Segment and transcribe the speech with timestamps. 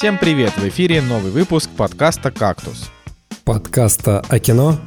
[0.00, 0.56] Всем привет!
[0.56, 2.90] В эфире новый выпуск подкаста «Кактус».
[3.44, 4.78] Подкаста о кино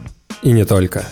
[0.42, 1.06] и не только.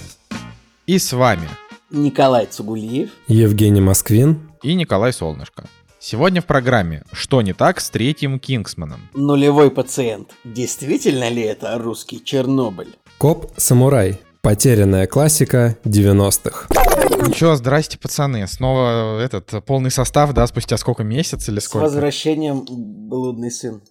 [0.87, 1.47] И с вами
[1.91, 5.65] Николай Цугулиев, Евгений Москвин и Николай Солнышко.
[5.99, 10.31] Сегодня в программе «Что не так с третьим Кингсманом?» нулевой пациент.
[10.43, 12.95] Действительно ли это русский Чернобыль?
[13.19, 14.19] Коп-самурай.
[14.41, 16.69] Потерянная классика 90-х.
[17.19, 18.47] Ну чё, здрасте, пацаны.
[18.47, 21.83] Снова этот полный состав, да, спустя сколько месяцев или С сколько?
[21.83, 23.83] возвращением, блудный сын.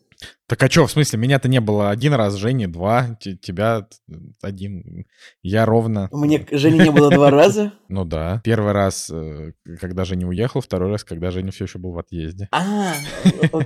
[0.47, 3.87] Так а чё, в смысле, меня-то не было один раз, Жени два, тебя
[4.43, 5.07] один,
[5.43, 6.09] я ровно.
[6.13, 7.73] Меня Жени не было два раза.
[7.89, 8.41] Ну да.
[8.45, 12.49] Первый раз, э, когда Женя уехал, второй раз, когда Женя все еще был в отъезде.
[12.53, 12.95] А,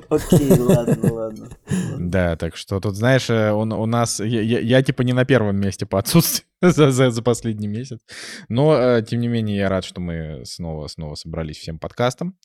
[0.09, 1.49] окей, ладно, ладно.
[1.99, 4.21] Да, так что тут, знаешь, э, он, у нас...
[4.21, 8.01] Я, типа не на первом месте по отсутствию за, за, за последний месяц.
[8.49, 12.39] Но, э, тем не менее, я рад, что мы снова-снова собрались всем подкастом.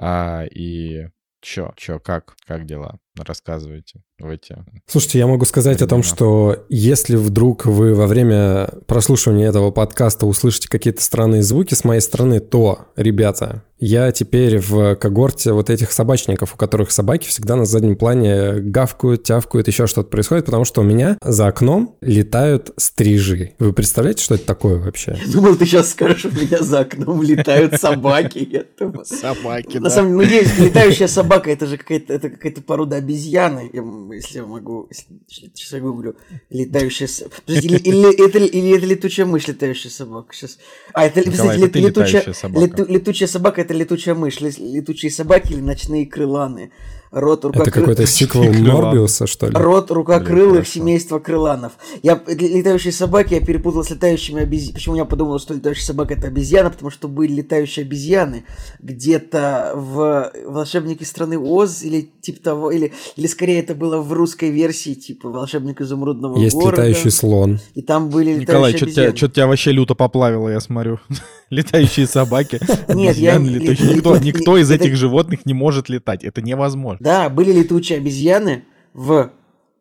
[0.00, 1.08] А, и
[1.42, 2.98] чё, чё, как, как дела?
[3.18, 4.56] Рассказывайте в эти...
[4.86, 6.14] Слушайте, я могу сказать о том, Времена.
[6.16, 12.00] что если вдруг вы во время прослушивания этого подкаста услышите какие-то странные звуки с моей
[12.00, 17.64] стороны, то, ребята, я теперь в когорте вот этих собачников, у которых собаки всегда на
[17.64, 23.54] заднем плане гавкают, тявкают, еще что-то происходит, потому что у меня за окном летают стрижи.
[23.58, 25.18] Вы представляете, что это такое вообще?
[25.26, 28.66] Я думал, ты сейчас скажешь, у меня за окном летают собаки.
[29.04, 33.70] Собаки, На самом деле, ну, летающая собака, это же какая-то это какая-то порода обезьяны.
[34.14, 34.88] Если я могу,
[35.28, 36.16] сейчас я гуглю.
[36.50, 37.36] Летающая собака.
[37.46, 40.34] Или, или это, или это летучая мышь, летающая собака.
[40.34, 40.58] Сейчас.
[40.94, 42.64] А, это, Николай, кстати, это летучая, летающая собака.
[42.66, 44.40] лету- летучая собака это летучая мышь.
[44.40, 46.72] Ле- Летучие собаки или ночные крыланы.
[47.12, 48.52] Рот, рука, Это какой-то сиквел.
[48.54, 49.52] Морбиуса, что ли?
[49.54, 50.70] Род Блин, рукокрылых хорошо.
[50.72, 51.72] семейства крыланов.
[52.02, 54.74] Я летающие собаки я перепутал с летающими обезьянами.
[54.74, 56.70] Почему я подумал, что летающая собака это обезьяна?
[56.70, 58.44] Потому что были летающие обезьяны
[58.80, 64.50] где-то в волшебнике страны Оз или типа того, или, или скорее это было в русской
[64.50, 66.82] версии, типа волшебник изумрудного Есть города.
[66.82, 67.60] летающий слон.
[67.74, 69.16] И там были Николай, летающие что тебя, обезьяны.
[69.18, 70.98] чё тебя вообще люто поплавило, я смотрю.
[71.50, 74.22] Летающие собаки, Нет, я- обезьяны, летающие.
[74.22, 76.24] Никто, из этих животных не может летать.
[76.24, 77.01] Это невозможно.
[77.02, 78.64] Да, были летучие обезьяны
[78.94, 79.32] в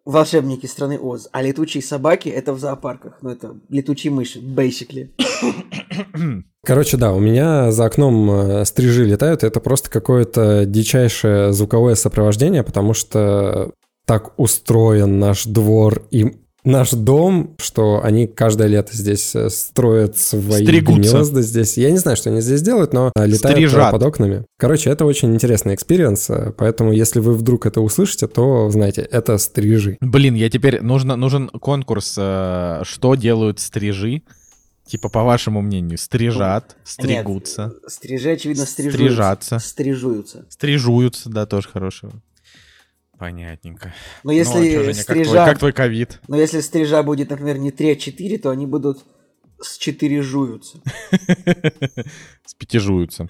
[0.05, 3.19] волшебнике страны Оз, а летучие собаки это в зоопарках.
[3.21, 5.11] Ну, это летучие мыши, basically.
[6.65, 12.63] Короче, да, у меня за окном э, стрижи летают, это просто какое-то дичайшее звуковое сопровождение,
[12.63, 13.71] потому что
[14.07, 20.63] так устроен наш двор и наш дом, что они каждое лето здесь э, строят свои
[20.63, 21.17] Стригутся.
[21.17, 21.77] гнезда здесь.
[21.77, 23.91] Я не знаю, что они здесь делают, но летают э, Стрижат.
[23.91, 24.45] под окнами.
[24.57, 29.37] Короче, это очень интересный experience, э, поэтому если вы вдруг это услышите, то, знаете, это
[29.37, 29.97] стрижи.
[30.01, 30.81] Блин, я теперь...
[30.81, 34.23] Нужно, нужен конкурс, что делают стрижи.
[34.85, 38.97] Типа, по вашему мнению, стрижат, стригутся, Нет, стрижи, очевидно, стрижутся.
[38.97, 39.59] Стрижатся.
[39.59, 40.45] Стрижуются.
[40.49, 42.11] стрижуются, да, тоже хорошего.
[43.21, 43.93] Понятненько.
[44.23, 45.45] Но Ну, если а Женя, как твой- стрижа...
[45.45, 46.19] как твой ковид?
[46.27, 49.05] Но если стрижа будет, например, не 3, а 4, то они будут
[49.61, 50.79] с 4 жуются.
[52.43, 53.27] С пяти А, жуются.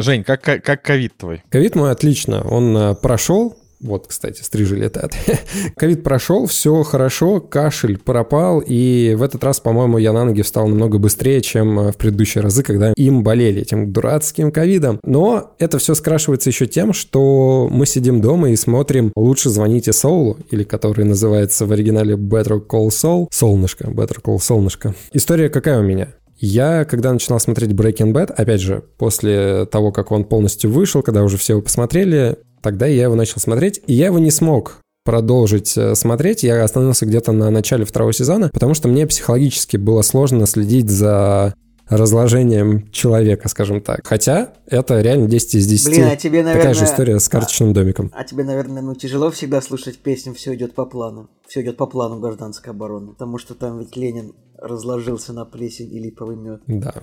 [0.00, 1.42] Жень, как, как, как ковид твой?
[1.50, 3.59] Ковид мой отлично, он э, прошел.
[3.80, 5.12] Вот, кстати, стрижи летают.
[5.76, 10.68] Ковид прошел, все хорошо, кашель пропал, и в этот раз, по-моему, я на ноги встал
[10.68, 15.00] намного быстрее, чем э, в предыдущие разы, когда им болели этим дурацким ковидом.
[15.02, 20.36] Но это все скрашивается еще тем, что мы сидим дома и смотрим «Лучше звоните Соулу»,
[20.50, 24.94] или который называется в оригинале Better Call Saul, Солнышко, Better Call Солнышко.
[25.12, 26.08] История какая у меня?
[26.42, 31.22] Я, когда начинал смотреть Breaking Bad, опять же, после того, как он полностью вышел, когда
[31.22, 35.76] уже все его посмотрели, тогда я его начал смотреть, и я его не смог продолжить
[35.76, 36.42] э, смотреть.
[36.42, 41.54] Я остановился где-то на начале второго сезона, потому что мне психологически было сложно следить за
[41.88, 44.06] разложением человека, скажем так.
[44.06, 45.86] Хотя это реально 10 из 10.
[45.88, 46.84] Блин, а тебе, Такая же наверное...
[46.84, 48.12] история с карточным домиком.
[48.14, 51.28] А тебе, наверное, ну тяжело всегда слушать песню «Все идет по плану».
[51.48, 53.08] Все идет по плану гражданской обороны.
[53.12, 56.62] Потому что там ведь Ленин разложился на плесень и липовый мед.
[56.68, 56.94] Да,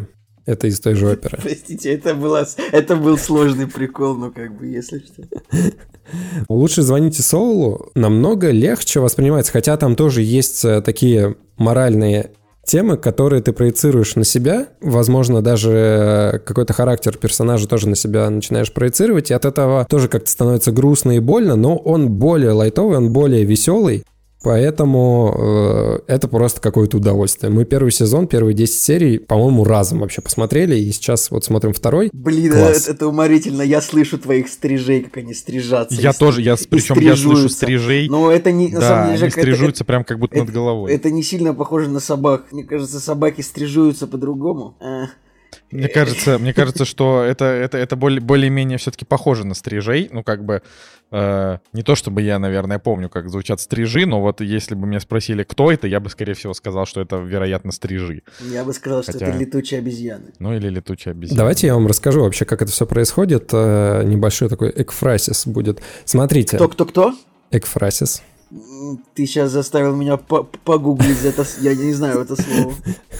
[0.47, 1.37] это из той же оперы.
[1.41, 5.23] Простите, это, было, это был сложный прикол, ну как бы, если что.
[6.49, 12.31] Лучше звоните Соулу намного легче воспринимается, хотя там тоже есть э, такие моральные
[12.65, 18.29] темы, которые ты проецируешь на себя, возможно, даже э, какой-то характер персонажа тоже на себя
[18.29, 22.97] начинаешь проецировать, и от этого тоже как-то становится грустно и больно, но он более лайтовый,
[22.97, 24.03] он более веселый,
[24.47, 27.51] Поэтому э, это просто какое-то удовольствие.
[27.51, 32.09] Мы первый сезон, первые 10 серий, по-моему, разом вообще посмотрели, и сейчас вот смотрим второй.
[32.13, 32.83] Блин, Класс.
[32.85, 33.61] это, это уморительно.
[33.61, 35.99] Я слышу твоих стрижей, как они стрижатся.
[35.99, 37.57] Я и тоже, я, причем я слышу стрижуются.
[37.57, 38.07] стрижей.
[38.07, 40.53] Но это не, на да, самом деле, они это- стрижутся прям как будто это- над
[40.53, 40.93] головой.
[40.93, 42.45] Это не сильно похоже на собак.
[42.53, 44.77] Мне кажется, собаки стрижуются по-другому.
[44.79, 45.07] А,
[45.71, 50.07] Мне кажется, мне кажется, что это, это, это более, более-менее все-таки похоже на стрижей.
[50.09, 50.61] Ну, как бы,
[51.11, 54.99] э, не то чтобы я, наверное, помню, как звучат стрижи, но вот если бы меня
[54.99, 58.23] спросили, кто это, я бы, скорее всего, сказал, что это, вероятно, стрижи.
[58.41, 60.33] Я бы сказал, что Хотя- это летучие обезьяны.
[60.39, 61.37] Ну, или летучая обезьяна.
[61.37, 63.49] Давайте я вам расскажу вообще, как это все происходит.
[63.53, 65.81] Э, Небольшой такой экфрасис будет.
[66.05, 67.13] Смотрите, Кто-кто-кто?
[67.51, 68.21] экфрасис.
[69.13, 72.73] Ты сейчас заставил меня по- погуглить это, я не знаю это слово.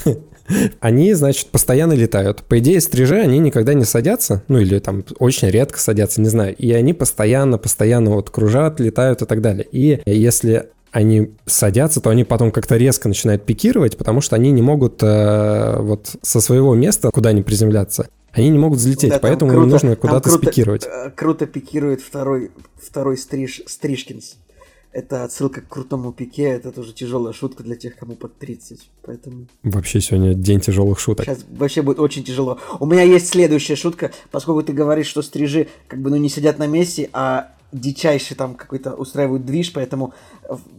[0.80, 2.44] Они, значит, постоянно летают.
[2.44, 6.56] По идее, стрижи, они никогда не садятся, ну или там очень редко садятся, не знаю.
[6.56, 9.68] И они постоянно, постоянно вот кружат, летают и так далее.
[9.72, 14.62] И если они садятся, то они потом как-то резко начинают пикировать, потому что они не
[14.62, 19.52] могут э, вот со своего места, куда они приземляться, они не могут взлететь, Да, поэтому
[19.52, 20.86] им круто- нужно там куда-то круто- спикировать.
[20.86, 22.52] э, Круто пикирует второй,
[22.82, 24.38] второй стриж, Стрижкинс.
[24.98, 28.90] Это отсылка к крутому пике, это тоже тяжелая шутка для тех, кому под 30.
[29.04, 31.28] Поэтому Вообще сегодня день тяжелых шуток.
[31.28, 32.58] сейчас вообще будет очень тяжело.
[32.80, 36.58] У меня есть следующая шутка, поскольку ты говоришь, что стрижи как бы ну не сидят
[36.58, 40.16] на месте, а дичайше там какой-то устраивают движ, поэтому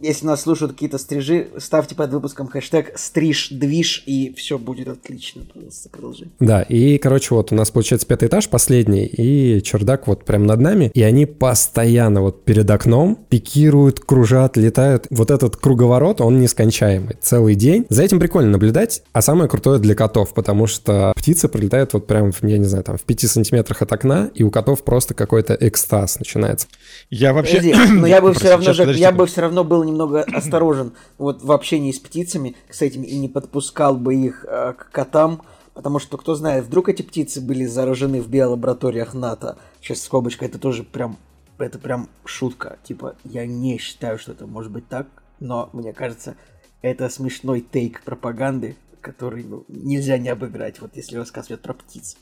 [0.01, 5.43] если нас слушают какие-то стрижи, ставьте под выпуском хэштег стриж движ и все будет отлично.
[5.53, 6.27] Пожалуйста, продолжи.
[6.39, 10.59] Да, и, короче, вот у нас получается пятый этаж, последний, и чердак вот прям над
[10.59, 15.07] нами, и они постоянно вот перед окном пикируют, кружат, летают.
[15.09, 17.85] Вот этот круговорот, он нескончаемый целый день.
[17.89, 22.31] За этим прикольно наблюдать, а самое крутое для котов, потому что птицы прилетают вот прям,
[22.41, 26.19] я не знаю, там в 5 сантиметрах от окна, и у котов просто какой-то экстаз
[26.19, 26.67] начинается.
[27.09, 27.57] Я вообще...
[27.57, 31.41] Подожди, но я бы все равно, сейчас, я бы все равно был немного осторожен вот
[31.41, 35.41] в общении с птицами, с этими, и не подпускал бы их э, к котам,
[35.73, 39.57] потому что, кто знает, вдруг эти птицы были заражены в биолабораториях НАТО.
[39.81, 41.17] Сейчас скобочка, это тоже прям,
[41.57, 42.77] это прям шутка.
[42.83, 45.07] Типа, я не считаю, что это может быть так,
[45.39, 46.35] но мне кажется,
[46.81, 52.17] это смешной тейк пропаганды, который ну, нельзя не обыграть, вот если рассказывать про птиц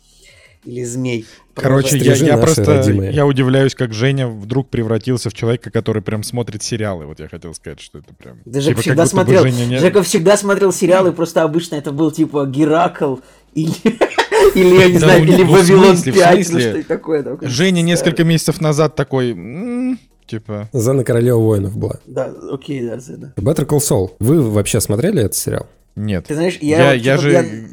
[0.67, 1.25] или змей.
[1.55, 3.11] Короче, я, я просто родимые.
[3.13, 7.05] я удивляюсь, как Женя вдруг превратился в человека, который прям смотрит сериалы.
[7.05, 8.37] Вот я хотел сказать, что это прям.
[8.45, 12.11] Да типа, Жека как всегда смотрел, не- Жека всегда смотрел сериалы, просто обычно это был
[12.11, 13.17] типа Геракл
[13.55, 13.71] или,
[14.55, 17.23] или я не Да знаю, ну, или ну, Вавилон смысле, в 5, ну что такое.
[17.23, 21.99] такое Женя несколько месяцев назад такой, «М, типа, Зена Королева воинов была.
[22.05, 23.33] Да, окей, да, Зена.
[23.37, 24.11] Better Call Saul.
[24.19, 25.65] Вы вообще смотрели этот сериал?
[25.95, 26.25] нет.
[26.27, 27.31] Ты знаешь, я, Я, вот я что-то- же...
[27.31, 27.67] я,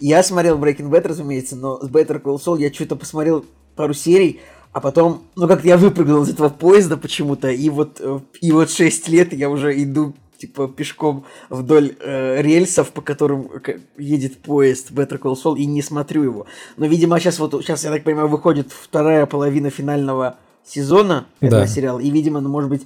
[0.00, 3.44] я смотрел Breaking Bad, разумеется, но с Better Call Saul я что-то посмотрел
[3.76, 4.40] пару серий,
[4.72, 8.70] а потом, ну как-то я выпрыгнул из этого поезда почему-то, и вот, э, и вот
[8.70, 13.50] 6 лет я уже иду типа пешком вдоль э, рельсов, по которым
[13.96, 16.46] едет поезд Better Call Saul, и не смотрю его.
[16.76, 20.36] Но, видимо, сейчас вот, сейчас, я так понимаю, выходит вторая половина финального
[20.66, 21.66] сезона этого Да.
[21.66, 22.82] сериала, и, видимо, ну, может быть,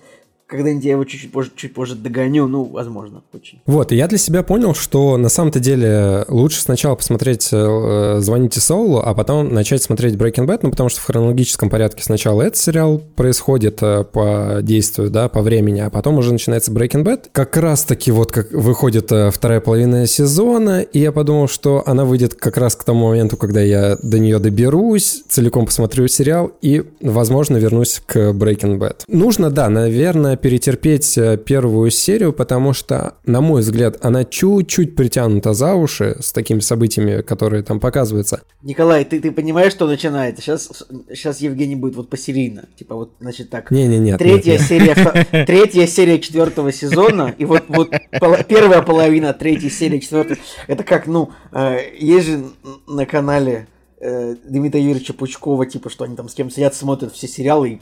[0.49, 3.61] когда-нибудь я его чуть-чуть позже, чуть позже догоню, ну, возможно, очень.
[3.67, 8.59] Вот, и я для себя понял, что на самом-то деле лучше сначала посмотреть э, «Звоните
[8.61, 12.56] Солу», а потом начать смотреть Breaking Bad, ну, потому что в хронологическом порядке сначала этот
[12.56, 17.27] сериал происходит э, по действию, да, по времени, а потом уже начинается Breaking Bad.
[17.31, 22.35] Как раз-таки вот как выходит э, вторая половина сезона, и я подумал, что она выйдет
[22.35, 27.59] как раз к тому моменту, когда я до нее доберусь, целиком посмотрю сериал и, возможно,
[27.59, 29.03] вернусь к Breaking Bad.
[29.09, 35.52] Нужно, да, наверное, перетерпеть э, первую серию, потому что, на мой взгляд, она чуть-чуть притянута
[35.52, 38.43] за уши с такими событиями, которые там показываются.
[38.62, 40.43] Николай, ты, ты понимаешь, что начинается?
[40.43, 42.67] Сейчас, сейчас Евгений будет вот посерийно.
[42.77, 43.70] Типа вот, значит, так.
[43.70, 44.17] Не-не-не.
[44.17, 49.98] Третья серия, вто- третья серия четвертого сезона, и вот, вот пола- первая половина третьей серии
[49.98, 50.39] четвертой.
[50.67, 52.44] Это как, ну, э, есть же
[52.86, 53.69] на канале
[54.01, 57.81] э, Дмитрия Юрьевича Пучкова, типа, что они там с кем сидят, смотрят все сериалы и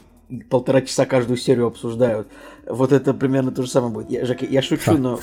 [0.49, 2.27] полтора часа каждую серию обсуждают.
[2.69, 4.09] Вот это примерно то же самое будет.
[4.11, 5.19] Я, Жека, я шучу, но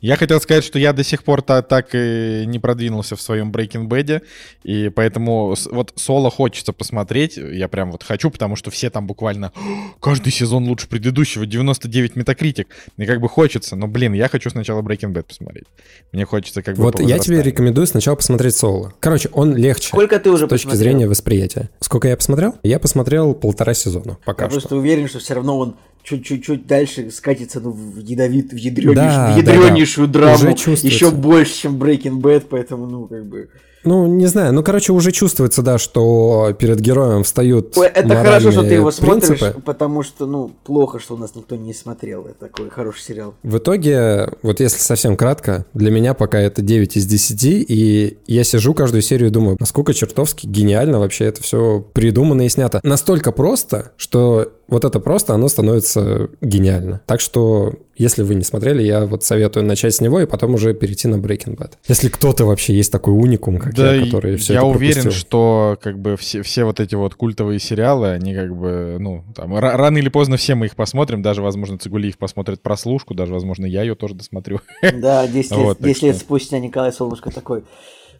[0.00, 3.50] Я хотел сказать, что я до сих пор та- так и не продвинулся в своем
[3.52, 4.22] Breaking Bad,
[4.62, 9.52] и поэтому вот соло хочется посмотреть, я прям вот хочу, потому что все там буквально
[10.00, 14.82] каждый сезон лучше предыдущего, 99 метакритик, и как бы хочется, но, блин, я хочу сначала
[14.82, 15.64] Breaking Bad посмотреть.
[16.12, 18.92] Мне хочется как бы Вот я тебе рекомендую сначала посмотреть Соло.
[19.00, 20.92] Короче, он легче сколько ты уже с точки посмотрел?
[20.92, 21.70] зрения восприятия.
[21.80, 22.54] Сколько я посмотрел?
[22.62, 24.60] Я посмотрел полтора сезона пока Я что.
[24.60, 25.76] просто уверен, что все равно он
[26.06, 30.38] чуть-чуть дальше скатится ну, в ядовит, в ядренейшую, Да, в ядренейшую да, да.
[30.38, 30.86] драму, чувствуется.
[30.86, 33.48] еще больше, чем Breaking Bad, поэтому, ну, как бы...
[33.86, 34.52] Ну, не знаю.
[34.52, 38.90] Ну, короче, уже чувствуется, да, что перед героем встают Ой, Это хорошо, что ты его
[38.90, 39.60] смотришь, принципы.
[39.62, 42.26] потому что, ну, плохо, что у нас никто не смотрел.
[42.26, 43.34] Это такой хороший сериал.
[43.42, 48.44] В итоге, вот если совсем кратко, для меня пока это 9 из 10, и я
[48.44, 52.80] сижу каждую серию и думаю, насколько чертовски гениально вообще это все придумано и снято.
[52.82, 57.00] Настолько просто, что вот это просто, оно становится гениально.
[57.06, 60.74] Так что, если вы не смотрели, я вот советую начать с него и потом уже
[60.74, 61.72] перейти на Breaking Bad.
[61.88, 65.12] Если кто-то вообще есть такой уникум, как Да, я, который все я это уверен, пропустил.
[65.20, 69.54] что как бы все, все вот эти вот культовые сериалы, они как бы, ну, там,
[69.54, 73.66] ра- рано или поздно все мы их посмотрим, даже, возможно, Цигулиев посмотрит прослушку, даже, возможно,
[73.66, 74.60] я ее тоже досмотрю.
[74.94, 77.64] Да, 10 лет, Вот, так 10 лет что- спустя Николай Солнышко такой.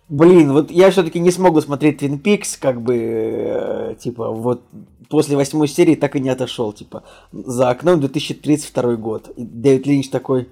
[0.09, 4.63] Блин, вот я все-таки не смогу смотреть Twin Peaks, как бы, э, типа, вот
[5.09, 9.31] после восьмой серии так и не отошел, типа, за окном 2032 год.
[9.37, 10.49] И Дэвид Линч такой,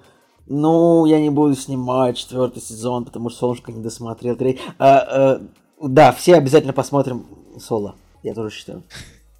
[0.47, 4.37] ну, я не буду снимать четвертый сезон, потому что Солнышко не досмотрел.
[4.37, 4.61] третий».
[4.79, 5.41] А, э,
[5.83, 7.27] да, все обязательно посмотрим
[7.59, 8.83] Соло, я тоже считаю.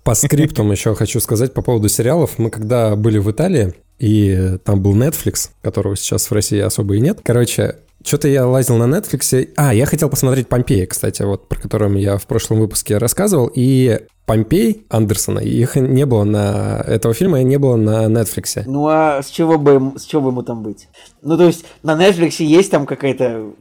[0.03, 2.39] По скриптам еще хочу сказать по поводу сериалов.
[2.39, 7.01] Мы когда были в Италии, и там был Netflix, которого сейчас в России особо и
[7.01, 7.21] нет.
[7.23, 9.49] Короче, что-то я лазил на Netflix.
[9.57, 13.51] А, я хотел посмотреть Помпеи, кстати, вот про которым я в прошлом выпуске рассказывал.
[13.55, 16.83] И Помпей Андерсона, их не было на...
[16.87, 18.63] Этого фильма не было на Netflix.
[18.67, 20.89] Ну а с чего бы, с чего бы ему там быть?
[21.23, 23.53] Ну то есть на Netflix есть там какая-то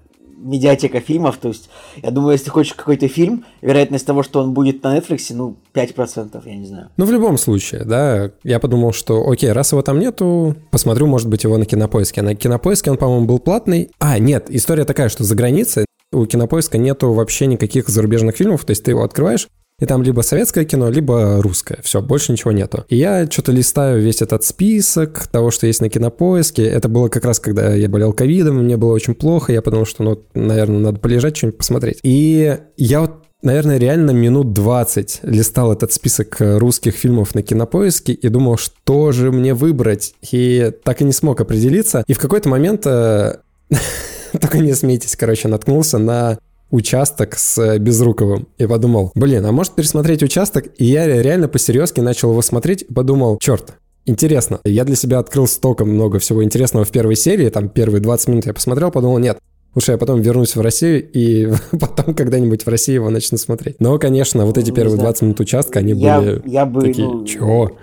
[0.43, 1.69] медиатека фильмов, то есть
[2.01, 6.41] я думаю, если хочешь какой-то фильм, вероятность того, что он будет на Netflix, ну 5%,
[6.45, 6.89] я не знаю.
[6.97, 11.29] Ну, в любом случае, да, я подумал, что, окей, раз его там нету, посмотрю, может
[11.29, 12.21] быть, его на Кинопоиске.
[12.21, 13.89] А на Кинопоиске он, по-моему, был платный.
[13.99, 18.71] А, нет, история такая, что за границей у Кинопоиска нету вообще никаких зарубежных фильмов, то
[18.71, 19.47] есть ты его открываешь,
[19.79, 21.79] и там либо советское кино, либо русское.
[21.83, 22.85] Все, больше ничего нету.
[22.89, 26.63] И я что-то листаю весь этот список того, что есть на кинопоиске.
[26.63, 29.51] Это было как раз, когда я болел ковидом, мне было очень плохо.
[29.51, 31.99] Я подумал, что, ну, наверное, надо полежать, что-нибудь посмотреть.
[32.03, 38.29] И я вот наверное, реально минут 20 листал этот список русских фильмов на кинопоиске и
[38.29, 40.15] думал, что же мне выбрать.
[40.31, 42.03] И так и не смог определиться.
[42.07, 43.39] И в какой-то момент, э,
[44.39, 46.39] только не смейтесь, короче, наткнулся на
[46.73, 50.65] участок с э, Безруковым и подумал, блин, а может пересмотреть участок?
[50.77, 53.75] И я реально по-серьезки начал его смотреть и подумал, черт,
[54.05, 54.59] Интересно.
[54.65, 57.47] Я для себя открыл столько много всего интересного в первой серии.
[57.47, 59.37] Там первые 20 минут я посмотрел, подумал, нет,
[59.75, 63.79] Лучше я потом вернусь в Россию и потом когда-нибудь в России его начну смотреть.
[63.79, 65.07] Но, конечно, вот эти Не первые знаю.
[65.07, 67.77] 20 минут участка, они Я, были я бы, такие, ну, чего?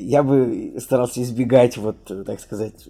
[0.00, 1.96] Я бы старался избегать вот,
[2.26, 2.88] так сказать,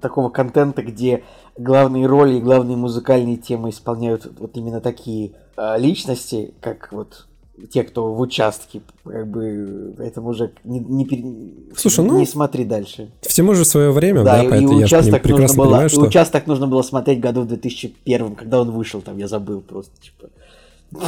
[0.00, 1.24] такого контента, где
[1.56, 7.26] главные роли и главные музыкальные темы исполняют вот именно такие э, личности, как вот
[7.68, 12.64] те, кто в участке, как бы, поэтому уже не, не, пере- Слушай, ну, не смотри
[12.64, 13.10] дальше.
[13.22, 15.90] Всему же свое время, да, Да, и, и поэтому я участок, нужно было, понимаю, и
[15.90, 16.00] что...
[16.00, 20.30] участок нужно было смотреть году в 2001, когда он вышел, там, я забыл просто, типа.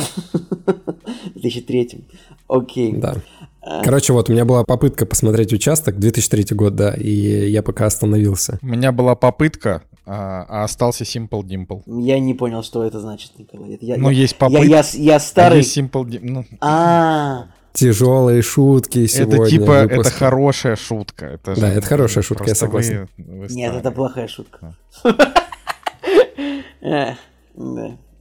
[1.34, 2.04] В 2003.
[2.46, 2.92] Окей.
[2.92, 3.16] Да.
[3.64, 7.86] А, Короче, вот у меня была попытка посмотреть участок, 2003 год, да, и я пока
[7.86, 8.58] остановился.
[8.60, 11.82] У меня была попытка, а, а остался Simple Dimple.
[12.02, 13.74] Я не понял, что это значит, Николай.
[13.74, 15.58] Это я, Ну, я, есть я, попытка, я, я старый.
[15.58, 16.20] есть Simple Dimple.
[16.22, 19.36] Ну, А, Тяжелые шутки сегодня.
[19.42, 20.12] это типа, это выпуск.
[20.14, 21.26] хорошая шутка.
[21.26, 23.08] Это Да, же, это хорошая шутка, я согласен.
[23.16, 24.74] вы- вы нет, это плохая шутка.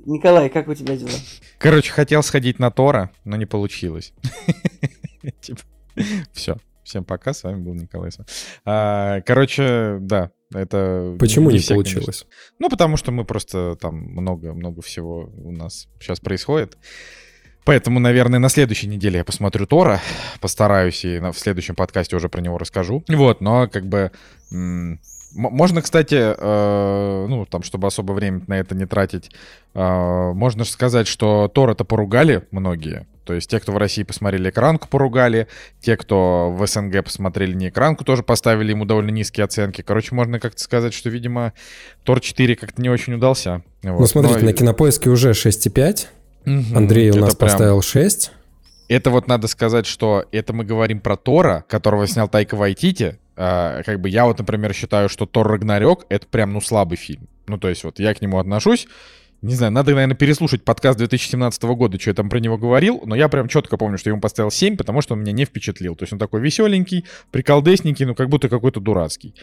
[0.06, 1.10] Николай, как у тебя дела?
[1.58, 4.14] Короче, хотел сходить на Тора, но не получилось.
[6.34, 6.58] Все.
[6.84, 8.10] Всем пока, с вами был Николай.
[8.66, 11.16] А, Короче, да, это...
[11.20, 12.06] Почему не все, получилось?
[12.06, 12.28] конечно.
[12.60, 16.78] Ну, потому что мы просто там много-много всего у нас сейчас происходит.
[17.64, 20.02] Поэтому, наверное, на следующей неделе я посмотрю Тора,
[20.40, 23.04] постараюсь и в следующем подкасте уже про него расскажу.
[23.08, 24.12] Вот, но как бы...
[25.34, 29.32] Можно, кстати, э, ну, там, чтобы особо время на это не тратить,
[29.74, 33.06] э, можно же сказать, что Тора-то поругали многие.
[33.26, 35.48] То есть те, кто в России посмотрели экранку, поругали.
[35.80, 39.82] Те, кто в СНГ посмотрели не экранку, тоже поставили ему довольно низкие оценки.
[39.82, 41.54] Короче, можно как-то сказать, что, видимо,
[42.04, 43.62] Тор 4 как-то не очень удался.
[43.84, 46.08] Ну, смотрите, на кинопоиске уже 6,5.
[46.76, 48.32] Андрей у нас поставил 6.
[48.90, 53.20] Это вот надо сказать, что это мы говорим про Тора, которого снял Тайка Вайтити.
[53.36, 57.28] А, как бы я вот, например, считаю, что Тор Рагнарёк— это прям, ну, слабый фильм.
[57.48, 58.88] Ну, то есть вот я к нему отношусь.
[59.42, 63.16] Не знаю, надо, наверное, переслушать подкаст 2017 года, что я там про него говорил, но
[63.16, 65.96] я прям четко помню, что я ему поставил 7, потому что он меня не впечатлил.
[65.96, 69.34] То есть он такой веселенький, приколдесненький, ну как будто какой-то дурацкий.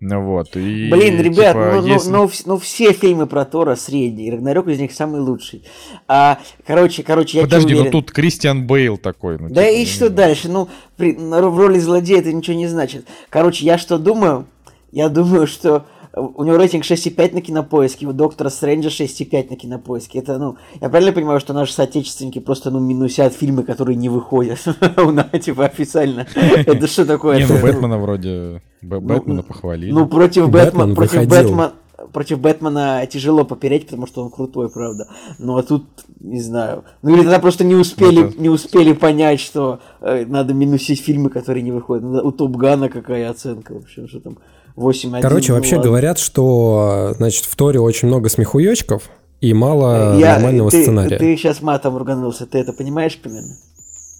[0.00, 0.56] Ну вот.
[0.56, 4.32] И, Блин, ребят, типа, ну, ну- если- ну, вс- ну все фильмы про Тора средние,
[4.32, 5.62] Рагнарёк из них самый лучший.
[6.08, 9.38] А, короче, короче, я Подожди, ну уверен- тут Кристиан Бейл такой.
[9.38, 10.48] Ну, Да типа, и ну, что дальше?
[10.48, 13.06] Ну, при- в роли злодея это ничего не значит.
[13.30, 14.46] Короче, я что думаю?
[14.90, 20.20] Я думаю, что у него рейтинг 6,5 на кинопоиске, у Доктора Стрэнджа 6,5 на кинопоиске.
[20.20, 24.58] Это, ну, я правильно понимаю, что наши соотечественники просто, ну, минусят фильмы, которые не выходят
[24.96, 26.26] у нас, типа, официально.
[26.34, 27.38] Это что такое?
[27.38, 28.62] Не, ну Бэтмена вроде...
[28.82, 29.90] Б- Бэтмена похвалили.
[29.90, 31.28] Ну, против Бэтмен Бэтмена, против.
[31.28, 31.72] Бэтмена,
[32.12, 35.08] против Бэтмена тяжело попереть, потому что он крутой, правда.
[35.38, 35.84] Ну а тут,
[36.20, 36.84] не знаю.
[37.02, 38.40] Ну или тогда просто не успели, ну, это...
[38.40, 42.04] не успели понять, что э, надо минусить фильмы, которые не выходят.
[42.04, 44.38] Ну, у Топ Гана какая оценка, в общем, что там
[44.76, 45.90] 8 Короче, ну, вообще ладно.
[45.90, 49.08] говорят, что, значит, в Торе очень много смехуёчков
[49.40, 51.18] и мало Я, нормального ты, сценария.
[51.18, 53.56] Ты сейчас матом руганулся, ты это понимаешь примерно?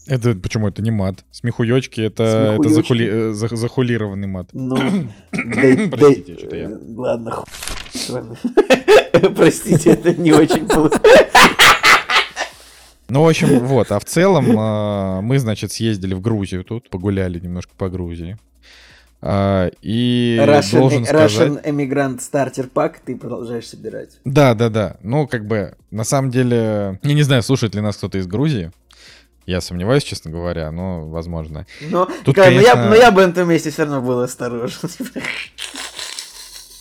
[0.07, 1.25] Это почему это не мат?
[1.31, 4.49] Смехуёчки это, это захули, э, за, захулированный мат.
[4.53, 4.77] Ну,
[5.91, 6.71] Простите, что я.
[6.95, 7.45] Ладно,
[9.35, 10.69] Простите, это не очень
[13.09, 13.93] ну, в общем, вот.
[13.93, 18.39] А в целом мы, значит, съездили в Грузию тут, погуляли немножко по Грузии.
[19.27, 21.33] А, и Russian, должен сказать...
[21.33, 24.19] Russian Emigrant Starter Pack ты продолжаешь собирать.
[24.27, 24.99] Да, да, да.
[25.03, 28.71] Ну, как бы, на самом деле, я не знаю, слушает ли нас кто-то из Грузии.
[29.47, 31.67] Я сомневаюсь, честно говоря, но возможно.
[31.89, 32.75] Но, Тут, как, конечно...
[32.75, 34.91] но, я, но я бы на этом месте все равно был осторожен.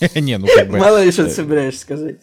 [0.16, 0.80] Не, ну как бы...
[0.80, 2.18] Мало ли что ты собираешься сказать.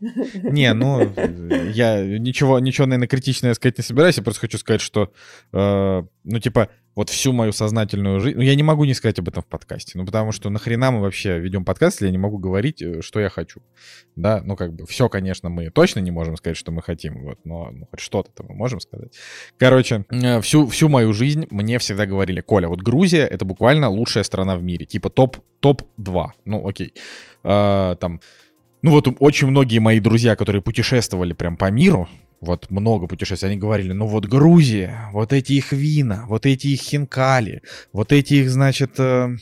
[0.00, 1.00] Не, ну,
[1.74, 4.16] я ничего, ничего, наверное, критичное сказать не собираюсь.
[4.16, 5.12] Я просто хочу сказать, что,
[5.52, 8.36] э, ну, типа, вот всю мою сознательную жизнь...
[8.36, 9.92] Ну, я не могу не сказать об этом в подкасте.
[9.96, 13.20] Ну, потому что нахрена мы вообще ведем подкаст, если я не могу говорить, э, что
[13.20, 13.62] я хочу.
[14.16, 17.38] Да, ну, как бы, все, конечно, мы точно не можем сказать, что мы хотим, вот,
[17.44, 19.14] но ну, хоть что-то мы можем сказать.
[19.56, 24.22] Короче, э, всю, всю мою жизнь мне всегда говорили, Коля, вот Грузия— это буквально лучшая
[24.22, 24.84] страна в мире.
[24.84, 26.26] Типа топ, топ-2.
[26.44, 26.92] Ну, окей.
[27.42, 28.20] А, там
[28.82, 32.08] ну вот очень многие мои друзья, которые путешествовали прям по миру,
[32.40, 36.80] вот много путешествий, они говорили, ну вот Грузия, вот эти их вина, вот эти их
[36.80, 39.36] хинкали, вот эти их, значит, э,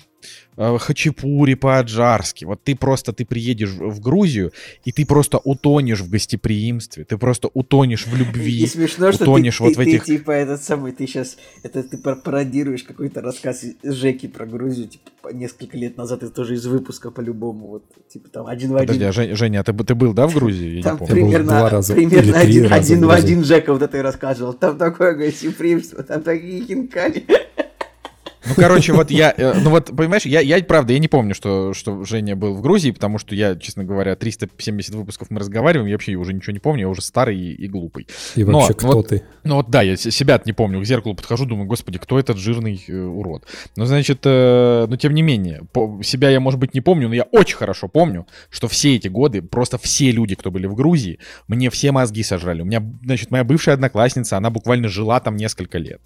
[0.56, 2.44] хачапури по-аджарски.
[2.44, 4.52] Вот ты просто, ты приедешь в Грузию,
[4.84, 9.58] и ты просто утонешь в гостеприимстве, ты просто утонешь в любви, и смешно, что утонешь
[9.58, 10.04] ты, вот ты, в этих...
[10.04, 15.32] Ты, типа, этот самый, ты сейчас, это ты пародируешь какой-то рассказ Жеки про Грузию, типа,
[15.32, 18.86] несколько лет назад, это тоже из выпуска по-любому, вот, типа, там, один в один.
[18.88, 20.78] Подожди, а Жень, Женя, а ты, ты был, да, в Грузии?
[20.78, 24.54] Я там примерно, два раза, примерно один, один в один Жека вот это и рассказывал.
[24.54, 27.24] Там такое гостеприимство, там такие хинкали.
[28.46, 31.74] Ну, короче, вот я, э, ну вот, понимаешь, я, я правда, я не помню, что,
[31.74, 35.94] что Женя был в Грузии, потому что я, честно говоря, 370 выпусков мы разговариваем, я
[35.94, 38.06] вообще уже ничего не помню, я уже старый и, и глупый.
[38.36, 39.22] И Но, вообще, кто вот, ты?
[39.44, 42.82] Ну вот да, я себя не помню, к зеркалу подхожу, думаю, господи, кто этот жирный
[42.86, 43.44] э, урод?
[43.76, 47.14] Ну, значит, э, но тем не менее, по, себя я, может быть, не помню, но
[47.14, 51.18] я очень хорошо помню, что все эти годы, просто все люди, кто были в Грузии,
[51.48, 52.62] мне все мозги сожрали.
[52.62, 56.00] У меня, значит, моя бывшая одноклассница, она буквально жила там несколько лет.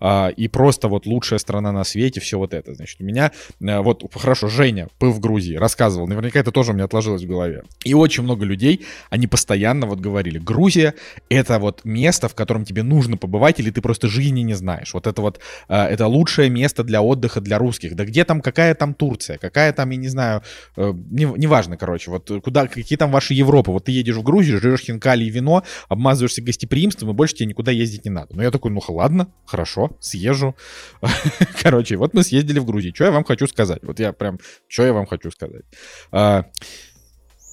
[0.00, 2.74] А, и просто вот лучшая страна на свете, все вот это.
[2.74, 6.74] Значит, у меня, э, вот, хорошо, Женя был в Грузии, рассказывал, наверняка это тоже у
[6.74, 7.62] меня отложилось в голове.
[7.84, 10.94] И очень много людей, они постоянно вот говорили, Грузия—
[11.28, 14.94] это вот место, в котором тебе нужно побывать, или ты просто жизни не знаешь.
[14.94, 17.96] Вот это вот, э, это лучшее место для отдыха для русских.
[17.96, 20.42] Да где там, какая там Турция, какая там, я не знаю,
[20.76, 23.70] э, неважно, не короче, вот куда, какие там ваши Европы.
[23.70, 27.72] Вот ты едешь в Грузию, жрешь хинкали и вино, обмазываешься гостеприимством, и больше тебе никуда
[27.72, 28.34] ездить не надо.
[28.34, 30.54] Ну, я такой, ну, ладно, хорошо, съезжу.
[31.68, 32.94] Короче, вот мы съездили в Грузию.
[32.94, 33.80] Что я вам хочу сказать?
[33.82, 35.64] Вот я прям, что я вам хочу сказать?
[36.10, 36.46] А,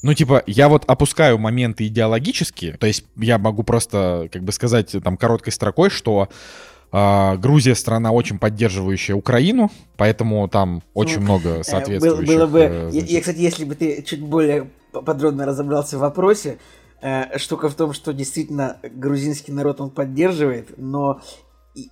[0.03, 4.95] ну, типа, я вот опускаю моменты идеологические, то есть я могу просто, как бы сказать,
[5.03, 6.29] там, короткой строкой, что
[6.93, 12.25] э, Грузия страна очень поддерживающая Украину, поэтому там очень ну, много э, соответствующих...
[12.25, 13.09] Было, было бы, э, значит...
[13.09, 16.57] я, кстати, если бы ты чуть более подробно разобрался в вопросе,
[17.01, 21.19] э, штука в том, что действительно грузинский народ он поддерживает, но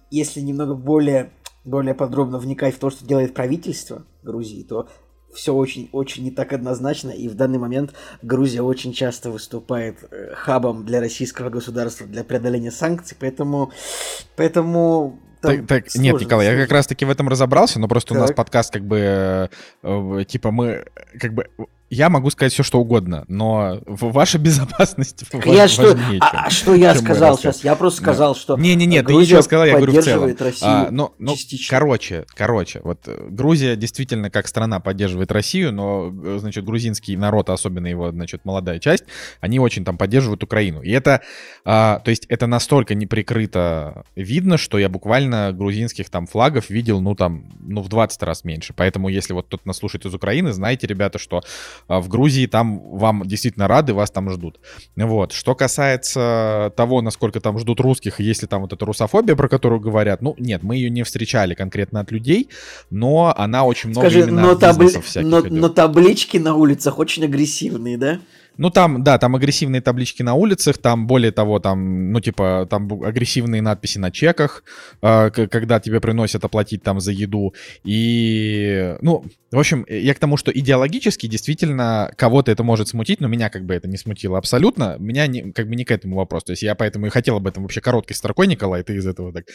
[0.10, 1.32] если немного более
[1.64, 4.88] более подробно вникать в то, что делает правительство Грузии, то
[5.34, 10.86] все очень-очень не так однозначно, и в данный момент Грузия очень часто выступает э, хабом
[10.86, 13.72] для российского государства для преодоления санкций, поэтому,
[14.36, 16.60] поэтому так, так, сложно, нет, Николай, сложно.
[16.60, 18.18] я как раз-таки в этом разобрался, но просто так.
[18.18, 19.48] у нас подкаст как бы, э,
[19.84, 20.86] э, типа мы,
[21.20, 21.50] как бы,
[21.94, 26.74] я могу сказать все, что угодно, но ваша безопасность я что, а, чем, а что
[26.74, 27.64] я сказал сейчас?
[27.64, 28.40] Я просто сказал, да.
[28.40, 30.36] что Не-не-не, ты ничего сказал, я говорю в целом.
[30.40, 31.36] Россию а, но, ну,
[31.70, 37.50] короче, короче, вот э, Грузия действительно как страна поддерживает Россию, но, э, значит, грузинский народ,
[37.50, 39.04] особенно его, значит, молодая часть,
[39.40, 40.82] они очень там поддерживают Украину.
[40.82, 41.22] И это,
[41.66, 47.16] а, то есть это настолько неприкрыто видно, что я буквально грузинских там флагов видел, ну
[47.16, 48.74] там, ну в 20 раз меньше.
[48.76, 52.80] Поэтому если вот кто-то нас слушает из Украины, знаете, ребята, что а, в Грузии там
[52.80, 54.60] вам действительно рады, вас там ждут.
[54.96, 55.32] Вот.
[55.32, 60.22] Что касается того, насколько там ждут русских, если там вот эта русофобия, про которую говорят,
[60.22, 62.50] ну, нет, мы ее не встречали конкретно от людей,
[62.90, 64.90] но она очень много Скажи, именно но, табли...
[65.16, 68.20] но, но таблички на улицах очень агрессивные, да?
[68.58, 73.04] Ну, там, да, там агрессивные таблички на улицах, там, более того, там, ну, типа, там
[73.04, 74.64] агрессивные надписи на чеках,
[75.02, 77.54] э, когда тебе приносят оплатить там за еду.
[77.84, 83.28] И, ну, в общем, я к тому, что идеологически действительно кого-то это может смутить, но
[83.28, 84.98] меня как бы это не смутило абсолютно.
[85.00, 86.44] Меня не, как бы не к этому вопрос.
[86.44, 89.32] То есть я поэтому и хотел об этом вообще короткой строкой, Николай, ты из этого
[89.32, 89.46] так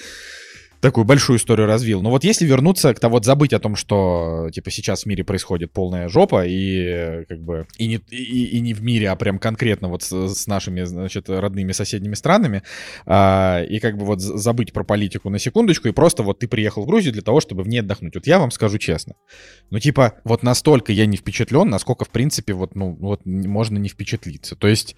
[0.80, 2.02] такую большую историю развил.
[2.02, 5.24] Но вот если вернуться к того, вот забыть о том, что типа сейчас в мире
[5.24, 9.38] происходит полная жопа, и как бы и не, и, и не в мире, а прям
[9.38, 12.62] конкретно вот с, с нашими, значит, родными соседними странами,
[13.06, 16.84] а, и как бы вот забыть про политику на секундочку, и просто вот ты приехал
[16.84, 18.14] в Грузию для того, чтобы в ней отдохнуть.
[18.14, 19.14] Вот я вам скажу честно.
[19.70, 23.88] Ну, типа, вот настолько я не впечатлен, насколько, в принципе, вот, ну, вот можно не
[23.88, 24.56] впечатлиться.
[24.56, 24.96] То есть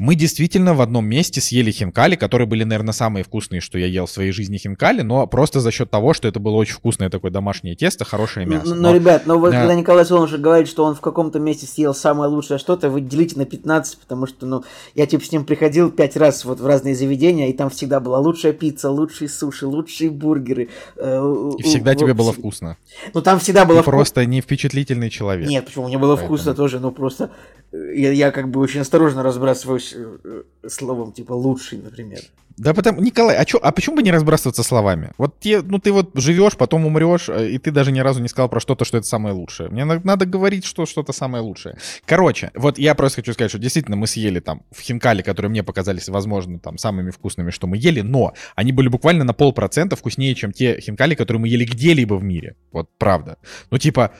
[0.00, 4.06] мы действительно в одном месте съели хинкали, которые были, наверное, самые вкусные, что я ел
[4.06, 7.30] в своей жизни хинкали, но просто за счет того, что это было очень вкусное такое
[7.30, 8.70] домашнее тесто, хорошее мясо.
[8.70, 9.58] Но, но, но ребят, но вот а...
[9.60, 13.38] когда Николай Солнышек говорит, что он в каком-то месте съел самое лучшее что-то, вы делите
[13.38, 16.94] на 15, потому что, ну, я типа с ним приходил пять раз вот в разные
[16.94, 20.70] заведения, и там всегда была лучшая пицца, лучшие суши, лучшие бургеры.
[20.96, 22.78] Э, и всегда тебе было вкусно.
[23.12, 23.92] Ну, там всегда было вкусно.
[23.92, 25.46] просто не впечатлительный человек.
[25.46, 25.88] Нет, почему?
[25.88, 26.36] Мне было Поэтому...
[26.36, 27.30] вкусно тоже, ну, просто
[27.72, 32.20] я, я как бы очень осторожно разбрасываюсь э, словом типа лучший, например.
[32.60, 35.12] Да потому, Николай, а, чё, а почему бы не разбрасываться словами?
[35.16, 38.28] Вот те, ну ты вот живешь, потом умрешь, э, и ты даже ни разу не
[38.28, 39.70] сказал про что-то, что это самое лучшее.
[39.70, 41.78] Мне надо, надо говорить, что что-то самое лучшее.
[42.04, 45.62] Короче, вот я просто хочу сказать, что действительно мы съели там в хинкали, которые мне
[45.62, 50.34] показались, возможно, там самыми вкусными, что мы ели, но они были буквально на полпроцента вкуснее,
[50.34, 52.56] чем те хинкали, которые мы ели где-либо в мире.
[52.72, 53.38] Вот правда.
[53.70, 54.10] Ну типа,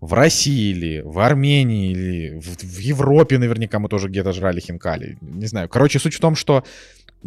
[0.00, 5.18] в России или в Армении или в, в Европе наверняка мы тоже где-то жрали хинкали.
[5.20, 5.68] Не знаю.
[5.68, 6.64] Короче, суть в том, что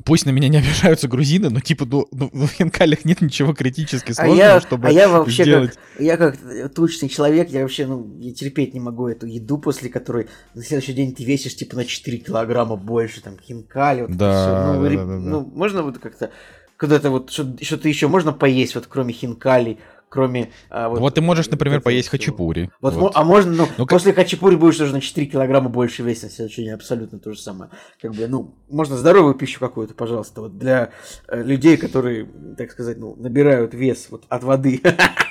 [0.06, 4.12] пусть на меня не обижаются грузины, но типа ну, ну, в хинкалях нет ничего критически
[4.12, 5.74] сложного, а я, чтобы А я вообще сделать...
[5.74, 6.38] как, я как
[6.74, 10.94] тучный человек, я вообще ну, я терпеть не могу эту еду, после которой на следующий
[10.94, 14.96] день ты весишь типа на 4 килограмма больше, там хинкали, вот да, Ну, да, ри...
[14.96, 16.30] да, да, ну, можно вот как-то
[16.78, 20.52] когда-то вот что-то еще можно поесть, вот кроме хинкалей, кроме...
[20.70, 22.70] А, вот, вот ты можешь, например, поесть хачапури.
[22.82, 23.12] Вот, вот.
[23.16, 24.26] А можно, ну, ну после как...
[24.26, 27.72] хачапури будешь уже на 4 килограмма больше весить на следующий день, абсолютно то же самое.
[28.02, 30.92] Как бы, ну, можно здоровую пищу какую-то, пожалуйста, вот для
[31.28, 34.82] э, людей, которые, так сказать, ну, набирают вес вот от воды.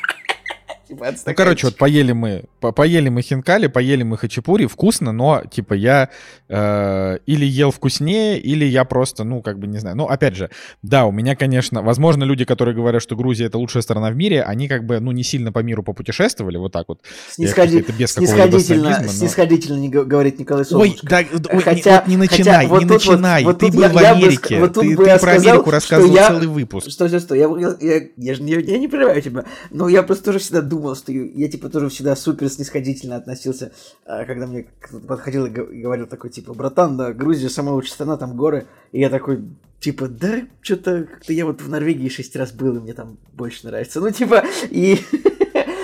[0.88, 5.42] Типа, ну, короче, вот поели мы, по поели мы хинкали, поели мы хачапури, вкусно, но,
[5.44, 6.08] типа, я
[6.48, 9.96] э, или ел вкуснее, или я просто, ну, как бы, не знаю.
[9.96, 10.48] Ну, опять же,
[10.82, 14.42] да, у меня, конечно, возможно, люди, которые говорят, что Грузия— это лучшая страна в мире,
[14.42, 17.00] они, как бы, ну, не сильно по миру попутешествовали, вот так вот.
[17.30, 17.80] Снисходи...
[17.80, 19.08] Это без снисходительно, но...
[19.08, 21.00] снисходительно не говорит Николай Солнышко.
[21.04, 23.76] Ой, да, ой, хотя, не, вот не начинай, хотя, не вот начинай, вот, вот ты
[23.76, 26.90] был я, в Америке, бы, вот ты, ты про сказал, Америку рассказывал я, целый выпуск.
[26.90, 30.24] Что, что, что, я, я, я, я, я, я не прерываю тебя, но я просто
[30.24, 33.72] тоже всегда думал, что я, типа, тоже всегда супер снисходительно относился,
[34.06, 38.16] а, когда мне кто-то подходил и говорил такой, типа, братан, да, Грузия самая лучшая страна,
[38.16, 38.66] там горы.
[38.92, 39.44] И я такой,
[39.80, 43.66] типа, да, что-то как-то я вот в Норвегии шесть раз был, и мне там больше
[43.66, 44.00] нравится.
[44.00, 44.98] Ну, типа, и...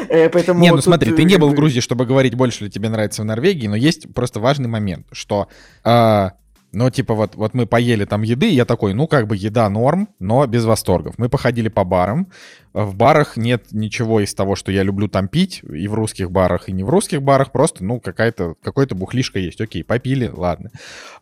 [0.07, 0.85] Э, поэтому не, ну тут...
[0.85, 3.75] смотри, ты не был в Грузии, чтобы говорить, больше ли тебе нравится в Норвегии, но
[3.75, 5.49] есть просто важный момент, что
[5.83, 6.29] э,
[6.75, 9.69] ну, типа, вот, вот мы поели там еды, и я такой, ну, как бы еда
[9.69, 11.15] норм, но без восторгов.
[11.19, 12.29] Мы походили по барам.
[12.73, 16.69] В барах нет ничего из того, что я люблю там пить, и в русских барах,
[16.69, 19.61] и не в русских барах, просто, ну, какая-то, какой-то бухлишка есть.
[19.61, 20.71] Окей, попили, ладно.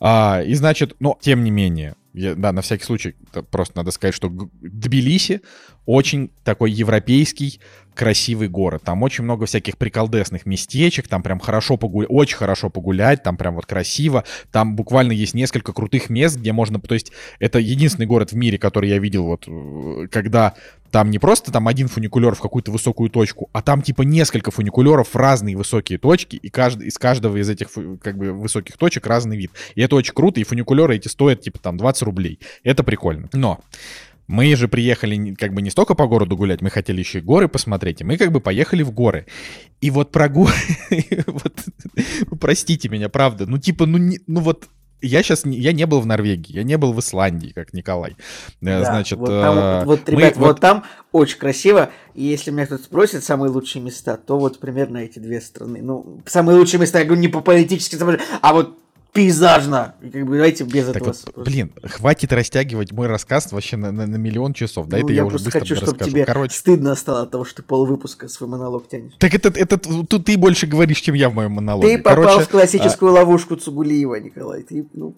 [0.01, 3.15] А, и, значит, но, тем не менее, я, да, на всякий случай,
[3.51, 4.29] просто надо сказать, что
[4.61, 5.41] Тбилиси
[5.87, 7.61] очень такой европейский,
[7.95, 8.83] красивый город.
[8.85, 13.55] Там очень много всяких приколдесных местечек, там прям хорошо погулять, очень хорошо погулять, там прям
[13.55, 14.25] вот красиво.
[14.51, 16.81] Там буквально есть несколько крутых мест, где можно...
[16.81, 20.55] То есть это единственный город в мире, который я видел вот, э, когда
[20.93, 25.09] там не просто там один фуникулер в какую-то высокую точку, а там типа несколько фуникулеров
[25.09, 27.69] в разные высокие точки, и каждый, из каждого из этих
[28.03, 29.53] как бы высоких точек разный вид.
[29.75, 32.39] И это очень круто, и фуникулеры эти стоят типа там 20 рублей.
[32.63, 33.31] Это прикольно.
[33.33, 33.61] Но
[34.27, 37.49] мы же приехали как бы не столько по городу гулять, мы хотели еще и горы
[37.49, 39.27] посмотреть, и мы как бы поехали в горы.
[39.81, 40.53] И вот про горы...
[41.27, 41.53] вот,
[42.41, 44.69] простите меня, правда, ну типа, ну, не, ну вот
[45.03, 48.13] я сейчас не, я не был в Норвегии, я не был в Исландии, как Николай.
[48.13, 48.15] Э,
[48.61, 51.91] да, Значит, вот, там, э, вот, ребят, мы, вот, вот там очень красиво.
[52.15, 55.81] И если меня кто-то спросит самые лучшие места, то вот примерно эти две страны.
[55.83, 58.79] Ну, самые лучшие места, я говорю, не по политическим а вот
[59.13, 59.95] пейзажно.
[60.01, 61.15] Как бы давайте без так этого.
[61.37, 64.87] Вот, блин, хватит растягивать мой рассказ вообще на, на, на миллион часов.
[64.89, 66.57] Да, ну, это я, я уже быстро хочу, чтобы тебе Короче...
[66.57, 69.13] стыдно стало от того, что ты полвыпуска свой монолог тянешь.
[69.19, 71.97] Так это, это тут ты больше говоришь, чем я в моем монологе.
[71.97, 73.15] Ты попал Короче, в классическую а...
[73.17, 74.63] ловушку Цугулиева, Николай.
[74.63, 75.15] Ты, ну,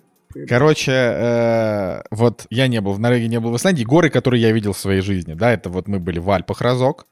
[0.49, 3.85] Короче, э, вот я не был в Норвегии, не был в Исландии.
[3.85, 7.07] Горы, которые я видел в своей жизни, да, это вот мы были в Альпах разок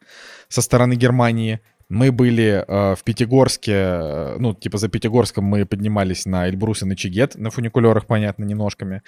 [0.48, 1.60] со стороны Германии.
[1.92, 6.86] Мы были э, в Пятигорске, э, ну, типа за Пятигорском мы поднимались на Эльбрус и
[6.86, 9.02] на Чигет, на фуникулерах, понятно, не ножками.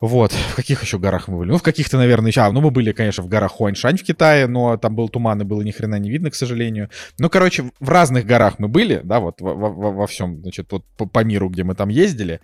[0.00, 1.50] Вот, в каких еще горах мы были?
[1.50, 2.40] Ну, в каких-то, наверное, еще...
[2.40, 5.44] А, ну, мы были, конечно, в горах Хуаньшань в Китае, но там был туман, и
[5.44, 6.88] было ни хрена не видно, к сожалению.
[7.18, 10.86] Ну, короче, в разных горах мы были, да, вот во, во, во всем, значит, вот
[10.96, 12.40] по, по миру, где мы там ездили.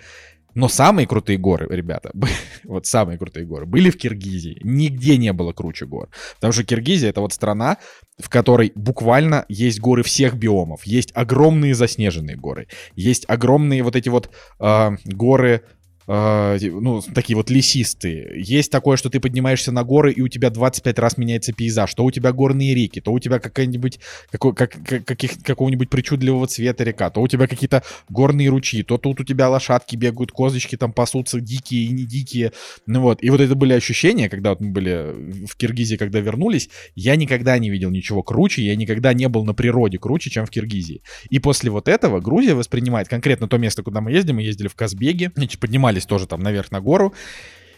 [0.54, 2.10] Но самые крутые горы, ребята,
[2.64, 4.60] вот самые крутые горы, были в Киргизии.
[4.62, 6.08] Нигде не было круче гор.
[6.36, 7.78] Потому что Киргизия— это вот страна,
[8.18, 10.84] в которой буквально есть горы всех биомов.
[10.84, 12.68] Есть огромные заснеженные горы.
[12.94, 15.62] Есть огромные вот эти вот э, горы
[16.06, 18.32] э, ну, такие вот лесистые.
[18.36, 21.94] Есть такое, что ты поднимаешься на горы, и у тебя 25 раз меняется пейзаж.
[21.94, 23.98] То у тебя горные реки, то у тебя какая-нибудь,
[24.30, 24.72] какой, как,
[25.04, 29.48] каких, какого-нибудь причудливого цвета река, то у тебя какие-то горные ручьи, то тут у тебя
[29.48, 32.52] лошадки бегают, козочки там пасутся, дикие и не дикие.
[32.86, 36.68] Ну вот, и вот это были ощущения, когда вот мы были в Киргизии, когда вернулись,
[36.94, 40.50] я никогда не видел ничего круче, я никогда не был на природе круче, чем в
[40.50, 41.02] Киргизии.
[41.30, 44.74] И после вот этого Грузия воспринимает конкретно то место, куда мы ездим, мы ездили в
[44.74, 47.12] Казбеге, значит, поднимались поднимались тоже там наверх на гору.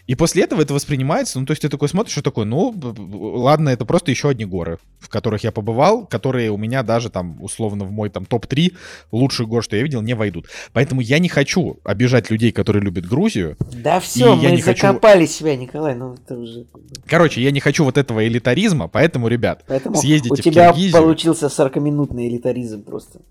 [0.07, 3.69] И после этого это воспринимается, ну, то есть ты такой смотришь, что такое, ну, ладно,
[3.69, 7.85] это просто еще одни горы, в которых я побывал, которые у меня даже там, условно,
[7.85, 8.71] в мой там топ-3
[9.11, 10.45] лучших гор, что я видел, не войдут.
[10.73, 13.57] Поэтому я не хочу обижать людей, которые любят Грузию.
[13.83, 15.33] Да все, мы закопали хочу...
[15.33, 16.65] себя, Николай, ну, это уже...
[17.07, 21.01] Короче, я не хочу вот этого элитаризма, поэтому, ребят, поэтому съездите у тебя в Киргизию.
[21.01, 23.21] получился 40-минутный элитаризм просто.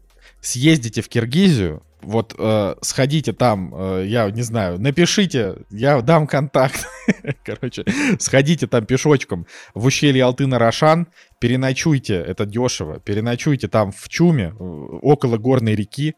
[0.44, 6.86] Съездите в Киргизию, вот э, сходите там, э, я не знаю, напишите, я дам контакт.
[7.44, 7.84] Короче,
[8.18, 11.06] сходите там пешочком в ущелье Алтына-Рошан,
[11.38, 16.14] переночуйте, это дешево, переночуйте там в Чуме, э, около горной реки,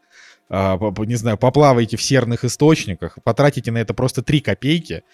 [0.50, 5.04] э, не знаю, поплавайте в серных источниках, потратите на это просто 3 копейки,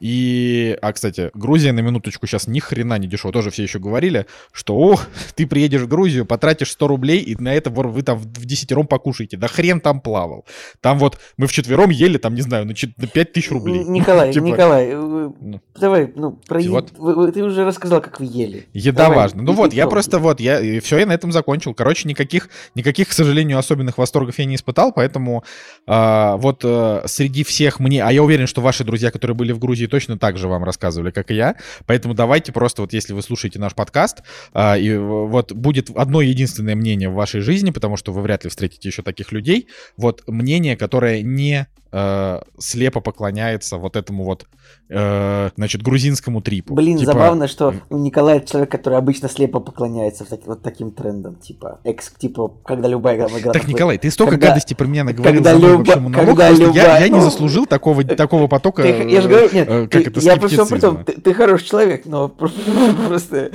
[0.00, 3.32] и, а, кстати, Грузия на минуточку сейчас ни хрена не дешево.
[3.32, 7.54] Тоже все еще говорили, что, ох, ты приедешь в Грузию, потратишь 100 рублей, и на
[7.54, 9.36] это вы там в десятером покушаете.
[9.36, 10.44] Да хрен там плавал.
[10.80, 12.74] Там вот мы вчетвером ели, там, не знаю, на
[13.06, 13.84] 5 тысяч рублей.
[13.84, 14.44] Николай, типа...
[14.44, 15.60] Николай, ну.
[15.78, 16.92] давай, ну, про вот.
[16.98, 18.66] Вы, ты уже рассказал, как вы ели.
[18.72, 19.42] Еда давай, важна.
[19.42, 21.74] Ну вот, я просто вот, я, и все, я на этом закончил.
[21.74, 25.44] Короче, никаких, никаких, к сожалению, особенных восторгов я не испытал, поэтому
[25.86, 29.58] а, вот а, среди всех мне, а я уверен, что ваши друзья, которые были в
[29.58, 31.56] Грузии, точно так же вам рассказывали, как и я.
[31.86, 34.22] Поэтому давайте просто вот если вы слушаете наш подкаст,
[34.52, 38.50] а, и вот будет одно единственное мнение в вашей жизни, потому что вы вряд ли
[38.50, 41.66] встретите еще таких людей, вот мнение, которое не
[41.96, 44.46] э, слепо поклоняется вот этому вот,
[44.90, 46.74] э, значит, грузинскому трипу.
[46.74, 47.12] Блин, типа...
[47.12, 52.10] забавно, что Николай человек, который обычно слепо поклоняется в таки, вот таким трендам, типа, экс,
[52.10, 53.52] типа, когда любая игра...
[53.52, 55.96] Так, Николай, ты столько когда, гадости про меня наговорил когда за мой люб...
[55.96, 56.74] монолог, когда любая...
[56.74, 60.10] я, я не заслужил такого, такого потока, ты, я же говорю, нет, э, как ты,
[60.10, 62.28] это, я просто потом, ты, ты хороший человек, но
[63.08, 63.52] просто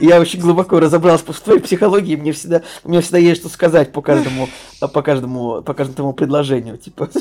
[0.00, 4.00] я очень глубоко разобрался в твоей психологии, мне всегда, мне всегда есть что сказать по
[4.00, 4.48] каждому,
[4.80, 7.10] по каждому, по каждому предложению, типа...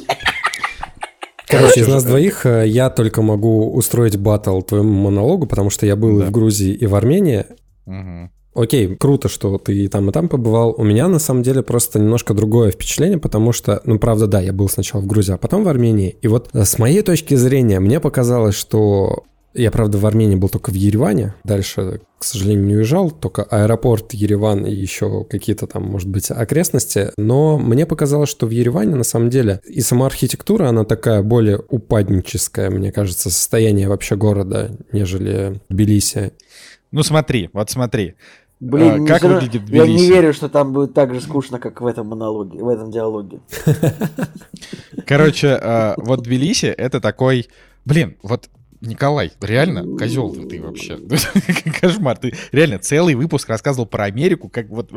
[1.48, 5.96] Короче, из нас двоих э, я только могу устроить батл твоему монологу, потому что я
[5.96, 6.26] был да.
[6.26, 7.46] в Грузии и в Армении.
[7.86, 8.32] Угу.
[8.58, 10.74] Окей, круто, что ты и там, и там побывал.
[10.78, 14.52] У меня, на самом деле, просто немножко другое впечатление, потому что, ну, правда, да, я
[14.52, 16.18] был сначала в Грузии, а потом в Армении.
[16.22, 20.50] И вот э, с моей точки зрения, мне показалось, что я, правда, в Армении был
[20.50, 21.34] только в Ереване.
[21.44, 23.10] Дальше, к сожалению, не уезжал.
[23.10, 27.12] Только аэропорт, Ереван и еще какие-то там, может быть, окрестности.
[27.18, 31.60] Но мне показалось, что в Ереване, на самом деле, и сама архитектура, она такая более
[31.70, 36.34] упадническая, мне кажется, состояние вообще города, нежели Тбилиси.
[36.92, 38.16] Ну смотри, вот смотри.
[38.60, 39.40] Блин, а, как равно...
[39.40, 39.92] выглядит Тбилиси?
[39.92, 42.92] Я не верю, что там будет так же скучно, как в этом монологе, в этом
[42.92, 43.40] диалоге.
[45.06, 47.48] Короче, а, вот Тбилиси— это такой...
[47.86, 48.50] Блин, вот
[48.82, 50.98] Николай, реально козел ты вообще.
[51.82, 52.18] Кошмар.
[52.18, 54.92] Ты реально целый выпуск рассказывал про Америку, как вот...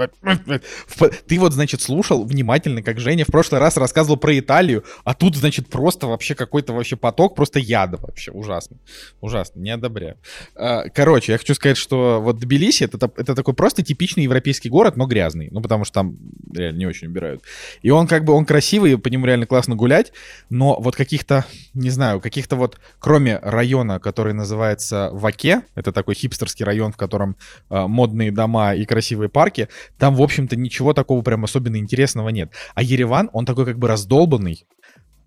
[1.26, 5.36] Ты вот, значит, слушал внимательно, как Женя в прошлый раз рассказывал про Италию, а тут,
[5.36, 8.30] значит, просто вообще какой-то вообще поток, просто яда вообще.
[8.32, 8.76] Ужасно.
[9.20, 9.60] Ужасно.
[9.60, 10.16] Не одобряю.
[10.54, 14.96] А, короче, я хочу сказать, что вот Тбилиси это, это такой просто типичный европейский город,
[14.96, 15.48] но грязный.
[15.50, 16.18] Ну, потому что там
[16.54, 17.42] реально не очень убирают.
[17.82, 20.12] И он как бы, он красивый, по нему реально классно гулять,
[20.50, 25.62] но вот каких-то, не знаю, каких-то вот, кроме районов района, который называется Ваке.
[25.76, 27.36] Это такой хипстерский район, в котором
[27.70, 29.68] э, модные дома и красивые парки.
[29.98, 32.52] Там, в общем-то, ничего такого прям особенно интересного нет.
[32.74, 34.66] А Ереван, он такой как бы раздолбанный.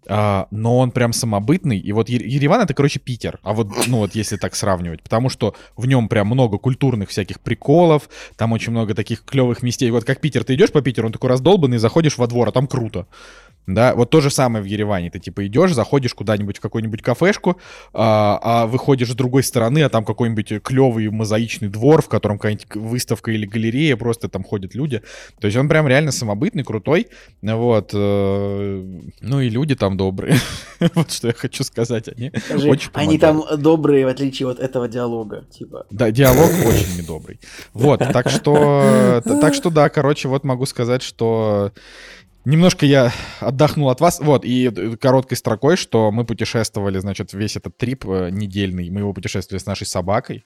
[0.10, 1.79] а, но он прям самобытный.
[1.79, 3.39] И вот Ереван это, короче, Питер.
[3.43, 7.39] А вот, ну вот если так сравнивать, потому что в нем прям много культурных всяких
[7.39, 9.89] приколов, там очень много таких клевых местей.
[9.91, 12.67] Вот как Питер, ты идешь по Питеру, он такой раздолбанный, заходишь во двор, а там
[12.67, 13.08] круто.
[13.65, 15.10] Да, вот то же самое в Ереване.
[15.10, 17.58] Ты типа идешь, заходишь куда-нибудь в какую-нибудь кафешку,
[17.93, 22.76] а, а выходишь с другой стороны, а там какой-нибудь клевый мозаичный двор, в котором какая-нибудь
[22.76, 25.02] выставка или галерея, просто там ходят люди.
[25.39, 27.08] То есть он прям реально самобытный, крутой.
[27.41, 27.91] Вот.
[27.93, 30.36] Э, ну и люди там добрые.
[30.95, 32.10] вот что я хочу сказать.
[32.10, 35.45] Они Скажи, очень Они там добрые, в отличие от этого диалога.
[35.52, 35.86] Типа.
[35.89, 37.39] Да, диалог очень недобрый.
[37.73, 41.71] Вот, так что, так что да, короче, вот могу сказать, что
[42.45, 44.19] Немножко я отдохнул от вас.
[44.19, 49.13] Вот, и короткой строкой, что мы путешествовали, значит, весь этот трип э, недельный, мы его
[49.13, 50.45] путешествовали с нашей собакой.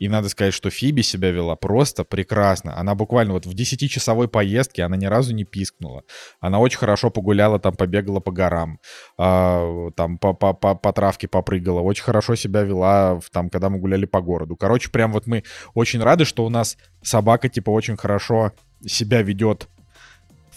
[0.00, 2.76] И надо сказать, что Фиби себя вела просто прекрасно.
[2.76, 6.02] Она буквально вот в 10-часовой поездке, она ни разу не пискнула.
[6.40, 8.80] Она очень хорошо погуляла, там побегала по горам,
[9.16, 11.80] э, там по, по, по, по травке попрыгала.
[11.80, 14.56] Очень хорошо себя вела, в, там, когда мы гуляли по городу.
[14.56, 18.52] Короче, прям вот мы очень рады, что у нас собака, типа, очень хорошо
[18.84, 19.68] себя ведет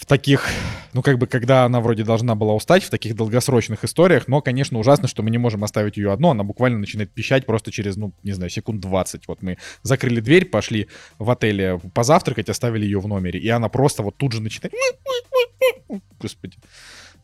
[0.03, 0.49] в таких,
[0.91, 4.77] ну как бы, когда она вроде должна была устать в таких долгосрочных историях, но, конечно,
[4.77, 8.11] ужасно, что мы не можем оставить ее одну, она буквально начинает пищать просто через, ну,
[8.21, 9.29] не знаю, секунд 20.
[9.29, 10.89] Вот мы закрыли дверь, пошли
[11.19, 14.73] в отеле позавтракать, оставили ее в номере, и она просто вот тут же начинает...
[16.19, 16.57] Господи,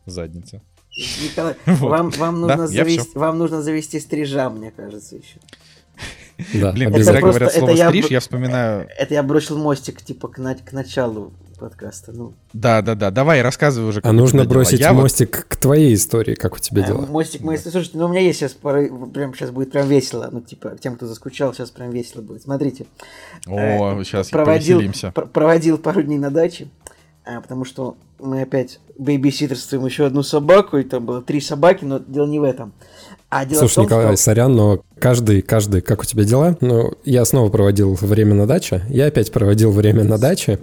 [0.06, 0.62] задница.
[1.22, 1.90] Николай, вот.
[1.90, 5.38] вам, вам, нужно да, завести, вам нужно завести стрижа, мне кажется, еще.
[6.54, 8.88] Да, Блин, когда говорят слово «стриж», я, вспоминаю...
[8.98, 12.12] Это я бросил мостик, типа, к, на, к началу подкаста.
[12.12, 12.32] Ну.
[12.52, 13.10] Да, да, да.
[13.10, 14.00] Давай, рассказывай уже.
[14.02, 15.44] А нужно бросить я мостик вот...
[15.44, 17.06] к твоей истории, как у тебя а, дела.
[17.06, 17.74] Мостик моей истории.
[17.74, 18.88] Слушайте, ну у меня есть сейчас пара...
[19.12, 20.28] прям сейчас будет прям весело.
[20.32, 22.42] Ну, типа, тем, кто заскучал, сейчас прям весело будет.
[22.42, 22.86] Смотрите.
[23.46, 25.12] О, э, сейчас проводил, повеселимся.
[25.12, 26.68] Пр- проводил пару дней на даче,
[27.24, 31.98] а, потому что мы опять бейбиситерствуем еще одну собаку, и там было три собаки, но
[31.98, 32.72] дело не в этом.
[33.30, 34.16] А дело Слушай, том, Николай, что...
[34.16, 36.56] сорян, но каждый, каждый, как у тебя дела?
[36.60, 38.82] Ну, я снова проводил время на даче.
[38.88, 40.58] Я опять проводил время на даче.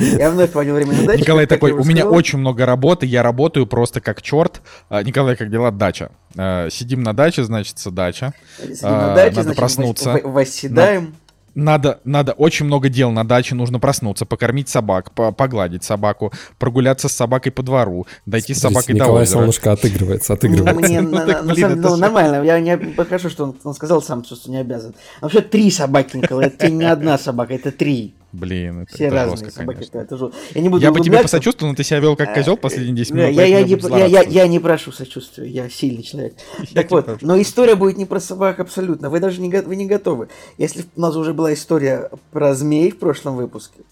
[0.00, 1.20] Я вновь проводил время на даче.
[1.20, 4.60] Николай такой, у меня очень много работы, я работаю просто как черт.
[4.88, 5.70] А, Николай, как дела?
[5.70, 6.10] Дача.
[6.36, 8.34] А, сидим на даче, значит, дача.
[8.58, 10.20] Сидим на а, даче, Надо проснуться.
[10.24, 11.14] Восседаем
[11.54, 17.08] надо, надо очень много дел на даче, нужно проснуться, покормить собак, по погладить собаку, прогуляться
[17.08, 19.38] с собакой по двору, дойти с собакой Николай до озера.
[19.38, 20.74] Солнышко отыгрывается, отыгрывается.
[20.74, 24.24] Мне, ну, на, на самом деле, нормально, я не покажу, что он, он сказал сам,
[24.24, 24.94] что не обязан.
[25.20, 28.14] Вообще три собаки, Николай, это не одна собака, это три.
[28.34, 29.98] Блин, это, Все это разные жестко, собаки, конечно.
[29.98, 30.36] это жестко.
[30.54, 33.12] Я, не буду я бы тебе посочувствовал, но ты себя вел как козел последние 10
[33.12, 33.30] минут.
[33.30, 36.34] Я, я, не, я, я, я не прошу сочувствия, я сильный человек.
[36.74, 39.08] так вот, но история будет не про собак абсолютно.
[39.08, 40.28] Вы даже не, вы не готовы.
[40.58, 43.82] Если у нас уже была история про змей в прошлом выпуске,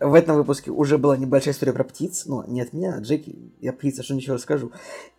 [0.00, 2.24] в этом выпуске уже была небольшая история про птиц.
[2.26, 3.36] Ну, не от меня, а Джеки.
[3.60, 4.72] Я птица, что ничего расскажу.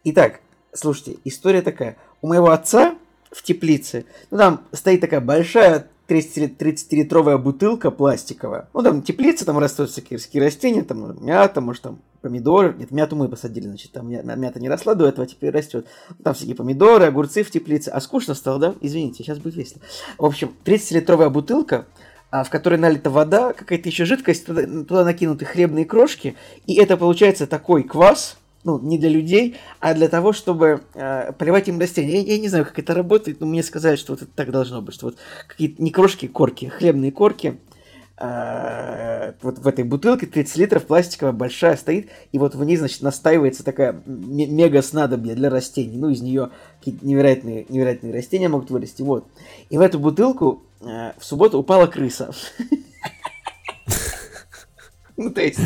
[0.04, 0.42] Итак,
[0.74, 1.96] слушайте, история такая.
[2.22, 2.96] У моего отца
[3.32, 8.70] в теплице, ну там стоит такая большая 30-литровая бутылка пластиковая.
[8.74, 12.76] Ну, там теплица, там растут всякие растения, там мята, может, там помидоры.
[12.78, 15.88] Нет, мяту мы посадили, значит, там мята не росла до этого, теперь растет.
[16.24, 17.90] Там всякие помидоры, огурцы в теплице.
[17.90, 18.76] А скучно стало, да?
[18.82, 19.82] Извините, сейчас будет весело.
[20.18, 21.86] В общем, 30-литровая бутылка,
[22.30, 26.98] а, в которой налита вода, какая-то еще жидкость, туда, туда накинуты хлебные крошки, и это
[26.98, 32.22] получается такой квас, ну, не для людей, а для того, чтобы э, поливать им растения.
[32.22, 34.82] Я, я не знаю, как это работает, но мне сказали, что вот это так должно
[34.82, 35.18] быть, что вот
[35.48, 37.58] какие-то не крошки, корки, хлебные корки,
[38.18, 43.02] э, вот в этой бутылке 30 литров пластиковая большая стоит, и вот в ней, значит,
[43.02, 45.98] настаивается такая мега снадобье для растений.
[45.98, 49.02] Ну, из нее какие-то невероятные, невероятные растения могут вырасти.
[49.02, 49.28] Вот.
[49.70, 52.32] И в эту бутылку э, в субботу упала крыса.
[55.28, 55.60] Ну, то есть,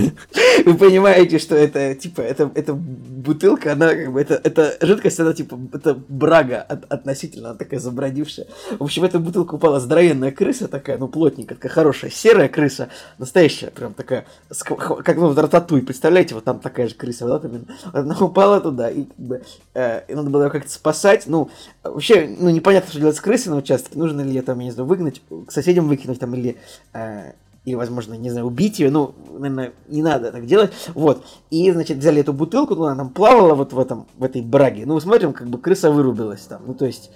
[0.66, 5.34] вы понимаете, что это, типа, это, это бутылка, она, как бы, это, это жидкость, она,
[5.34, 8.48] типа, это брага от, относительно, она такая забродившая.
[8.80, 12.90] В общем, в эту бутылку упала здоровенная крыса такая, ну, плотненькая, такая хорошая, серая крыса,
[13.18, 14.26] настоящая, прям такая,
[14.66, 19.04] как, ну, рататуй, представляете, вот там такая же крыса, да, там, она упала туда, и,
[19.04, 19.42] как бы,
[19.74, 21.50] э, и надо было ее как-то спасать, ну,
[21.84, 24.72] вообще, ну, непонятно, что делать с крысой на участке, нужно ли ее там, я не
[24.72, 26.56] знаю, выгнать, к соседям выкинуть там, или
[26.94, 27.34] э,
[27.66, 31.98] или, возможно, не знаю, убить ее, ну, наверное, не надо так делать, вот, и, значит,
[31.98, 35.34] взяли эту бутылку, ну, она там плавала вот в этом, в этой браге, ну, смотрим,
[35.34, 37.12] как бы крыса вырубилась там, ну, то есть,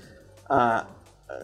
[0.48, 0.88] а,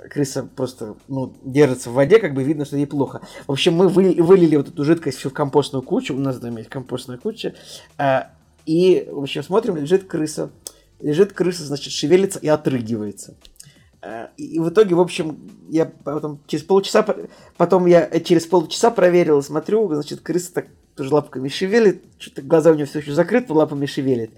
[0.09, 3.21] крыса просто, ну, держится в воде, как бы видно, что ей плохо.
[3.47, 6.59] В общем, мы вы, вылили вот эту жидкость всю в компостную кучу, у нас доме
[6.59, 7.55] есть компостная куча,
[7.97, 8.31] а,
[8.65, 10.51] и, в общем, смотрим, лежит крыса,
[10.99, 13.35] лежит крыса, значит, шевелится и отрыгивается.
[14.01, 15.37] Э, и в итоге, в общем,
[15.69, 17.05] я потом через полчаса,
[17.57, 22.73] потом я через полчаса проверил, смотрю, значит, крыса так тоже лапками шевелит, что-то глаза у
[22.73, 24.31] него все еще закрыты, лапами шевелит.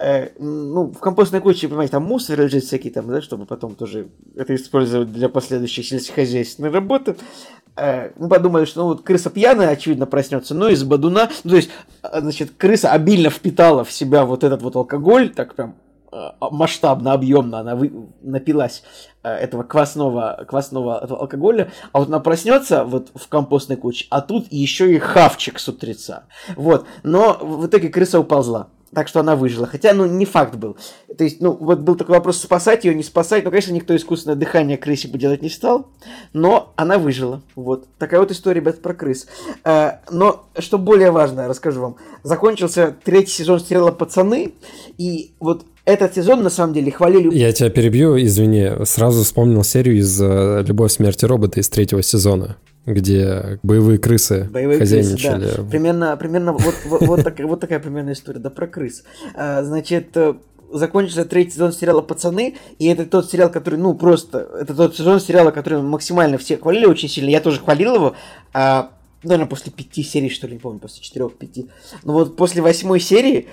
[0.00, 4.08] Э, ну, в компостной куче, понимаете, там мусор лежит всякий там, да, чтобы потом тоже
[4.34, 7.16] это использовать для последующей сельскохозяйственной работы.
[7.76, 11.56] Э, мы подумали, что ну, вот крыса пьяная, очевидно, проснется, но из бадуна, ну, то
[11.56, 11.70] есть,
[12.02, 15.81] э, значит, крыса обильно впитала в себя вот этот вот алкоголь, так прям Э,
[16.40, 18.82] масштабно, объемно она вы, напилась
[19.22, 24.20] э, этого квасного, квасного этого алкоголя, а вот она проснется вот в компостной куче, а
[24.20, 26.24] тут еще и хавчик с утреца.
[26.56, 29.66] Вот, но в итоге крыса уползла так что она выжила.
[29.66, 30.76] Хотя, ну, не факт был.
[31.16, 33.44] То есть, ну, вот был такой вопрос, спасать ее, не спасать.
[33.44, 35.88] Ну, конечно, никто искусственное дыхание крысе бы делать не стал,
[36.32, 37.42] но она выжила.
[37.54, 37.86] Вот.
[37.98, 39.26] Такая вот история, ребят, про крыс.
[39.64, 41.96] А, но, что более важное, расскажу вам.
[42.22, 44.52] Закончился третий сезон сериала «Пацаны»,
[44.98, 47.36] и вот этот сезон, на самом деле, хвалили...
[47.36, 48.84] Я тебя перебью, извини.
[48.84, 54.80] Сразу вспомнил серию из э, «Любовь, смерти робота» из третьего сезона где боевые крысы боевые
[54.80, 55.44] хозяйничали.
[55.44, 55.70] Крысы, да.
[55.70, 59.04] Примерно, примерно вот, вот, вот, так, вот такая примерная история, да, про крыс.
[59.36, 60.34] А, значит, э,
[60.72, 65.20] закончился третий сезон сериала «Пацаны», и это тот сериал, который, ну, просто, это тот сезон
[65.20, 68.16] сериала, который максимально все хвалили очень сильно, я тоже хвалил его,
[68.52, 68.90] а,
[69.22, 71.68] наверное, после пяти серий, что ли, не помню, после четырех-пяти.
[72.04, 73.46] Но вот после восьмой серии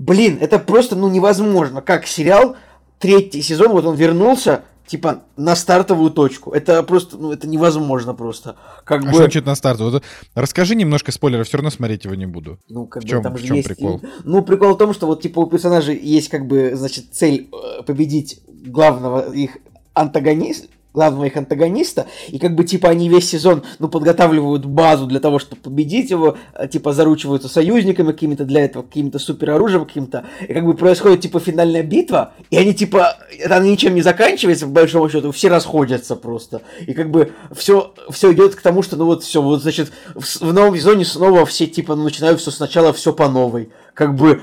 [0.00, 1.82] блин, это просто, ну, невозможно.
[1.82, 2.56] Как сериал,
[2.98, 6.52] третий сезон, вот он вернулся, типа, на стартовую точку.
[6.52, 8.56] Это просто, ну, это невозможно просто.
[8.84, 9.08] Как а бы...
[9.10, 9.92] что значит на стартовую?
[9.92, 12.58] Вот, расскажи немножко спойлеров, все равно смотреть его не буду.
[12.68, 13.68] Ну, как в чем, бы, там в чем есть...
[13.68, 14.00] прикол?
[14.24, 17.82] Ну, прикол в том, что вот, типа, у персонажей есть, как бы, значит, цель э,
[17.82, 19.58] победить главного их
[19.92, 25.20] антагониста, главного их антагониста, и как бы, типа, они весь сезон, ну, подготавливают базу для
[25.20, 30.52] того, чтобы победить его, э, типа, заручиваются союзниками какими-то для этого, каким-то супероружием каким-то, и
[30.52, 35.08] как бы происходит, типа, финальная битва, и они, типа, она ничем не заканчивается, по большому
[35.08, 39.22] счету, все расходятся просто, и как бы все, все идет к тому, что, ну, вот
[39.22, 43.12] все, вот, значит, в, в новом сезоне снова все, типа, ну, начинают все сначала, все
[43.12, 43.70] по новой,
[44.00, 44.40] как бы...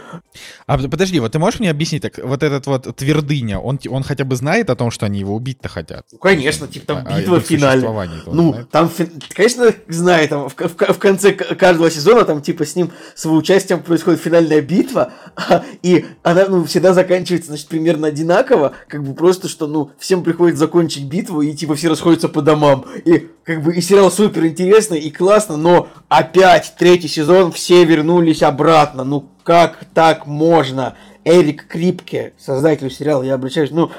[0.68, 4.24] А подожди, вот ты можешь мне объяснить, так вот этот вот твердыня, он, он хотя
[4.24, 6.06] бы знает о том, что они его убить-то хотят?
[6.12, 7.90] Ну, конечно, типа там а, битва а, в финале.
[8.28, 8.70] Ну, знает?
[8.70, 8.92] там,
[9.34, 13.36] конечно, знает, там в, в, в конце каждого сезона там типа с ним, с его
[13.36, 19.16] участием происходит финальная битва, а, и она, ну, всегда заканчивается, значит, примерно одинаково, как бы
[19.16, 23.64] просто, что, ну, всем приходится закончить битву, и типа все расходятся по домам, и как
[23.64, 29.32] бы и сериал супер интересный и классно, но опять третий сезон все вернулись обратно, ну,
[29.48, 30.98] как так можно?
[31.24, 33.92] Эрик Крипке, создатель сериала, я обращаюсь, ну,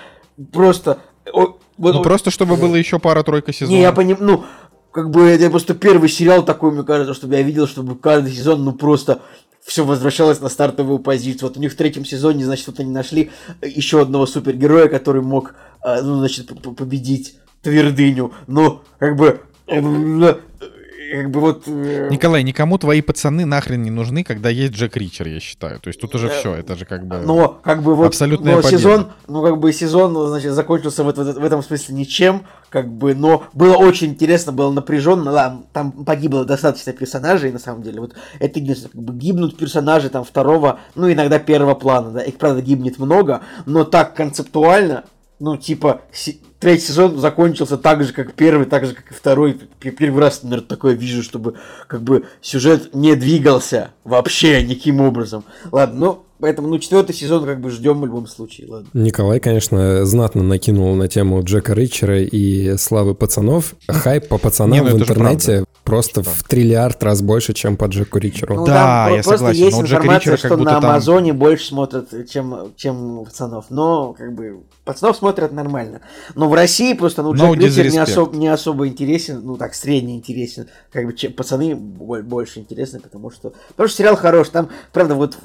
[0.52, 0.98] просто...
[1.32, 3.72] Вот, ну, просто чтобы было еще пара-тройка сезонов.
[3.72, 4.44] Не, я понимаю, ну,
[4.92, 8.62] как бы это просто первый сериал такой, мне кажется, чтобы я видел, чтобы каждый сезон,
[8.62, 9.22] ну, просто
[9.64, 11.48] все возвращалось на стартовую позицию.
[11.48, 13.30] Вот у них в третьем сезоне, значит, вот они нашли
[13.62, 18.34] еще одного супергероя, который мог, э, ну, значит, победить твердыню.
[18.46, 19.80] Но, как бы, э,
[21.10, 21.64] как бы вот...
[21.66, 25.80] Э, Николай, никому твои пацаны нахрен не нужны, когда есть Джек Ричер, я считаю.
[25.80, 27.18] То есть тут уже э, все, это же как бы...
[27.18, 28.06] Но как бы вот...
[28.06, 28.78] Абсолютная но победа.
[28.78, 33.14] сезон, ну как бы сезон, значит, закончился в, в, в этом смысле ничем, как бы,
[33.14, 38.14] но было очень интересно, было напряженно, да, там погибло достаточно персонажей, на самом деле, вот
[38.38, 42.62] это единственное, как бы гибнут персонажи там второго, ну иногда первого плана, да, их, правда,
[42.62, 45.04] гибнет много, но так концептуально,
[45.38, 46.02] ну, типа,
[46.58, 49.60] третий сезон закончился так же, как первый, так же, как и второй.
[49.78, 51.54] Первый раз, наверное, такое вижу, чтобы
[51.86, 55.44] как бы сюжет не двигался вообще никаким образом.
[55.70, 58.88] Ладно, ну, Поэтому, ну, четвертый сезон как бы ждем в любом случае, ладно.
[58.92, 63.74] Николай, конечно, знатно накинул на тему Джека Ричера и славы пацанов.
[63.88, 68.18] Хайп по пацанам Не, ну, в интернете просто в триллиард раз больше, чем по Джеку
[68.18, 68.56] Ричеру.
[68.56, 69.64] Ну, да, я просто согласен.
[69.64, 73.66] есть информация, что на Амазоне больше смотрят, чем, чем пацанов.
[73.70, 76.02] Но, как бы, пацанов смотрят нормально.
[76.34, 79.74] Но в России просто, ну, Джек no Ричер не, особ, не особо интересен, ну, так,
[79.74, 80.68] средне интересен.
[80.92, 83.54] Как бы, чем, пацаны больше интересны, потому что...
[83.68, 84.50] Потому что сериал хорош.
[84.50, 85.38] Там, правда, вот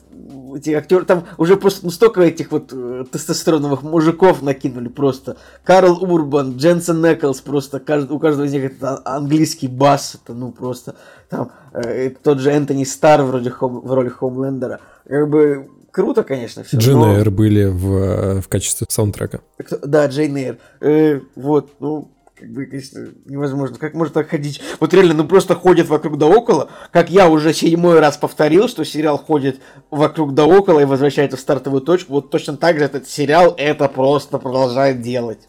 [0.55, 5.37] эти актеры, там уже просто ну, столько этих вот э, тестостероновых мужиков накинули просто.
[5.63, 10.51] Карл Урбан, Дженсен Неклс, просто кажд, у каждого из них это английский бас, это ну
[10.51, 10.95] просто
[11.29, 14.79] там э, тот же Энтони Стар вроде хом, в роли Хомлендера.
[15.07, 16.77] Как бы круто, конечно, все.
[16.77, 17.31] Джейн но...
[17.31, 19.41] были в, э, в качестве саундтрека.
[19.83, 20.57] Да, Джейн Эйр.
[20.81, 22.09] Э, вот, ну,
[22.43, 23.77] как бы, конечно, невозможно.
[23.77, 24.59] Как может так ходить?
[24.81, 26.69] Вот реально, ну просто ходит вокруг да около.
[26.91, 31.39] Как я уже седьмой раз повторил, что сериал ходит вокруг да около и возвращается в
[31.39, 32.11] стартовую точку.
[32.11, 35.47] Вот точно так же этот сериал это просто продолжает делать.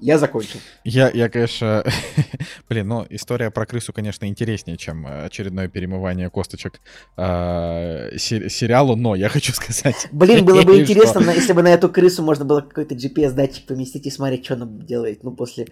[0.00, 0.60] Я закончил.
[0.84, 1.84] Я, я конечно,
[2.68, 6.80] Блин, ну история про крысу, конечно, интереснее, чем э, очередное перемывание косточек
[7.16, 10.08] э, сериалу, но я хочу сказать...
[10.12, 11.32] Блин, было бы интересно, что...
[11.32, 15.24] если бы на эту крысу можно было какой-то GPS-датчик поместить и смотреть, что она делает,
[15.24, 15.66] ну, после...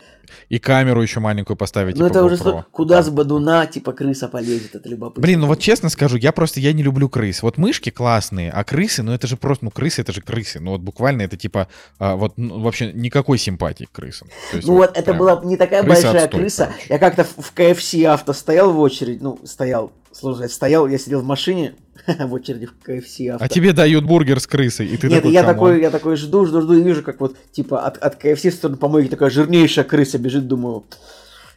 [0.49, 1.97] И камеру еще маленькую поставить.
[1.97, 5.23] Ну, типа, это уже куда с бадуна, типа, крыса полезет, это любопытно.
[5.23, 7.43] Блин, ну вот честно скажу, я просто, я не люблю крыс.
[7.43, 10.61] Вот мышки классные, а крысы, ну это же просто, ну крысы, это же крысы.
[10.61, 11.69] Ну вот буквально это типа,
[11.99, 13.93] а, вот ну, вообще никакой симпатии к
[14.51, 14.69] крысам.
[14.69, 16.67] ну вот, вот это была не такая большая отстой, крыса.
[16.67, 16.87] Короче.
[16.89, 21.25] Я как-то в KFC авто стоял в очередь, ну, стоял, слушай, стоял, я сидел в
[21.25, 21.75] машине,
[22.07, 23.45] в очереди в KFC авто.
[23.45, 26.47] А тебе дают бургер с крысой, и ты Нет, такой, я такой, я такой жду,
[26.47, 29.85] жду, жду, и вижу, как вот, типа, от, от KFC в сторону помойки такая жирнейшая
[29.85, 30.85] крыса бежит, думаю,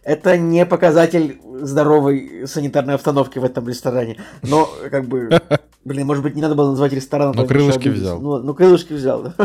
[0.04, 4.18] это не показатель здоровой санитарной обстановки в этом ресторане.
[4.42, 5.30] Но, как бы,
[5.86, 7.36] блин, может быть, не надо было назвать рестораном.
[7.36, 8.20] Но крылышки взял.
[8.20, 9.34] Ну, ну, крылышки взял.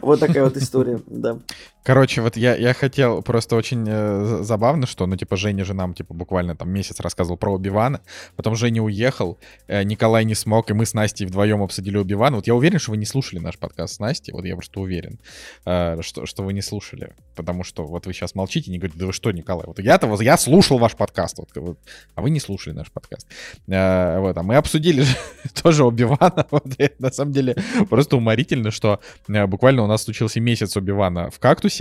[0.00, 1.38] Вот такая вот история, да.
[1.84, 5.94] Короче, вот я, я хотел, просто очень э, забавно, что, ну, типа, Женя же нам,
[5.94, 8.00] типа, буквально там месяц рассказывал про Оби-Вана,
[8.36, 12.36] потом Женя уехал, э, Николай не смог, и мы с Настей вдвоем обсудили Оби-Вана.
[12.36, 15.18] Вот я уверен, что вы не слушали наш подкаст с Настей, вот я просто уверен,
[15.64, 19.06] э, что, что вы не слушали, потому что вот вы сейчас молчите не говорите, да
[19.06, 21.78] вы что, Николай, вот я-то, вот я слушал ваш подкаст, вот, вот,
[22.14, 23.26] а вы не слушали наш подкаст.
[23.66, 25.04] Э, вот, а мы обсудили
[25.62, 27.56] тоже Оби-Вана, вот, на самом деле
[27.90, 31.71] просто уморительно, что э, буквально у нас случился месяц Оби-Вана в кактусе,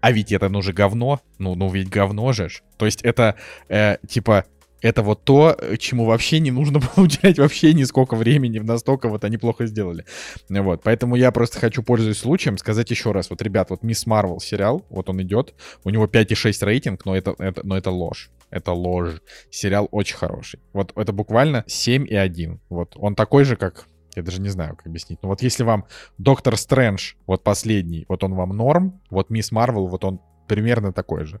[0.00, 2.50] а ведь это ну же говно, ну, ну ведь говно же.
[2.76, 3.36] То есть это
[3.68, 4.44] э, типа
[4.82, 9.36] это вот то, чему вообще не нужно было уделять вообще нисколько времени, настолько вот они
[9.36, 10.04] плохо сделали.
[10.48, 14.40] Вот, поэтому я просто хочу, пользуясь случаем, сказать еще раз, вот, ребят, вот Мисс Марвел
[14.40, 18.30] сериал, вот он идет, у него 5,6 рейтинг, но это, это, но это ложь.
[18.50, 19.20] Это ложь.
[19.50, 20.58] Сериал очень хороший.
[20.72, 22.58] Вот это буквально 7,1.
[22.68, 23.86] Вот он такой же, как
[24.16, 25.18] я даже не знаю, как объяснить.
[25.22, 25.84] Но вот если вам
[26.18, 31.24] Доктор Стрэндж, вот последний, вот он вам норм, вот Мисс Марвел, вот он примерно такой
[31.24, 31.40] же.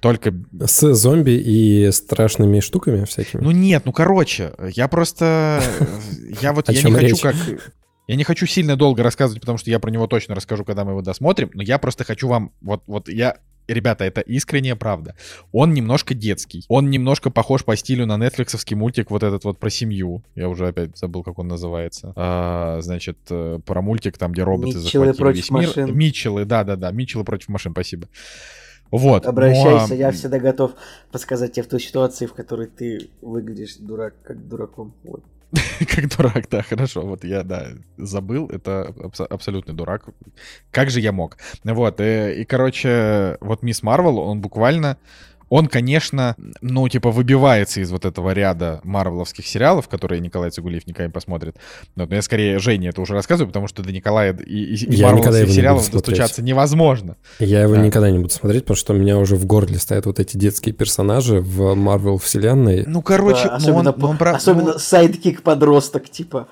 [0.00, 0.32] Только...
[0.60, 3.40] С зомби и страшными штуками всякими?
[3.42, 5.60] Ну нет, ну короче, я просто...
[6.40, 7.34] Я вот я не хочу как...
[8.06, 10.90] Я не хочу сильно долго рассказывать, потому что я про него точно расскажу, когда мы
[10.90, 12.52] его досмотрим, но я просто хочу вам...
[12.60, 15.14] Вот, вот я Ребята, это искренняя правда.
[15.52, 16.64] Он немножко детский.
[16.68, 20.22] Он немножко похож по стилю на нетфликсовский мультик вот этот вот про семью.
[20.34, 22.12] Я уже опять забыл, как он называется.
[22.16, 25.68] А, значит, э, про мультик там, где роботы Митчеллы захватили против весь мир.
[25.68, 25.96] Машин.
[25.96, 28.08] Митчеллы, да-да-да, Митчеллы против машин, спасибо.
[28.90, 29.26] Вот.
[29.26, 29.94] Обращайся, но...
[29.94, 30.72] я всегда готов
[31.10, 34.94] подсказать тебе в той ситуации, в которой ты выглядишь дурак, как дураком.
[35.02, 35.24] Вот.
[35.88, 37.02] как дурак, да, хорошо.
[37.02, 40.06] Вот я, да, забыл, это абс- абсолютный дурак.
[40.70, 41.38] Как же я мог?
[41.64, 44.96] Вот, э, и короче, вот Мисс Марвел, он буквально
[45.48, 51.06] он, конечно, ну, типа, выбивается из вот этого ряда марвеловских сериалов, которые Николай Цигулиев никогда
[51.06, 51.56] не посмотрит.
[51.96, 55.90] Но я скорее Жене это уже рассказываю, потому что до Николая и, и, марвеловских сериалов
[55.90, 57.16] достучаться невозможно.
[57.38, 57.82] Я его да.
[57.82, 60.74] никогда не буду смотреть, потому что у меня уже в горле стоят вот эти детские
[60.74, 62.84] персонажи в Марвел вселенной.
[62.86, 64.78] Ну, короче, да, особенно, он, он, особенно ну...
[64.78, 66.48] sidekick-подросток, типа,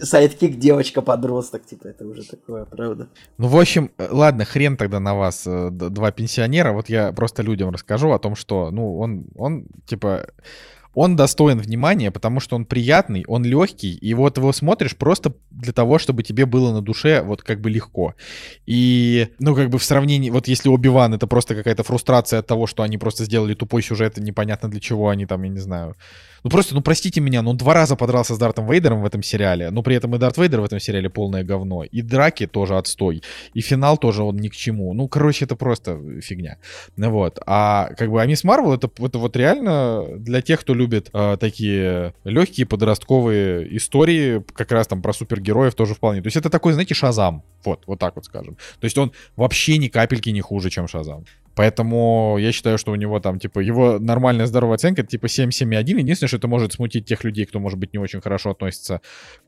[0.00, 3.08] sidekick девочка-подросток, типа, это уже такое, правда?
[3.36, 7.70] Ну, в общем, ладно, хрен тогда на вас, э, два пенсионера, вот я просто людям
[7.70, 10.26] расскажу о том, что, ну, он, он, типа,
[10.94, 15.72] он достоин внимания, потому что он приятный, он легкий, и вот его смотришь просто для
[15.72, 18.14] того, чтобы тебе было на душе вот как бы легко.
[18.66, 22.66] И, ну, как бы в сравнении, вот если Оби-Ван это просто какая-то фрустрация от того,
[22.66, 25.94] что они просто сделали тупой сюжет, непонятно для чего они там, я не знаю,
[26.44, 29.22] ну просто, ну простите меня, но он два раза подрался с Дартом Вейдером в этом
[29.22, 32.76] сериале, но при этом и Дарт Вейдер в этом сериале полное говно, и драки тоже
[32.76, 33.22] отстой,
[33.54, 34.92] и финал тоже он ни к чему.
[34.94, 36.58] Ну, короче, это просто фигня.
[36.96, 37.38] Ну вот.
[37.46, 41.36] А как бы а Мисс Марвел это, это вот реально для тех, кто любит э,
[41.38, 46.22] такие легкие подростковые истории, как раз там про супергероев тоже вполне.
[46.22, 47.42] То есть это такой, знаете, Шазам.
[47.64, 48.56] Вот, вот так вот скажем.
[48.80, 51.24] То есть он вообще ни капельки не хуже, чем Шазам.
[51.58, 55.98] Поэтому я считаю, что у него там, типа, его нормальная здоровая оценка, типа, 7-7,1.
[55.98, 59.00] Единственное, что это может смутить тех людей, кто, может быть, не очень хорошо относится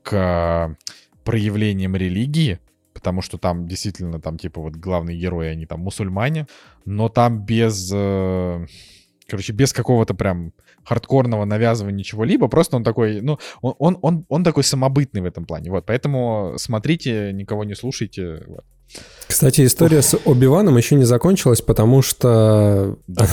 [0.03, 0.75] к
[1.23, 2.59] проявлениям религии,
[2.93, 6.47] потому что там действительно, там, типа, вот главные герои, они там мусульмане,
[6.83, 8.65] но там без, э,
[9.29, 10.51] короче, без какого-то прям
[10.83, 15.45] хардкорного навязывания чего-либо, просто он такой, ну, он, он, он, он такой самобытный в этом
[15.45, 18.65] плане, вот, поэтому смотрите, никого не слушайте, вот.
[19.31, 23.25] Кстати, история с Оби-Ваном еще не закончилась, потому что да,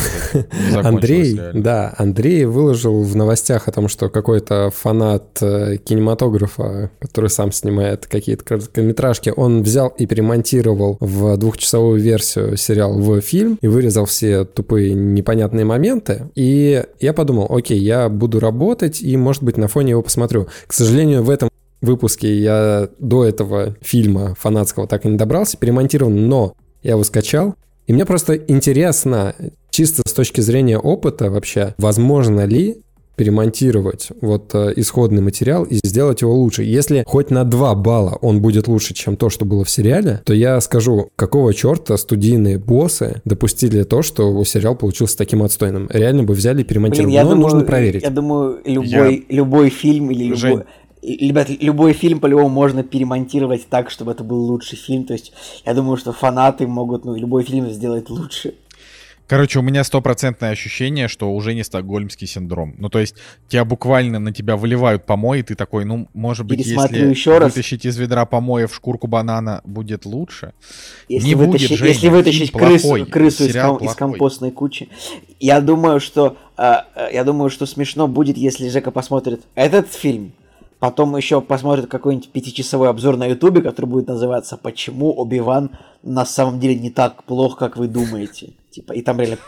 [0.85, 1.63] Андрей, реально.
[1.63, 8.07] да, Андрей выложил в новостях о том, что какой-то фанат э, кинематографа, который сам снимает
[8.07, 14.45] какие-то короткометражки, он взял и перемонтировал в двухчасовую версию сериал в фильм и вырезал все
[14.45, 16.31] тупые непонятные моменты.
[16.37, 20.47] И я подумал, окей, я буду работать и, может быть, на фоне его посмотрю.
[20.69, 21.51] К сожалению, в этом
[21.87, 27.55] выпуске я до этого фильма фанатского так и не добрался, перемонтирован, но я его скачал.
[27.87, 29.35] И мне просто интересно,
[29.71, 32.83] чисто с точки зрения опыта вообще, возможно ли
[33.19, 36.63] перемонтировать вот э, исходный материал и сделать его лучше.
[36.63, 40.33] Если хоть на 2 балла он будет лучше, чем то, что было в сериале, то
[40.33, 45.89] я скажу, какого черта студийные боссы допустили то, что сериал получился таким отстойным.
[45.93, 47.07] Реально бы взяли и перемонтировали.
[47.07, 48.03] Блин, я Но думаю, нужно проверить.
[48.03, 50.51] Я думаю, любой, любой фильм или Жень.
[50.51, 50.67] любой...
[51.03, 55.05] Ребят, любой фильм по-любому можно перемонтировать так, чтобы это был лучший фильм.
[55.05, 55.33] То есть,
[55.65, 58.55] я думаю, что фанаты могут, ну, любой фильм сделать лучше.
[59.29, 62.75] Короче, у меня стопроцентное ощущение, что уже не стокгольмский синдром.
[62.79, 63.15] Ну, то есть,
[63.47, 67.53] тебя буквально на тебя выливают помои, и ты такой, ну, может быть, если еще раз.
[67.53, 70.55] вытащить из ведра помоев шкурку банана, будет лучше.
[71.11, 73.97] Если, Не будет, вытащить, Женя, если вытащить крысу, плохой, крысу из, ком- из плохой.
[73.97, 74.89] компостной кучи,
[75.39, 80.33] я думаю, что а, а, я думаю, что смешно будет, если Жека посмотрит этот фильм,
[80.79, 85.71] потом еще посмотрит какой-нибудь пятичасовой обзор на Ютубе, который будет называться «Почему Оби-Ван
[86.03, 88.53] на самом деле не так плох, как вы думаете».
[88.79, 89.39] Типа, и там реально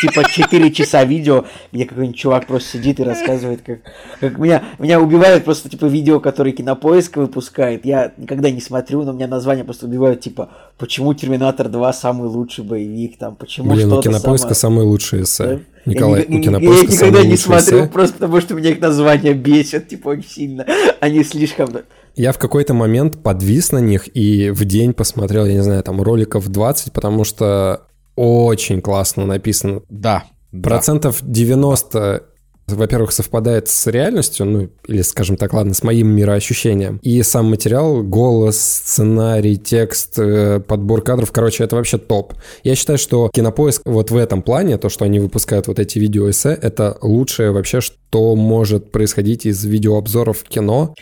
[0.00, 3.80] типа 4 часа видео, где какой-нибудь чувак просто сидит и рассказывает, как,
[4.20, 7.84] как меня, меня убивает просто типа видео, которые кинопоиск выпускает.
[7.84, 12.62] Я никогда не смотрю, но меня названия просто убивают, типа, почему Терминатор 2 самый лучший
[12.62, 14.54] боевик, там, почему Блин, у что-то кинопоиска самое...
[14.54, 15.44] самые лучшие эссе.
[15.44, 15.60] Да?
[15.86, 17.88] Николай, я, у кинопоиска я никогда не смотрю, эссе.
[17.88, 20.64] просто потому что меня их названия бесят, типа, очень сильно.
[21.00, 21.70] Они слишком...
[22.14, 26.00] Я в какой-то момент подвис на них и в день посмотрел, я не знаю, там
[26.00, 27.88] роликов 20, потому что
[28.20, 29.80] очень классно написано.
[29.88, 30.24] Да.
[30.52, 30.68] да.
[30.68, 32.24] Процентов 90
[32.76, 36.98] во-первых, совпадает с реальностью, ну, или, скажем так, ладно, с моим мироощущением.
[37.02, 42.34] И сам материал, голос, сценарий, текст, э, подбор кадров, короче, это вообще топ.
[42.62, 46.50] Я считаю, что Кинопоиск вот в этом плане, то, что они выпускают вот эти видеоэссе,
[46.50, 50.94] это лучшее вообще, что может происходить из видеообзоров кино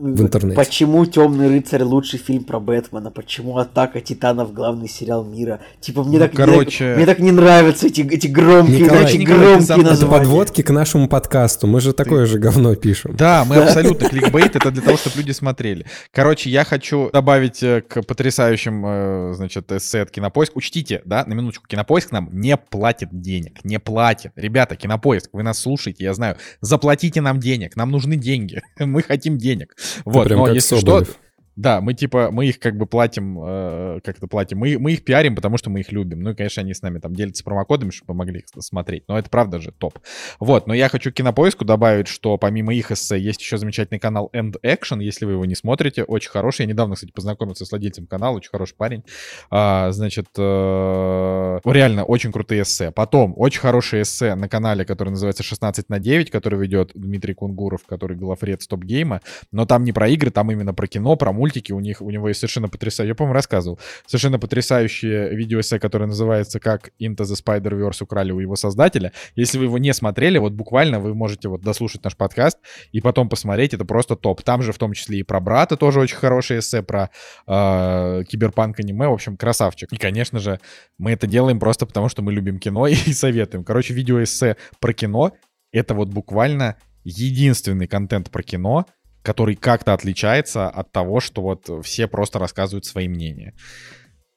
[0.00, 0.56] в интернете.
[0.56, 3.10] Почему Темный рыцарь лучший фильм про Бэтмена?
[3.10, 5.60] Почему Атака Титанов главный сериал мира?
[5.80, 9.04] Типа мне Ну, так, мне короче- так- мне так не нравятся эти, эти громкие, Николай,
[9.04, 10.18] очень Николай, громкие сам- это Это названия.
[10.24, 11.66] подводки к нашему подкасту.
[11.66, 13.14] Мы же такое же говно пишем.
[13.16, 15.84] Да, мы абсолютно кликбейт, это для того, чтобы люди смотрели.
[16.12, 20.56] Короче, я хочу добавить э, к потрясающим, э, значит, эссе от Кинопоиск.
[20.56, 24.32] Учтите, да, на минуточку, Кинопоиск нам не платит денег, не платит.
[24.36, 29.36] Ребята, Кинопоиск, вы нас слушаете, я знаю, заплатите нам денег, нам нужны деньги, мы хотим
[29.38, 29.74] денег.
[30.04, 31.16] Вот, прям но как если что, Соболев.
[31.56, 35.04] Да, мы типа, мы их как бы платим, э, как это платим, мы, мы их
[35.04, 36.22] пиарим, потому что мы их любим.
[36.22, 39.04] Ну и, конечно, они с нами там делятся промокодами, чтобы помогли их смотреть.
[39.08, 39.98] Но это правда же топ.
[40.38, 44.30] Вот, но я хочу к кинопоиску добавить, что помимо их эссе есть еще замечательный канал
[44.32, 46.62] End Action, если вы его не смотрите, очень хороший.
[46.62, 49.04] Я недавно, кстати, познакомился с владельцем канала, очень хороший парень.
[49.50, 52.90] А, значит, э, реально очень крутые эссе.
[52.90, 57.84] Потом очень хорошие эссе на канале, который называется 16 на 9, который ведет Дмитрий Кунгуров,
[57.86, 59.20] который главред Стоп Гейма.
[59.52, 61.72] Но там не про игры, там именно про кино, про мультики.
[61.72, 66.60] У них у него есть совершенно потрясающий, я, по-моему, рассказывал, совершенно потрясающее видеоэссе, которое называется
[66.60, 69.12] «Как Into the Spider-Verse украли у его создателя».
[69.36, 72.58] Если вы его не смотрели, вот буквально вы можете вот дослушать наш подкаст
[72.92, 74.42] и потом посмотреть, это просто топ.
[74.42, 77.10] Там же в том числе и про брата тоже очень хорошее эссе, про
[77.46, 79.92] э, киберпанк аниме, в общем, красавчик.
[79.92, 80.60] И, конечно же,
[80.98, 83.64] мы это делаем просто потому, что мы любим кино и советуем.
[83.64, 85.32] Короче, видеоэссе про кино—
[85.72, 88.86] это вот буквально единственный контент про кино,
[89.22, 93.54] который как-то отличается от того, что вот все просто рассказывают свои мнения.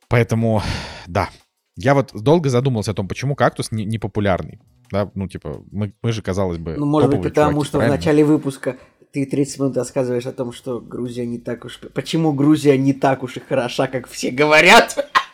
[0.09, 0.61] Поэтому,
[1.07, 1.29] да,
[1.75, 4.59] я вот долго задумался о том, почему кактус не, не популярный.
[4.91, 7.95] Да, ну, типа, мы, мы же, казалось бы, Ну, может быть, потому чуваки, что правильно?
[7.95, 8.77] в начале выпуска
[9.11, 11.79] ты 30 минут рассказываешь о том, что Грузия не так уж...
[11.93, 15.09] Почему Грузия не так уж и хороша, как все говорят?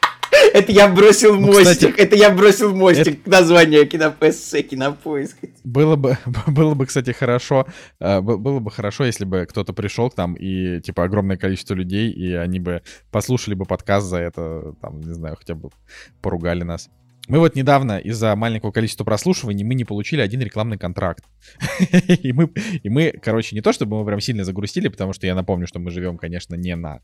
[0.54, 5.38] Это я бросил Ну, мостик, кстати, это я бросил мостик к названию кинопоиска, кинопоиск.
[5.64, 7.68] Было бы, было бы, кстати, хорошо,
[8.00, 12.12] э, было бы хорошо, если бы кто-то пришел к нам и, типа, огромное количество людей,
[12.12, 12.82] и они бы
[13.12, 15.70] послушали бы подкаст за это, там, не знаю, хотя бы
[16.22, 16.90] поругали нас.
[17.30, 21.24] Мы вот недавно из-за маленького количества прослушиваний мы не получили один рекламный контракт.
[22.24, 22.52] И мы,
[22.84, 25.80] и мы, короче, не то чтобы мы прям сильно загрустили, потому что я напомню, что
[25.80, 27.02] мы живем, конечно, не на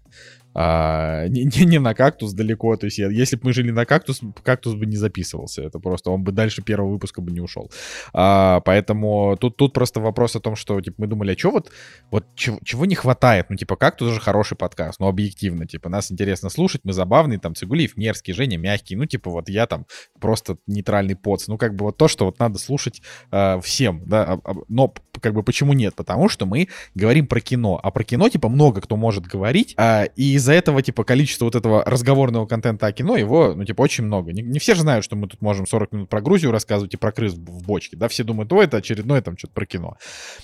[0.53, 2.75] а, не, не- не на кактус далеко.
[2.75, 5.61] То есть, я- если бы мы жили на кактус, кактус бы не записывался.
[5.61, 7.71] Это просто он бы дальше первого выпуска бы не ушел.
[8.13, 11.71] А, поэтому тут, тут просто вопрос о том, что типа, мы думали, а что вот,
[12.09, 13.47] вот чего, чего не хватает?
[13.49, 17.53] Ну, типа, кактус же хороший подкаст, ну, объективно, типа, нас интересно слушать, мы забавные, там,
[17.53, 19.85] Цигулиев мерзкий, Женя мягкий, ну, типа, вот я там
[20.19, 21.47] просто нейтральный поц.
[21.47, 23.01] Ну, как бы вот то, что вот надо слушать
[23.31, 25.95] э, всем, да, а- а- но как бы почему нет?
[25.95, 30.03] Потому что мы говорим про кино, а про кино, типа, много кто может говорить, а,
[30.03, 34.03] и из-за этого, типа, количество вот этого разговорного контента о кино, его, ну, типа, очень
[34.03, 34.33] много.
[34.33, 36.97] Не, не все же знают, что мы тут можем 40 минут про Грузию рассказывать и
[36.97, 39.97] про крыс в бочке, да, все думают, о, это очередное там что-то про кино.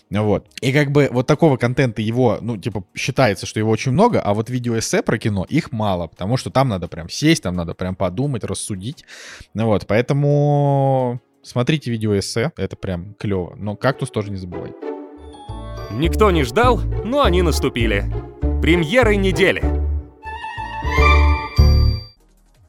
[0.10, 0.48] Вот.
[0.62, 4.34] И как бы вот такого контента его, ну, типа, считается, что его очень много, а
[4.34, 7.96] вот видеоэссе про кино, их мало, потому что там надо прям сесть, там надо прям
[7.96, 9.06] подумать, рассудить.
[9.62, 13.54] Ну Вот, поэтому смотрите видео эссе, это прям клево.
[13.56, 14.76] Но кактус тоже не забывайте.
[15.92, 18.06] Никто не ждал, но они наступили.
[18.60, 19.62] Премьеры недели.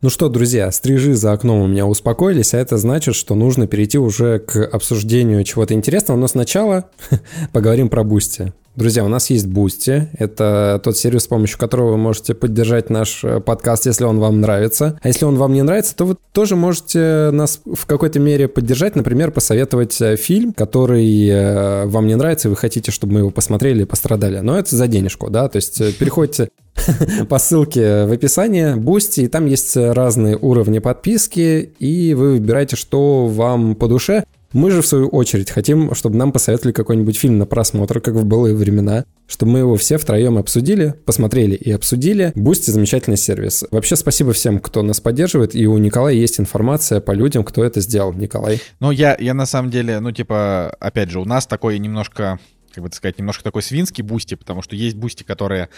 [0.02, 3.96] Ну что, друзья, стрижи за окном у меня успокоились, а это значит, что нужно перейти
[3.96, 6.90] уже к обсуждению чего-то интересного, но сначала
[7.54, 8.52] поговорим про Boosty.
[8.74, 10.06] Друзья, у нас есть Boosty.
[10.18, 14.40] Это тот сервис, с помощью которого вы можете поддержать наш э, подкаст, если он вам
[14.40, 14.98] нравится.
[15.02, 18.96] А если он вам не нравится, то вы тоже можете нас в какой-то мере поддержать.
[18.96, 23.30] Например, посоветовать э, фильм, который э, вам не нравится, и вы хотите, чтобы мы его
[23.30, 24.38] посмотрели и пострадали.
[24.38, 25.50] Но это за денежку, да?
[25.50, 26.48] То есть переходите
[27.28, 33.26] по ссылке в описании Boosty, и там есть разные уровни подписки, и вы выбираете, что
[33.26, 34.24] вам по душе.
[34.52, 38.24] Мы же, в свою очередь, хотим, чтобы нам посоветовали какой-нибудь фильм на просмотр, как в
[38.24, 42.32] былые времена, чтобы мы его все втроем обсудили, посмотрели и обсудили.
[42.34, 43.64] Boosty замечательный сервис.
[43.70, 47.80] Вообще, спасибо всем, кто нас поддерживает, и у Николая есть информация по людям, кто это
[47.80, 48.12] сделал.
[48.12, 48.60] Николай.
[48.80, 52.38] Ну, я, я на самом деле, ну, типа, опять же, у нас такой немножко,
[52.74, 55.70] как бы сказать, немножко такой свинский Boosty, потому что есть Boosty, которые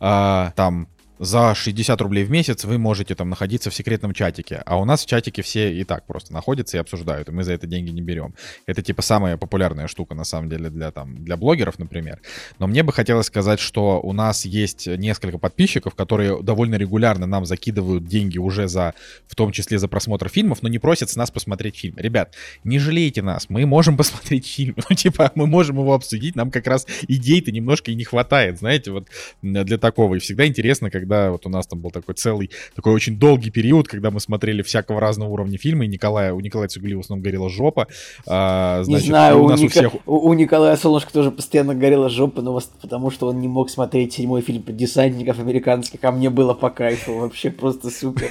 [0.00, 0.88] э, там
[1.18, 5.04] за 60 рублей в месяц вы можете там находиться в секретном чатике, а у нас
[5.04, 8.02] в чатике все и так просто находятся и обсуждают, и мы за это деньги не
[8.02, 8.34] берем.
[8.66, 12.20] Это типа самая популярная штука на самом деле для там для блогеров, например.
[12.58, 17.44] Но мне бы хотелось сказать, что у нас есть несколько подписчиков, которые довольно регулярно нам
[17.46, 18.94] закидывают деньги уже за,
[19.26, 21.96] в том числе за просмотр фильмов, но не просят с нас посмотреть фильм.
[21.96, 22.34] Ребят,
[22.64, 26.66] не жалейте нас, мы можем посмотреть фильм, ну типа мы можем его обсудить, нам как
[26.66, 29.06] раз идей-то немножко и не хватает, знаете, вот
[29.42, 30.16] для такого.
[30.16, 33.50] И всегда интересно, когда когда вот у нас там был такой целый, такой очень долгий
[33.50, 37.22] период, когда мы смотрели всякого разного уровня фильма, и Николая, у Николая Цугулиева в основном
[37.22, 37.86] горела жопа.
[38.26, 39.64] А, значит, не знаю, у, у, Ника...
[39.64, 39.94] у, всех...
[40.06, 44.14] у, у Николая Солнышко тоже постоянно горела жопа, но потому что он не мог смотреть
[44.14, 48.30] седьмой фильм про десантников американских, а мне было по кайфу, вообще просто супер.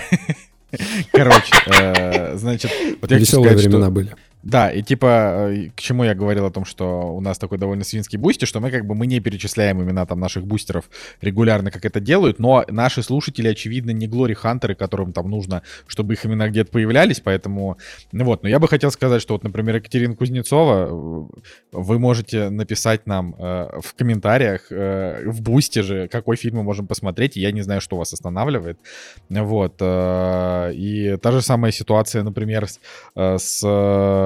[1.12, 2.72] Короче, э, значит,
[3.02, 4.16] вот я Веселые времена были.
[4.44, 7.86] Да, и типа, э, к чему я говорил о том, что у нас такой довольно
[7.86, 10.90] свинский Boosty, что мы как бы мы не перечисляем имена там наших бустеров
[11.22, 15.64] регулярно, как это делают, но наши слушатели, очевидно, не glory hunter ы, которым там нужно,
[15.88, 17.78] чтобы их имена где-то появлялись, поэтому,
[18.12, 21.40] ну вот, но я бы хотел сказать, что вот, например, Екатерина Кузнецова, э,
[21.72, 26.86] вы можете написать нам э, в комментариях, э, в Boosty же, какой фильм мы можем
[26.86, 28.78] посмотреть, я не знаю, что вас останавливает,
[29.30, 32.80] вот, э, и та же самая ситуация, например, с,
[33.16, 33.64] э, с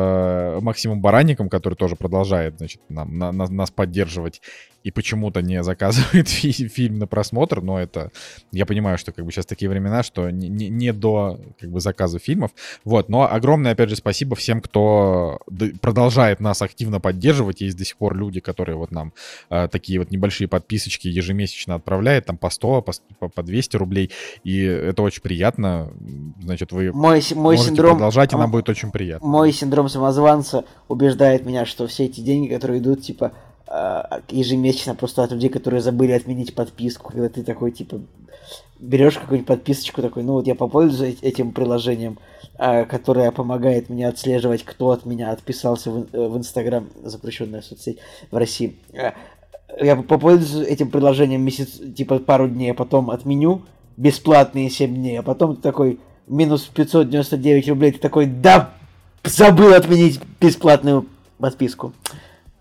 [0.07, 4.41] Э, Максимом Баранником, который тоже продолжает, значит, нам, на, на, нас поддерживать
[4.87, 8.09] и почему-то не заказывает фи- фильм на просмотр, но это,
[8.53, 11.81] я понимаю, что как бы сейчас такие времена, что не, не, не до как бы
[11.81, 12.51] заказа фильмов,
[12.85, 15.39] вот, но огромное, опять же, спасибо всем, кто
[15.81, 19.11] продолжает нас активно поддерживать, есть до сих пор люди, которые вот нам
[19.49, 22.85] э, такие вот небольшие подписочки ежемесячно отправляют, там по 100,
[23.19, 24.11] по, по 200 рублей,
[24.45, 25.91] и это очень приятно,
[26.41, 29.27] значит, вы мой, мой можете синдром, продолжать, и нам будет очень приятно.
[29.27, 33.33] Мой синдром самозванца убеждает меня, что все эти деньги, которые идут, типа,
[34.29, 37.99] ежемесячно просто от людей, которые забыли отменить подписку, когда ты такой, типа,
[38.79, 42.19] берешь какую-нибудь подписочку, такой, ну вот я попользуюсь этим приложением,
[42.57, 47.99] а, которое помогает мне отслеживать, кто от меня отписался в, э, Инстаграм, запрещенная соцсеть
[48.31, 48.75] в России.
[49.81, 53.63] Я попользуюсь этим приложением месяц, типа пару дней, а потом отменю
[53.97, 58.71] бесплатные 7 дней, а потом такой, минус 599 рублей, ты такой, да,
[59.23, 61.05] забыл отменить бесплатную
[61.37, 61.93] подписку.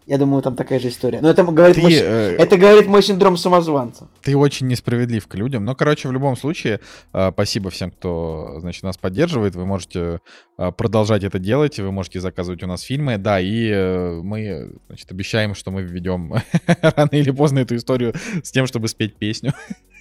[0.06, 1.20] Я думаю, там такая же история.
[1.20, 4.08] Но это говорит, ты, мой, э, это говорит мой синдром самозванца.
[4.22, 5.64] Ты очень несправедлив к людям.
[5.64, 6.80] Но, короче, в любом случае,
[7.12, 9.56] э, спасибо всем, кто, значит, нас поддерживает.
[9.56, 10.20] Вы можете
[10.58, 11.80] э, продолжать это делать.
[11.80, 13.18] Вы можете заказывать у нас фильмы.
[13.18, 16.34] Да, и э, мы, значит, обещаем, что мы введем
[16.66, 19.54] рано или поздно эту историю с тем, чтобы спеть песню.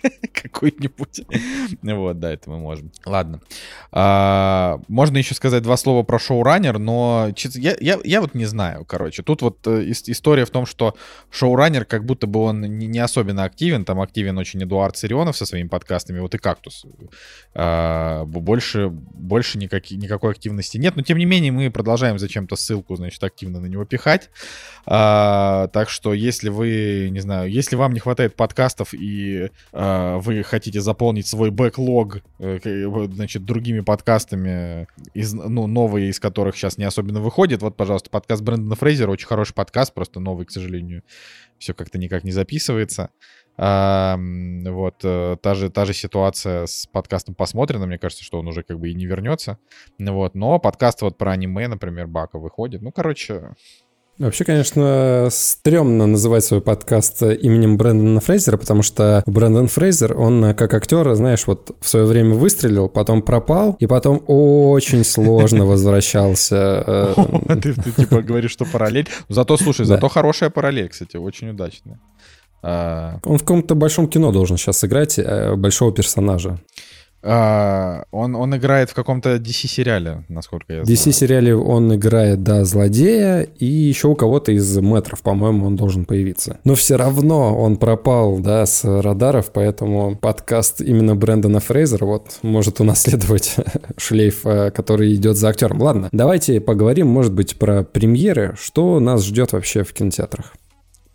[0.34, 1.22] какую-нибудь.
[1.82, 2.92] Вот, да, это мы можем.
[3.06, 3.42] Ладно.
[3.92, 8.86] А, можно еще сказать два слова про шоураннер, но я, я, я вот не знаю,
[8.86, 9.24] короче.
[9.24, 10.96] Тут вот э, история в том, что
[11.30, 13.86] шоураннер как будто бы он не, не особенно активен.
[13.86, 16.86] Там активен очень Эдуард Сирионов со своими подкастами, вот и «Кактус».
[17.54, 20.96] А, больше, больше никак, никакой активности нет.
[20.96, 24.30] Но, тем не менее, мы продолжаем зачем-то ссылку, значит, активно на него пихать.
[24.86, 30.18] А, так что, если вы, не знаю, если вам не хватает подкастов и а, Э,
[30.18, 32.60] вы хотите заполнить свой бэклог, э,
[33.14, 38.42] значит, другими подкастами, из, ну, новые из которых сейчас не особенно выходит, вот, пожалуйста, подкаст
[38.44, 41.04] Брэндона Фрейзера, очень хороший подкаст, просто новый, к сожалению,
[41.58, 43.12] все как-то никак не записывается.
[43.58, 48.48] А, вот, э, та же, та же ситуация с подкастом «Посмотрено», мне кажется, что он
[48.48, 49.58] уже как бы и не вернется.
[49.98, 52.82] Вот, но подкаст вот про аниме, например, Бака выходит.
[52.82, 53.54] Ну, короче,
[54.18, 60.74] Вообще, конечно, стрёмно называть свой подкаст именем Брэндона Фрейзера, потому что Брэндон Фрейзер, он как
[60.74, 67.16] актер, знаешь, вот в свое время выстрелил, потом пропал, и потом очень сложно возвращался.
[67.18, 69.10] Э, ты типа говоришь, что параллель.
[69.28, 72.00] Зато, слушай, зато хорошая параллель, кстати, очень удачная.
[72.64, 76.58] А, он в каком-то большом кино должен сейчас сыграть э, большого персонажа.
[77.28, 80.98] А, он, он играет в каком-то DC-сериале, насколько я знаю.
[80.98, 86.60] DC-сериале он играет, да, злодея, и еще у кого-то из метров, по-моему, он должен появиться.
[86.64, 92.80] Но все равно он пропал, да, с радаров, поэтому подкаст именно Брэндона Фрейзера вот может
[92.80, 93.56] унаследовать
[93.98, 95.82] шлейф, э, который идет за актером.
[95.82, 98.56] Ладно, давайте поговорим, может быть, про премьеры.
[98.60, 100.54] Что нас ждет вообще в кинотеатрах?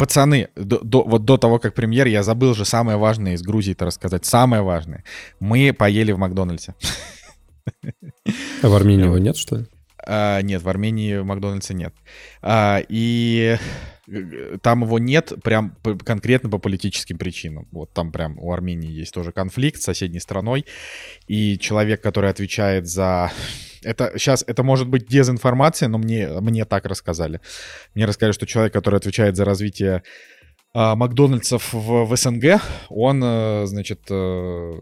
[0.00, 3.84] Пацаны, до, до, вот до того, как премьер, я забыл же самое важное из Грузии-то
[3.84, 4.24] рассказать.
[4.24, 5.04] Самое важное.
[5.40, 6.74] Мы поели в Макдональдсе.
[8.62, 9.66] А в Армении его нет, что ли?
[10.06, 11.92] А, нет, в Армении Макдональдса нет.
[12.40, 13.58] А, и
[14.08, 17.68] э, там его нет прям конкретно по политическим причинам.
[17.70, 20.64] Вот там прям у Армении есть тоже конфликт с соседней страной.
[21.28, 23.32] И человек, который отвечает за
[23.82, 27.40] это сейчас, это может быть дезинформация, но мне, мне так рассказали.
[27.94, 30.02] Мне рассказали, что человек, который отвечает за развитие
[30.72, 34.72] а, Макдональдсов в, в СНГ, он, э, значит, э,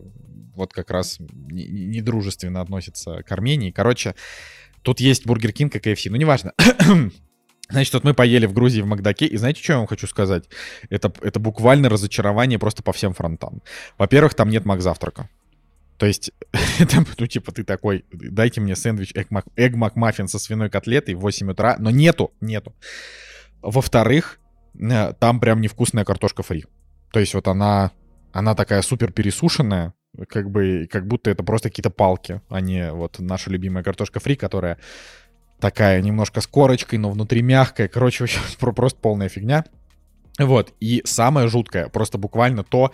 [0.54, 3.70] вот как раз недружественно относится к Армении.
[3.70, 4.14] Короче,
[4.82, 6.52] тут есть Бургер Кинг и КФС, ну неважно.
[7.70, 10.48] Значит, вот мы поели в Грузии в Макдаке, и знаете, что я вам хочу сказать?
[10.88, 13.62] Это, это буквально разочарование просто по всем фронтам.
[13.98, 15.28] Во-первых, там нет Макзавтрака.
[15.98, 16.30] То есть,
[16.78, 21.50] это, ну, типа, ты такой, дайте мне сэндвич Egg McMuffin со свиной котлетой в 8
[21.50, 22.74] утра, но нету, нету.
[23.60, 24.38] Во-вторых,
[24.80, 26.64] э, там прям невкусная картошка фри.
[27.12, 27.90] То есть вот она,
[28.32, 29.94] она такая супер пересушенная,
[30.28, 34.36] как бы, как будто это просто какие-то палки, а не вот наша любимая картошка фри,
[34.36, 34.78] которая
[35.58, 37.88] такая немножко с корочкой, но внутри мягкая.
[37.88, 39.64] Короче, вообще просто полная фигня.
[40.38, 42.92] Вот, и самое жуткое, просто буквально то,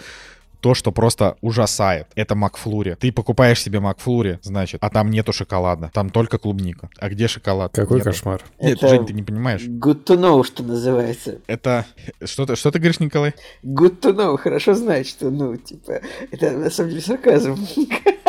[0.65, 2.97] то, что просто ужасает, это Макфлури.
[2.99, 6.89] Ты покупаешь себе Макфлури, значит, а там нету шоколада, там только клубника.
[6.99, 7.75] А где шоколад?
[7.75, 8.09] Какой нету.
[8.09, 8.41] кошмар.
[8.59, 9.61] Нет, это Жень, ты не понимаешь.
[9.61, 11.43] Good to know, что называется.
[11.49, 11.85] Это...
[12.25, 13.35] Что ты, что ты говоришь, Николай?
[13.63, 16.01] Good to know, хорошо знать, что, ну, типа,
[16.31, 17.59] это на самом деле сарказм.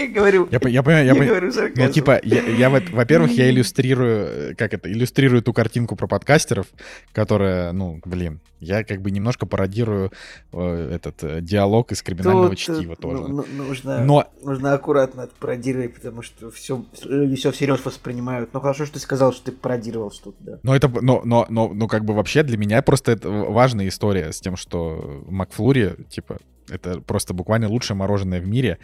[0.00, 0.48] Я говорю.
[0.50, 5.42] Я, я я, я говорю Ну, типа, я, я во-первых, я иллюстрирую, как это, иллюстрирую
[5.42, 6.66] ту картинку про подкастеров,
[7.12, 10.12] которая, ну, блин, я как бы немножко пародирую
[10.52, 13.28] э, этот э, диалог из криминального Тут, чтива тоже.
[13.28, 14.26] Ну, нужно, Но...
[14.42, 18.54] нужно аккуратно это пародировать, потому что все, люди все всерьез воспринимают.
[18.54, 20.58] Ну, хорошо, что ты сказал, что ты пародировал что-то, да.
[20.62, 24.32] Но это, но, но, но, но как бы вообще для меня просто это важная история
[24.32, 26.38] с тем, что Макфлури, типа,
[26.70, 28.78] это просто буквально лучшее мороженое в мире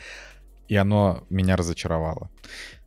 [0.69, 2.31] и оно меня разочаровало.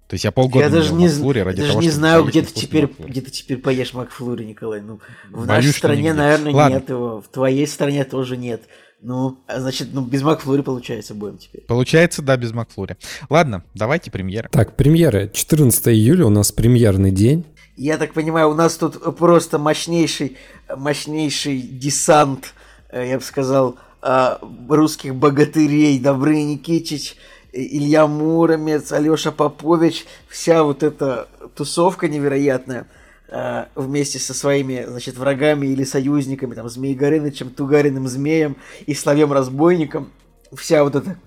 [0.08, 2.52] То есть я полгода я даже не, Макфлури ради даже того, не знаю, где ты
[2.52, 4.82] теперь, где ты теперь поешь Макфлури, Николай.
[4.82, 5.00] Ну,
[5.30, 6.74] в Боюсь, нашей стране, наверное, Ладно.
[6.74, 8.64] нет его, в твоей стране тоже нет.
[9.02, 11.62] Ну, а значит, ну, без Макфлури получается будем теперь.
[11.62, 12.98] Получается, да, без Макфлури.
[13.30, 14.50] Ладно, давайте премьеры.
[14.52, 15.30] Так, премьеры.
[15.32, 17.46] 14 июля у нас премьерный день.
[17.78, 20.38] Я так понимаю, у нас тут просто мощнейший,
[20.76, 22.54] мощнейший десант,
[22.90, 25.98] э, я бы сказал, э, русских богатырей.
[26.00, 27.16] Добрый Никитич,
[27.52, 32.88] Илья Муромец, Алёша Попович, вся вот эта тусовка невероятная
[33.30, 39.34] э, вместе со своими, значит, врагами или союзниками, там, Змей Горынычем, Тугариным Змеем и Славем
[39.34, 40.12] Разбойником,
[40.54, 41.18] вся вот эта,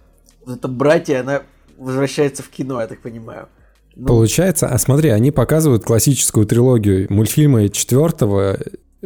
[0.45, 1.43] вот эта братья, она
[1.77, 3.49] возвращается в кино, я так понимаю.
[3.95, 8.59] Ну, Получается, а смотри, они показывают классическую трилогию мультфильмы четвертого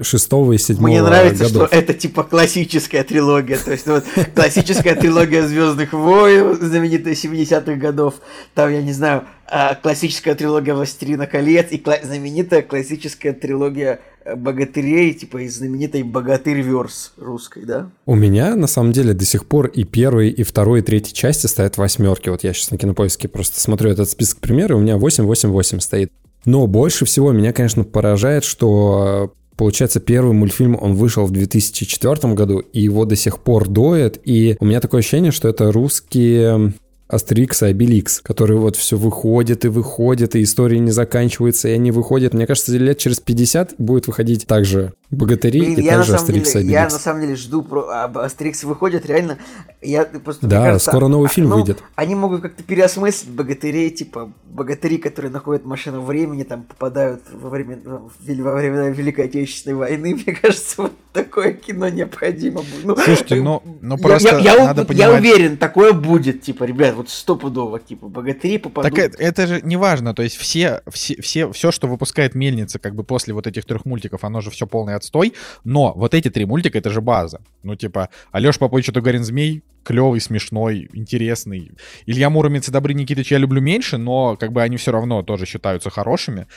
[0.03, 1.69] шестого и седьмого Мне нравится, годов.
[1.69, 7.75] что это типа классическая трилогия, то есть ну, вот классическая трилогия Звездных войн, знаменитая 70-х
[7.77, 8.15] годов,
[8.55, 14.35] там, я не знаю, а, классическая трилогия Властелина колец и кла- знаменитая классическая трилогия э,
[14.35, 17.91] богатырей, типа из знаменитой Богатырь Верс русской, да?
[18.07, 21.47] У меня, на самом деле, до сих пор и первой, и второй, и третьей части
[21.47, 22.29] стоят восьмерки.
[22.29, 26.13] Вот я сейчас на кинопоиске просто смотрю этот список премьер, у меня 8-8-8 стоит.
[26.45, 32.59] Но больше всего меня, конечно, поражает, что Получается, первый мультфильм, он вышел в 2004 году,
[32.59, 36.75] и его до сих пор доят, и у меня такое ощущение, что это русские
[37.09, 41.93] Астерикс и Обеликс, который вот все выходит и выходит, и история не заканчивается, и они
[41.93, 42.35] выходят.
[42.35, 46.73] Мне кажется, лет через 50 будет выходить также Богатыри Блин, и также Астерикс и Обеликс.
[46.73, 48.07] Я на самом деле жду, про...
[48.07, 49.39] Астерикс выходит, реально,
[49.87, 51.83] Я просто, Да, кажется, скоро новый а, фильм ну, выйдет.
[51.95, 57.79] Они могут как-то переосмыслить богатырей, типа богатыри, которые находят машину времени, там попадают во время,
[57.85, 58.09] во
[58.55, 60.15] времена Великой Отечественной войны.
[60.27, 62.85] Мне кажется, вот такое кино необходимо будет.
[62.85, 65.21] Ну, Слушайте, ну, ну я- просто я, я, надо я понимать...
[65.21, 68.91] уверен, такое будет, типа, ребят, вот стопудово, типа, богатыри попадут.
[68.91, 72.79] Так это, это же не важно, то есть все, все, все, все, что выпускает Мельница,
[72.79, 75.35] как бы после вот этих трех мультиков, оно же все полный отстой,
[75.65, 77.41] но вот эти три мультика, это же база.
[77.63, 81.71] Ну, типа, Алёш Попович Тугарин Змей, клевый, смешной, интересный.
[82.07, 85.47] Илья Муромец и Добрый Никитич я люблю меньше, но как бы они все равно тоже
[85.47, 86.49] считаются хорошими.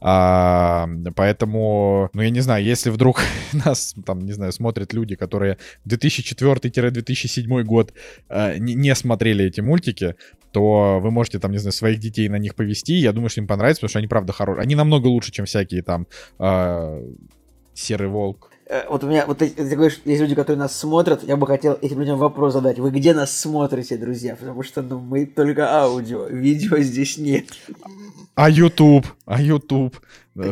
[0.00, 3.22] А, поэтому, ну, я не знаю, если вдруг
[3.64, 5.58] нас, там, не знаю, смотрят люди, которые
[5.88, 7.94] 2004-2007 год
[8.28, 10.16] э, не, не смотрели эти мультики,
[10.50, 12.94] то вы можете, там, не знаю, своих детей на них повести.
[12.94, 14.62] Я думаю, что им понравится, потому что они, правда, хорошие.
[14.62, 16.08] Они намного лучше, чем всякие там
[16.40, 17.00] э,
[17.74, 18.51] Серый Волк.
[18.72, 21.46] Э, Вот у меня, вот ты, ты говоришь, есть люди, которые нас смотрят, я бы
[21.46, 22.78] хотел этим людям вопрос задать.
[22.78, 24.34] Вы где нас смотрите, друзья?
[24.34, 27.44] Потому что, ну, мы только аудио, видео здесь нет.
[28.34, 29.06] А YouTube?
[29.26, 29.94] А YouTube?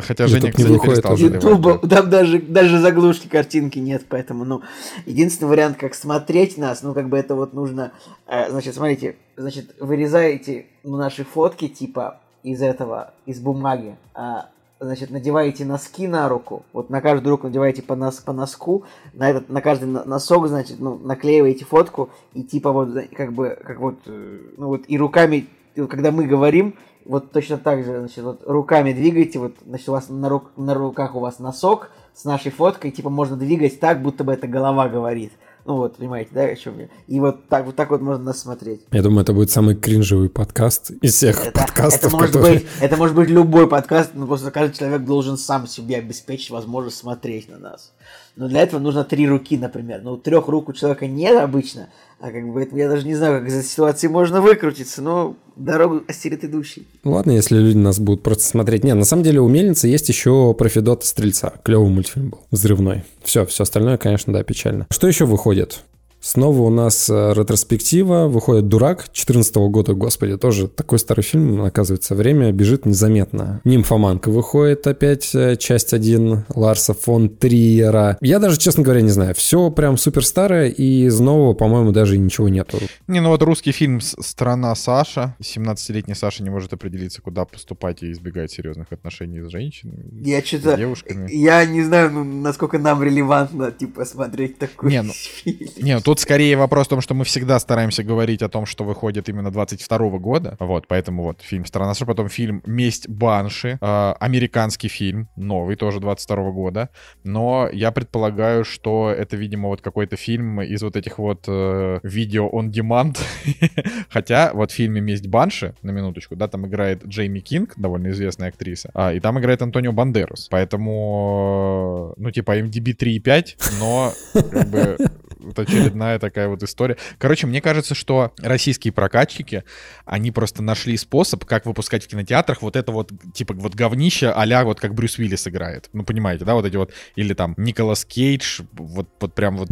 [0.01, 1.77] Хотя YouTube не выходит да.
[1.89, 4.61] там даже, даже заглушки картинки нет, поэтому, ну,
[5.07, 7.91] единственный вариант, как смотреть нас, ну, как бы это вот нужно,
[8.27, 14.49] э, значит, смотрите, значит, вырезаете ну, наши фотки, типа, из этого, из бумаги, а,
[14.81, 19.29] значит, надеваете носки на руку, вот на каждую руку надеваете по, нос, по носку, на
[19.29, 23.99] этот, на каждый носок, значит, ну, наклеиваете фотку, и типа вот, как бы, как вот,
[24.07, 26.75] э, ну, вот, и руками, когда мы говорим,
[27.05, 30.73] вот точно так же, значит, вот руками двигаете, вот, значит, у вас на, рук, на
[30.73, 34.89] руках у вас носок с нашей фоткой, типа можно двигать так, будто бы это голова
[34.89, 35.31] говорит.
[35.65, 36.87] Ну вот, понимаете, да, о чем я?
[37.07, 38.81] И вот так вот, так вот можно нас смотреть.
[38.91, 42.53] Я думаю, это будет самый кринжевый подкаст из всех Это, подкастов, это может которые...
[42.59, 46.97] быть, это может быть любой подкаст, но просто каждый человек должен сам себе обеспечить возможность
[46.97, 47.93] смотреть на нас.
[48.35, 50.01] Но для этого нужно три руки, например.
[50.03, 53.49] Но трех рук у человека нет обычно, а как бы я даже не знаю, как
[53.49, 56.87] из этой ситуации можно выкрутиться, но дорогу остерет идущий.
[57.03, 58.83] Ну Ладно, если люди нас будут просто смотреть.
[58.83, 61.53] Не, на самом деле у Мельницы есть еще про Федота Стрельца.
[61.63, 62.39] Клевый мультфильм был.
[62.51, 63.03] Взрывной.
[63.23, 64.87] Все, все остальное, конечно, да, печально.
[64.89, 65.83] Что еще выходит?
[66.23, 72.13] Снова у нас э, ретроспектива, выходит «Дурак» 14 года, господи, тоже такой старый фильм, оказывается,
[72.13, 73.59] время бежит незаметно.
[73.63, 78.19] «Нимфоманка» выходит опять, э, часть 1 Ларса фон Триера.
[78.21, 82.19] Я даже, честно говоря, не знаю, все прям супер старое, и из нового, по-моему, даже
[82.19, 82.77] ничего нету.
[83.07, 85.35] Не, ну вот русский фильм «С- «Страна Саша».
[85.41, 90.45] 17-летний Саша не может определиться, куда поступать и избегает серьезных отношений с женщинами, Я с
[90.45, 90.77] что-то...
[90.77, 91.31] девушками.
[91.33, 95.67] Я не знаю, ну, насколько нам релевантно, типа, смотреть такой Не, ну, фильм.
[95.81, 98.83] Не, ну тут скорее вопрос в том, что мы всегда стараемся говорить о том, что
[98.83, 100.57] выходит именно 22 года.
[100.59, 106.01] Вот, поэтому вот фильм «Страна Саша», потом фильм «Месть Банши», э, американский фильм, новый, тоже
[106.01, 106.89] 22 года.
[107.23, 112.49] Но я предполагаю, что это, видимо, вот какой-то фильм из вот этих вот э, видео
[112.49, 113.17] on demand.
[114.09, 118.49] Хотя вот в фильме «Месть Банши», на минуточку, да, там играет Джейми Кинг, довольно известная
[118.49, 120.49] актриса, а, и там играет Антонио Бандерас.
[120.51, 124.11] Поэтому, ну, типа, MDB 3,5, но
[124.51, 124.97] как бы
[125.41, 126.97] вот очередная такая вот история.
[127.17, 129.63] Короче, мне кажется, что российские прокатчики,
[130.05, 134.63] они просто нашли способ, как выпускать в кинотеатрах вот это вот, типа, вот говнище а
[134.63, 135.89] вот как Брюс Уиллис играет.
[135.93, 139.69] Ну, понимаете, да, вот эти вот, или там Николас Кейдж, вот, вот прям вот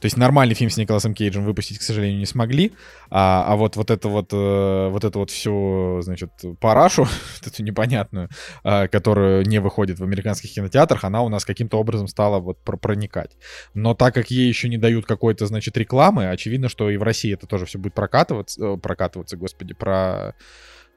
[0.00, 2.72] то есть нормальный фильм с Николасом Кейджем выпустить, к сожалению, не смогли,
[3.10, 6.30] а, а вот, вот это вот, э, вот это вот всю, значит,
[6.60, 7.06] парашу,
[7.46, 8.28] эту непонятную,
[8.64, 12.76] э, которую не выходит в американских кинотеатрах, она у нас каким-то образом стала вот про-
[12.76, 13.32] проникать.
[13.74, 17.32] Но так как ей еще не дают какой-то, значит, рекламы, очевидно, что и в России
[17.34, 20.34] это тоже все будет прокатываться, э, прокатываться, господи, про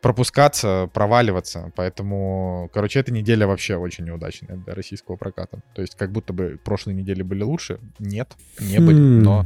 [0.02, 1.72] пропускаться, проваливаться.
[1.76, 5.60] Поэтому, короче, эта неделя вообще очень неудачная для российского проката.
[5.76, 7.80] То есть как будто бы прошлые недели были лучше.
[8.00, 9.24] Нет, не были, Хм.
[9.24, 9.46] но...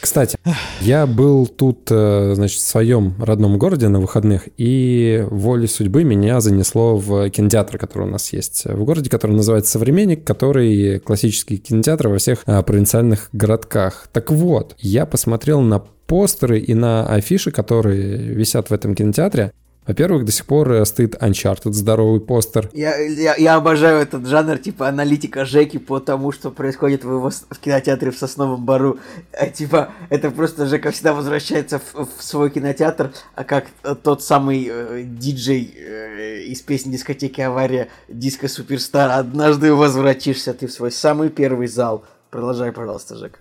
[0.00, 0.38] Кстати,
[0.80, 6.40] я был тут, э, значит, в своем родном городе на выходных, и волей судьбы меня
[6.40, 12.08] занесло в кинотеатр, который у нас есть в городе, который называется «Современник», который классический кинотеатр
[12.08, 14.08] во всех а, провинциальных городках.
[14.12, 19.52] Так вот, я посмотрел на постеры и на афиши, которые висят в этом кинотеатре.
[19.88, 22.68] Во-первых, до сих пор э, стоит Uncharted, здоровый постер.
[22.74, 27.30] Я, я, я обожаю этот жанр, типа аналитика Жеки по тому, что происходит в его
[27.30, 28.98] в кинотеатре в Сосновом Бару.
[29.32, 34.22] А, типа, это просто Жека всегда возвращается в, в свой кинотеатр, а как э, тот
[34.22, 39.10] самый э, диджей э, из песни дискотеки «Авария» Диско Суперстар.
[39.12, 42.04] Однажды возвратишься ты в свой самый первый зал.
[42.30, 43.40] Продолжай, пожалуйста, Жек.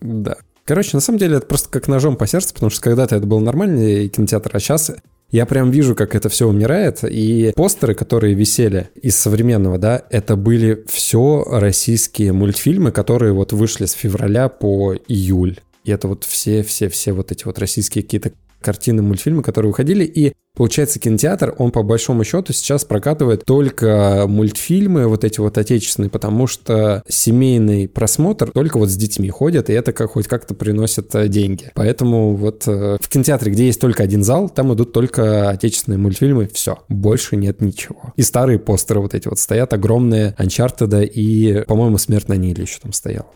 [0.00, 0.38] Да.
[0.64, 3.38] Короче, на самом деле это просто как ножом по сердцу, потому что когда-то это был
[3.38, 4.92] нормальный кинотеатр, а сейчас
[5.32, 7.00] я прям вижу, как это все умирает.
[7.02, 13.86] И постеры, которые висели из современного, да, это были все российские мультфильмы, которые вот вышли
[13.86, 15.58] с февраля по июль.
[15.84, 18.32] И это вот все-все-все вот эти вот российские какие-то
[18.62, 25.08] картины, мультфильмы, которые выходили, и Получается, кинотеатр, он по большому счету сейчас прокатывает только мультфильмы
[25.08, 29.94] вот эти вот отечественные, потому что семейный просмотр только вот с детьми ходят, и это
[29.94, 31.70] как, хоть как-то приносит э, деньги.
[31.74, 36.50] Поэтому вот э, в кинотеатре, где есть только один зал, там идут только отечественные мультфильмы,
[36.52, 38.12] все, больше нет ничего.
[38.16, 42.78] И старые постеры вот эти вот стоят, огромные, Uncharted и, по-моему, Смерть на Ниле еще
[42.78, 43.26] там стояла.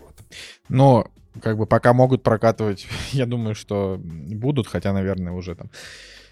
[0.68, 1.07] Но
[1.43, 5.70] как бы пока могут прокатывать, я думаю, что будут, хотя, наверное, уже там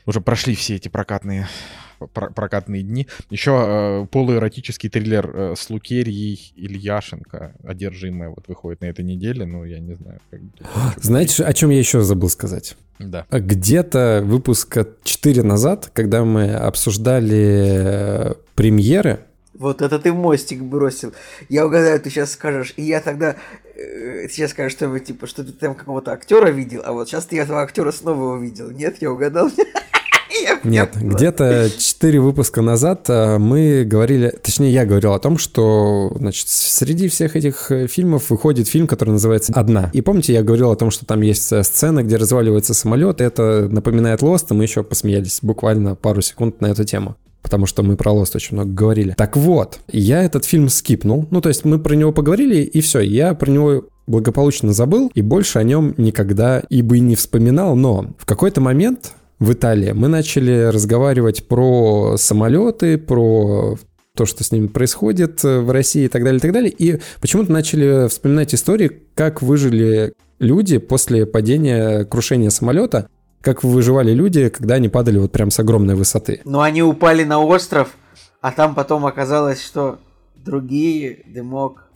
[0.06, 1.48] уже прошли все эти прокатные,
[2.12, 3.06] прокатные дни.
[3.30, 9.64] Еще э, полуэротический триллер э, с Лукерией Ильяшенко, «Одержимая», вот выходит на этой неделе, ну,
[9.64, 10.20] я не знаю.
[10.30, 10.40] Как...
[11.02, 12.76] Знаете, о чем я еще забыл сказать?
[12.98, 13.26] Да.
[13.30, 19.20] Где-то выпуска 4 назад, когда мы обсуждали э, премьеры,
[19.54, 21.12] вот это ты мостик бросил.
[21.48, 22.74] Я угадаю, ты сейчас скажешь.
[22.76, 23.36] И я тогда
[23.76, 27.38] э, сейчас скажешь что-нибудь типа, что ты там какого-то актера видел, а вот сейчас ты
[27.38, 28.70] этого актера снова увидел.
[28.70, 29.50] Нет, я угадал.
[30.64, 36.48] Нет, где-то 4 выпуска назад э, мы говорили, точнее я говорил о том, что значит,
[36.48, 39.90] среди всех этих э, фильмов выходит фильм, который называется «Одна».
[39.92, 43.68] И помните, я говорил о том, что там есть э, сцена, где разваливается самолет, это
[43.70, 47.96] напоминает «Лост», и мы еще посмеялись буквально пару секунд на эту тему потому что мы
[47.96, 49.14] про Лост очень много говорили.
[49.16, 53.00] Так вот, я этот фильм скипнул, ну то есть мы про него поговорили, и все,
[53.00, 58.06] я про него благополучно забыл, и больше о нем никогда и бы не вспоминал, но
[58.18, 63.76] в какой-то момент в Италии мы начали разговаривать про самолеты, про
[64.16, 66.70] то, что с ними происходит в России и так далее, и так далее.
[66.70, 73.08] И почему-то начали вспоминать истории, как выжили люди после падения, крушения самолета,
[73.44, 76.40] как выживали люди, когда они падали вот прям с огромной высоты.
[76.44, 77.90] Но они упали на остров,
[78.40, 79.98] а там потом оказалось, что
[80.34, 81.90] другие дымок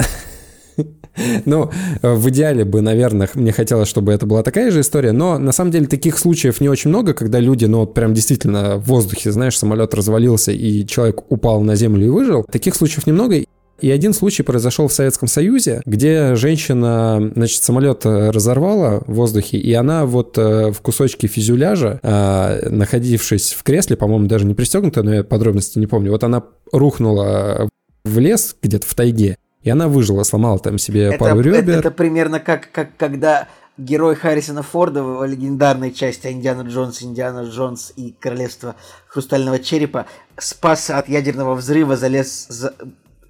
[1.44, 1.70] ну,
[2.02, 5.70] в идеале бы, наверное, мне хотелось, чтобы это была такая же история, но на самом
[5.70, 9.58] деле таких случаев не очень много, когда люди, ну, вот прям действительно в воздухе, знаешь,
[9.58, 12.44] самолет развалился, и человек упал на землю и выжил.
[12.44, 13.42] Таких случаев немного,
[13.80, 19.72] и один случай произошел в Советском Союзе, где женщина, значит, самолет разорвала в воздухе, и
[19.72, 25.14] она вот э, в кусочке фюзеляжа, а, находившись в кресле, по-моему, даже не пристегнутая, но
[25.14, 27.68] я подробности не помню, вот она рухнула
[28.04, 31.60] в лес где-то в тайге, и она выжила, сломала там себе это, пару ребер.
[31.60, 37.44] Это, это примерно как, как когда герой Харрисона Форда в легендарной части Индиана Джонс, Индиана
[37.44, 38.74] Джонс и Королевство
[39.06, 40.06] Хрустального Черепа
[40.36, 42.74] спасся от ядерного взрыва, залез за,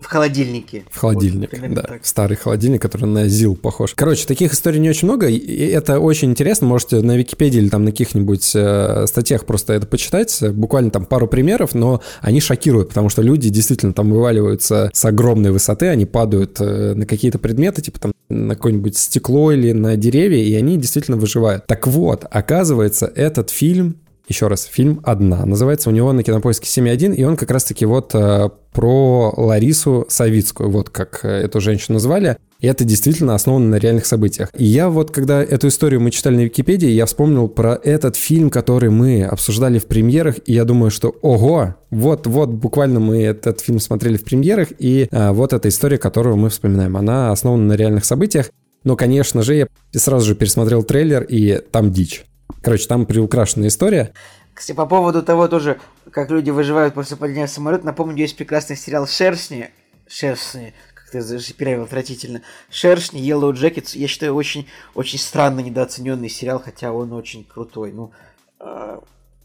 [0.00, 0.84] в холодильнике.
[0.90, 1.82] В холодильник, вот, да.
[1.82, 2.06] Так.
[2.06, 3.94] Старый холодильник, который на ЗИЛ похож.
[3.94, 6.68] Короче, таких историй не очень много, и это очень интересно.
[6.68, 10.40] Можете на Википедии или там на каких-нибудь э, статьях просто это почитать.
[10.52, 15.50] Буквально там пару примеров, но они шокируют, потому что люди действительно там вываливаются с огромной
[15.50, 20.42] высоты, они падают э, на какие-то предметы, типа там на какое-нибудь стекло или на деревья,
[20.42, 21.66] и они действительно выживают.
[21.66, 23.96] Так вот, оказывается, этот фильм
[24.28, 25.44] еще раз, фильм «Одна».
[25.46, 30.70] Называется у него на кинопоиске 7.1, и он как раз-таки вот э, про Ларису Савицкую,
[30.70, 32.36] вот как э, эту женщину звали.
[32.60, 34.50] И это действительно основано на реальных событиях.
[34.56, 38.50] И я вот, когда эту историю мы читали на Википедии, я вспомнил про этот фильм,
[38.50, 43.78] который мы обсуждали в премьерах, и я думаю, что ого, вот-вот буквально мы этот фильм
[43.78, 48.04] смотрели в премьерах, и а, вот эта история, которую мы вспоминаем, она основана на реальных
[48.04, 48.50] событиях.
[48.82, 52.24] Но, конечно же, я сразу же пересмотрел трейлер, и там дичь.
[52.62, 54.12] Короче, там приукрашенная история.
[54.58, 55.80] Кстати, по поводу того тоже,
[56.10, 59.70] как люди выживают после падения самолета, напомню, есть прекрасный сериал «Шершни».
[60.08, 62.42] «Шершни», как ты зашипирявил отвратительно.
[62.68, 63.96] «Шершни», «Yellow Jackets».
[63.96, 67.92] Я считаю, очень, очень странно недооцененный сериал, хотя он очень крутой.
[67.92, 68.10] Ну,
[68.58, 68.97] э,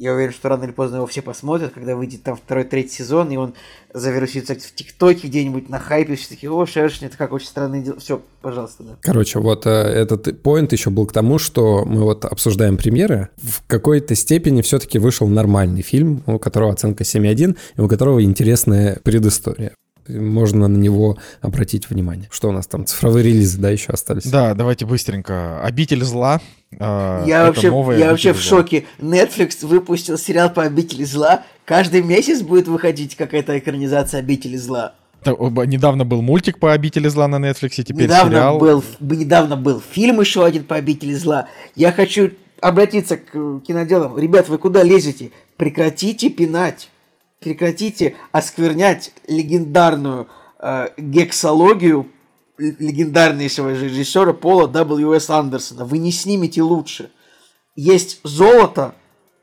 [0.03, 3.31] я уверен, что рано или поздно его все посмотрят, когда выйдет там второй, третий сезон,
[3.31, 3.53] и он
[3.93, 7.99] завирусится в ТикТоке где-нибудь на хайпе, все такие, о, шершни, это как очень странное дело.
[7.99, 8.97] Все, пожалуйста, да.
[9.01, 13.29] Короче, вот э, этот поинт еще был к тому, что мы вот обсуждаем премьеры.
[13.37, 18.99] В какой-то степени все-таки вышел нормальный фильм, у которого оценка 7.1, и у которого интересная
[19.03, 19.73] предыстория
[20.07, 22.27] можно на него обратить внимание.
[22.31, 24.25] Что у нас там, цифровые релизы, да, еще остались?
[24.25, 25.61] Да, давайте быстренько.
[25.63, 26.41] «Обитель зла».
[26.71, 28.85] Э, я вообще, я вообще в шоке.
[28.99, 31.43] Netflix выпустил сериал по «Обители зла».
[31.65, 34.95] Каждый месяц будет выходить какая-то экранизация «Обители зла».
[35.25, 38.59] Недавно был мультик по «Обители зла» на Netflix, теперь недавно сериал.
[38.59, 41.47] Был, недавно был фильм еще один по «Обители зла».
[41.75, 44.17] Я хочу обратиться к киноделам.
[44.17, 45.31] Ребят, вы куда лезете?
[45.57, 46.89] Прекратите пинать
[47.43, 50.27] прекратите осквернять легендарную
[50.59, 52.07] э, гексологию
[52.57, 55.29] легендарнейшего режиссера Пола W.S.
[55.29, 55.85] Андерсона.
[55.85, 57.11] Вы не снимете лучше.
[57.75, 58.95] Есть золото,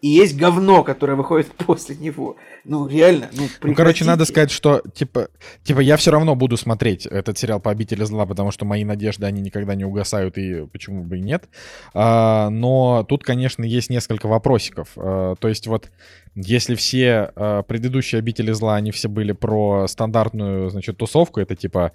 [0.02, 2.36] и есть говно, которое выходит после него.
[2.64, 5.28] Ну, реально, ну, Ну, короче, надо сказать, что, типа,
[5.62, 9.26] типа, я все равно буду смотреть этот сериал по обители зла, потому что мои надежды,
[9.26, 11.48] они никогда не угасают, и почему бы и нет.
[11.94, 14.88] А, но тут, конечно, есть несколько вопросиков.
[14.96, 15.90] А, то есть вот,
[16.34, 21.92] если все а, предыдущие обители зла, они все были про стандартную, значит, тусовку, это типа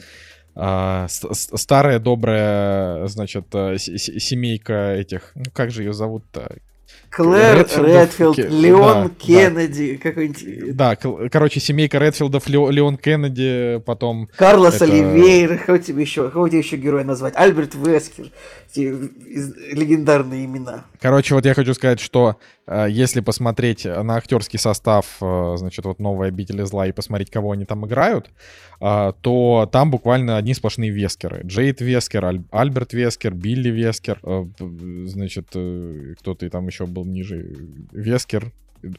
[0.56, 6.58] а, старая добрая, значит, а, семейка этих, ну как же ее зовут-то?
[7.16, 10.76] Клэр, Редфилдов, Редфилд, Ке- Леон, да, Кеннеди, какой-нибудь...
[10.76, 10.98] Да,
[11.32, 16.60] короче, семейка Редфилдов, Лео- Леон Кеннеди, потом Карлос это- Оливейр, кого тебе еще, кого тебе
[16.60, 17.34] еще героя назвать?
[17.38, 18.26] Альберт Вескер,
[18.76, 20.86] легендарные имена.
[21.00, 22.38] Короче, вот я хочу сказать, что
[22.68, 27.52] э, если посмотреть на актерский состав, э, значит, вот новой обители зла и посмотреть, кого
[27.52, 28.30] они там играют,
[28.82, 31.42] э, то там буквально одни сплошные вескеры.
[31.46, 34.20] Джейд Вескер, Аль- Альберт Вескер, Билли Вескер,
[34.60, 37.56] значит, кто-то и там еще был ниже,
[37.92, 38.52] Вескер,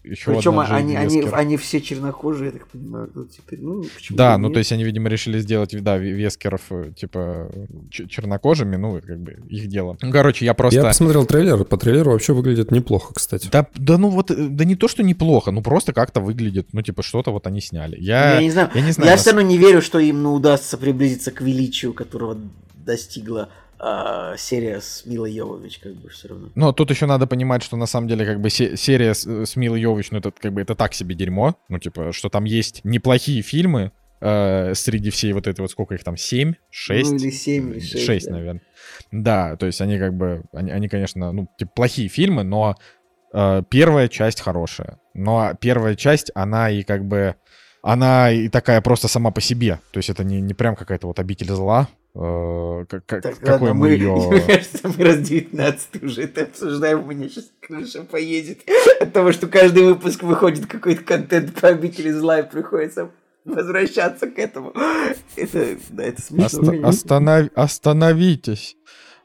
[0.04, 3.10] еще Причем они, они, они все чернокожие, я так понимаю.
[3.14, 4.54] Ну, типа, ну, Да, ну нет?
[4.54, 7.50] то есть они, видимо, решили сделать, да, ве- вескеров, э, типа,
[7.90, 9.96] чернокожими, ну, как бы их дело.
[10.00, 10.80] Ну, короче, я просто...
[10.80, 13.48] Я посмотрел трейлер, по трейлеру вообще выглядит неплохо, кстати.
[13.50, 16.82] Да, да ну вот, э, да не то, что неплохо, ну просто как-то выглядит, ну
[16.82, 17.96] типа что-то вот они сняли.
[18.00, 18.70] Я, Я не знаю.
[18.74, 19.06] я не знаю.
[19.06, 22.38] Я нас- все равно не верю, что им ну, удастся приблизиться к величию, которого
[22.74, 26.48] достигла а, серия с Милой Йовович, как бы все равно.
[26.54, 29.56] Но тут еще надо понимать, что на самом деле как бы се- серия с, с
[29.56, 32.80] Милой Йовович, ну это как бы это так себе дерьмо, ну типа, что там есть
[32.84, 37.10] неплохие фильмы э, среди всей вот этой вот, сколько их там, семь, шесть?
[37.12, 38.32] Ну, или семь, или шесть, Шесть, да.
[38.32, 38.62] наверное.
[39.12, 42.76] Да, то есть они как бы, они, они, конечно, ну, типа, плохие фильмы, но
[43.32, 44.98] э, первая часть хорошая.
[45.14, 47.34] Но первая часть, она и как бы,
[47.82, 49.80] она и такая просто сама по себе.
[49.92, 52.05] То есть это не, не прям какая-то вот обитель зла, э,
[52.88, 54.12] как, как- Так, какой ладно, мы мы, ее...
[54.14, 58.60] мне кажется, мы раз 19 уже это обсуждаем, у меня сейчас крыша поедет
[59.00, 63.10] от того, что каждый выпуск выходит какой-то контент по обители зла, и приходится
[63.44, 64.72] возвращаться к этому.
[65.36, 66.46] Это, да, это смешно.
[66.46, 68.76] Оста- останов- Остановитесь.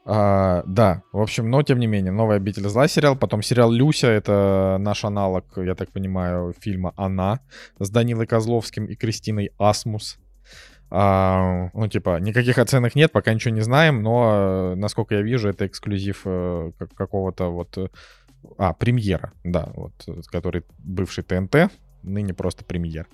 [0.04, 4.08] А, да, в общем, но тем не менее, новая обитель зла сериал, потом сериал Люся,
[4.08, 7.38] это наш аналог, я так понимаю, фильма Она
[7.78, 10.18] с Данилой Козловским и Кристиной Асмус.
[10.94, 15.48] А, ну, типа, никаких оценок нет, пока ничего не знаем, но, э, насколько я вижу,
[15.48, 17.78] это эксклюзив э, как- какого-то вот...
[17.78, 17.88] э,
[18.58, 19.92] А, премьера, да, вот,
[20.26, 21.70] который бывший ТНТ,
[22.02, 23.06] ныне просто премьер.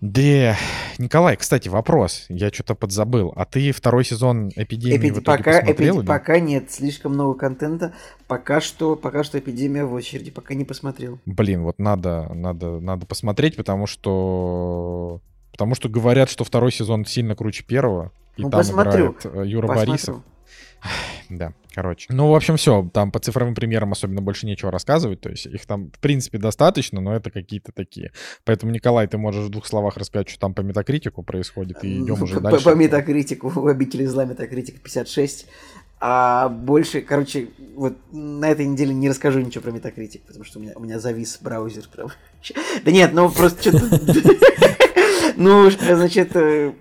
[0.00, 0.56] Да,
[0.98, 2.26] Николай, кстати, вопрос.
[2.28, 3.32] Я что-то подзабыл.
[3.36, 6.00] А ты второй сезон эпидемии Эпид- в итоге пока, посмотрел?
[6.00, 7.92] эпид- пока нет, слишком много контента.
[8.28, 11.18] Пока что, пока что эпидемия в очереди, пока не посмотрел.
[11.26, 15.20] Блин, вот надо, надо, надо посмотреть, потому что,
[15.54, 18.10] потому что говорят, что второй сезон сильно круче первого.
[18.36, 19.12] И Ну, там посмотрю.
[19.12, 19.92] играет э, Юра Посмотрю.
[19.92, 20.22] Борисов.
[21.30, 22.08] Да, короче.
[22.10, 22.90] Ну, в общем, все.
[22.92, 25.20] Там по цифровым примерам особенно больше нечего рассказывать.
[25.20, 28.10] То есть их там, в принципе, достаточно, но это какие-то такие.
[28.44, 32.20] Поэтому, Николай, ты можешь в двух словах рассказать, что там по метакритику происходит, и идем
[32.20, 32.64] уже дальше.
[32.64, 35.46] По метакритику, у обители зла метакритик 56.
[36.00, 40.62] А больше, короче, вот на этой неделе не расскажу ничего про метакритик, потому что у
[40.62, 42.08] меня, у меня завис браузер прям.
[42.84, 43.88] Да нет, ну просто что-то...
[45.36, 46.72] Ну, значит, э,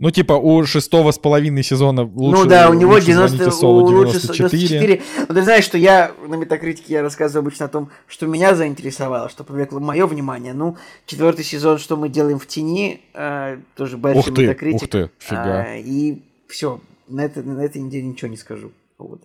[0.00, 3.56] Ну, типа, у шестого с половиной сезона лучше ну да, у него лучше 90, звоните
[3.56, 4.48] Солу у- лучше 94.
[4.68, 5.02] 94.
[5.28, 9.28] Ну ты знаешь, что я на метакритике я рассказываю обычно о том, что меня заинтересовало,
[9.28, 10.52] что привлекло мое внимание.
[10.54, 10.76] Ну,
[11.06, 14.82] четвертый сезон, что мы делаем в тени, э, тоже большой Ух ты, метакритик.
[14.82, 15.62] ух ты, фига.
[15.68, 18.70] А, и все, на, это, на этой неделе ничего не скажу.
[18.98, 19.20] Вот.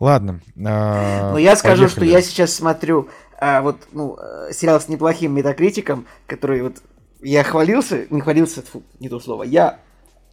[0.00, 0.40] Ладно.
[0.64, 2.20] а, Но я скажу, что поехали.
[2.20, 3.08] я сейчас смотрю
[3.38, 6.76] а, вот, ну, э, сериал с неплохим метакритиком, который вот
[7.28, 9.78] я хвалился, не хвалился, фу, не то слово, я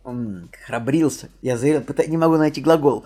[0.05, 3.03] м, храбрился, я заявил, пыта- не могу найти глагол.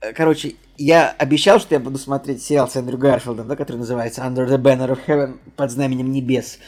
[0.00, 4.22] Э, Короче, я обещал, что я буду смотреть сериал с Эндрю Гарфилдом, да, который называется
[4.22, 6.58] Under the Banner of Heaven, под знаменем небес.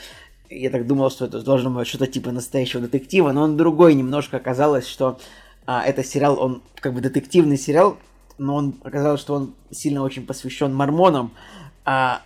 [0.50, 4.36] Я так думал, что это должно быть что-то типа настоящего детектива, но он другой немножко.
[4.36, 5.18] Оказалось, что
[5.64, 7.96] а, это сериал, он как бы детективный сериал,
[8.36, 11.30] но он оказалось, что он сильно очень посвящен мормонам.
[11.84, 12.22] А,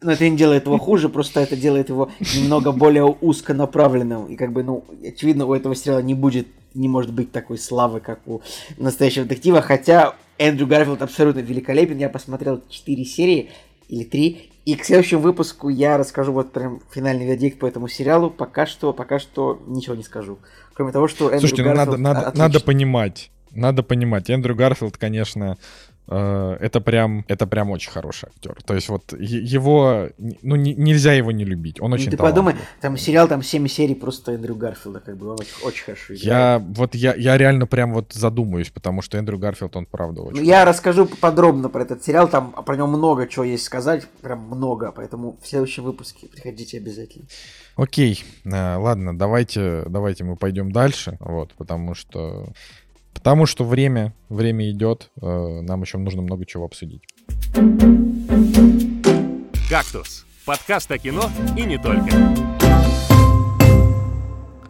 [0.00, 4.26] но это не делает его хуже, просто это делает его немного более узконаправленным.
[4.26, 8.00] И как бы, ну, очевидно, у этого сериала не будет, не может быть такой славы,
[8.00, 8.42] как у
[8.76, 9.62] настоящего детектива.
[9.62, 11.98] Хотя Эндрю Гарфилд абсолютно великолепен.
[11.98, 13.50] Я посмотрел 4 серии
[13.88, 14.50] или 3.
[14.66, 18.30] И к следующему выпуску я расскажу вот прям финальный вердикт по этому сериалу.
[18.30, 20.38] Пока что, пока что ничего не скажу.
[20.74, 22.40] Кроме того, что Эндрю Слушайте, ну надо, Гарфилд надо, отличный.
[22.40, 23.30] надо понимать.
[23.52, 24.28] Надо понимать.
[24.28, 25.56] Эндрю Гарфилд, конечно,
[26.08, 28.56] это прям, это прям очень хороший актер.
[28.64, 30.08] То есть вот его,
[30.42, 32.44] ну не, нельзя его не любить, он очень ну, Ты талантлив.
[32.44, 36.14] подумай, там сериал, там 7 серий просто Эндрю Гарфилда, как бы он очень, очень хорошо
[36.14, 36.22] играет.
[36.24, 40.38] Я вот я, я реально прям вот задумаюсь, потому что Эндрю Гарфилд, он правда очень...
[40.38, 44.40] Ну, я расскажу подробно про этот сериал, там про него много чего есть сказать, прям
[44.40, 47.26] много, поэтому в следующем выпуске приходите обязательно.
[47.76, 52.52] Окей, э, ладно, давайте, давайте мы пойдем дальше, вот, потому что,
[53.16, 57.02] потому что время, время идет, э, нам еще нужно много чего обсудить.
[59.70, 62.10] «Кактус»— подкаст о кино и не только.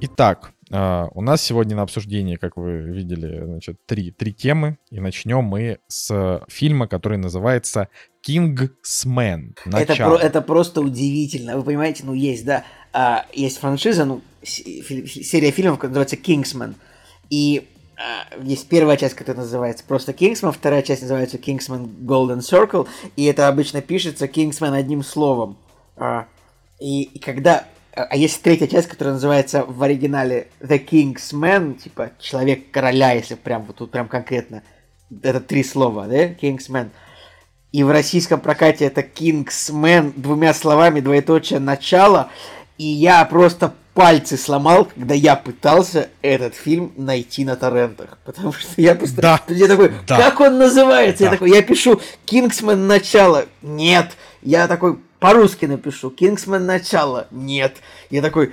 [0.01, 4.79] Итак, э, у нас сегодня на обсуждении, как вы видели, значит, три, три темы.
[4.91, 7.89] И начнем мы с фильма, который называется
[8.21, 9.57] «Кингсмен».
[9.67, 11.57] Это, про, это просто удивительно.
[11.57, 12.63] Вы понимаете, ну есть, да,
[12.93, 16.77] а, есть франшиза, ну, серия фильмов, которая называется «Кингсмен».
[17.29, 17.67] И
[18.43, 22.87] есть первая часть, которая называется просто Kingsman, вторая часть называется Kingsman Golden Circle,
[23.17, 25.57] и это обычно пишется Kingsman одним словом.
[25.97, 26.27] А,
[26.79, 27.65] и, и когда...
[27.95, 33.63] А есть третья часть, которая называется в оригинале The Kingsman, типа Человек Короля, если прям
[33.63, 34.63] вот тут прям конкретно.
[35.23, 36.27] Это три слова, да?
[36.27, 36.91] Kingsman.
[37.73, 42.31] И в российском прокате это Kingsman двумя словами, двоеточие начало.
[42.77, 48.19] И я просто пальцы сломал, когда я пытался этот фильм найти на торрентах.
[48.25, 49.21] Потому что я просто...
[49.21, 49.41] Да.
[49.49, 50.19] Я такой, да.
[50.19, 51.21] как он называется?
[51.21, 51.25] Да.
[51.25, 53.47] Я такой, я пишу Кингсмен начало.
[53.63, 54.13] Нет.
[54.43, 56.11] Я такой, по-русски напишу.
[56.11, 57.27] Кингсмен начало.
[57.31, 57.79] Нет.
[58.11, 58.53] Я такой,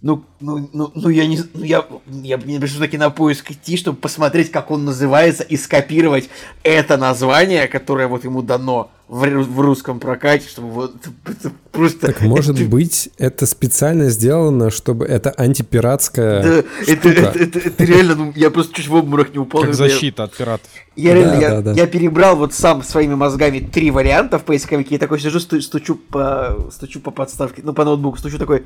[0.00, 3.98] ну, ну, ну, ну я не, ну я, я мне пришлось на кинопоиск идти, чтобы
[3.98, 6.28] посмотреть, как он называется, и скопировать
[6.62, 10.94] это название, которое вот ему дано в, в русском прокате, чтобы вот
[11.26, 12.06] это просто...
[12.06, 16.92] Так может это, быть, это специально сделано, чтобы это антипиратская да, штука.
[16.92, 19.62] это, это, это, это реально, ну, я просто чуть в обморок не упал.
[19.62, 20.68] Как я- защита от пиратов.
[20.94, 21.72] Я, реально, Да, я, да, да.
[21.72, 25.96] я перебрал вот сам своими мозгами три варианта в поисковике, и такой сижу, сту- стучу
[25.96, 28.64] по, стучу по подставке, ну, по ноутбуку, стучу такой,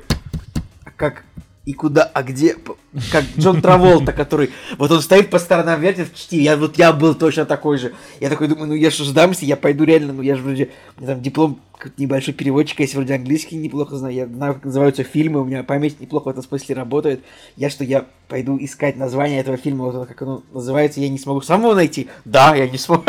[0.95, 1.23] как,
[1.65, 2.57] и куда, а где,
[3.11, 6.91] как Джон Траволта, который, вот он стоит по сторонам, вертит в чтиве, я, вот я
[6.91, 10.21] был точно такой же, я такой думаю, ну, я что сдамся, я пойду реально, ну,
[10.21, 11.59] я же вроде, меня там диплом
[11.97, 15.99] небольшой переводчик, есть вроде английский неплохо знаю, я знаю, как называются фильмы, у меня память
[15.99, 17.21] неплохо в этом смысле работает,
[17.55, 21.41] я что, я пойду искать название этого фильма, вот как оно называется, я не смогу
[21.41, 22.09] самого найти?
[22.25, 23.03] Да, я не смогу.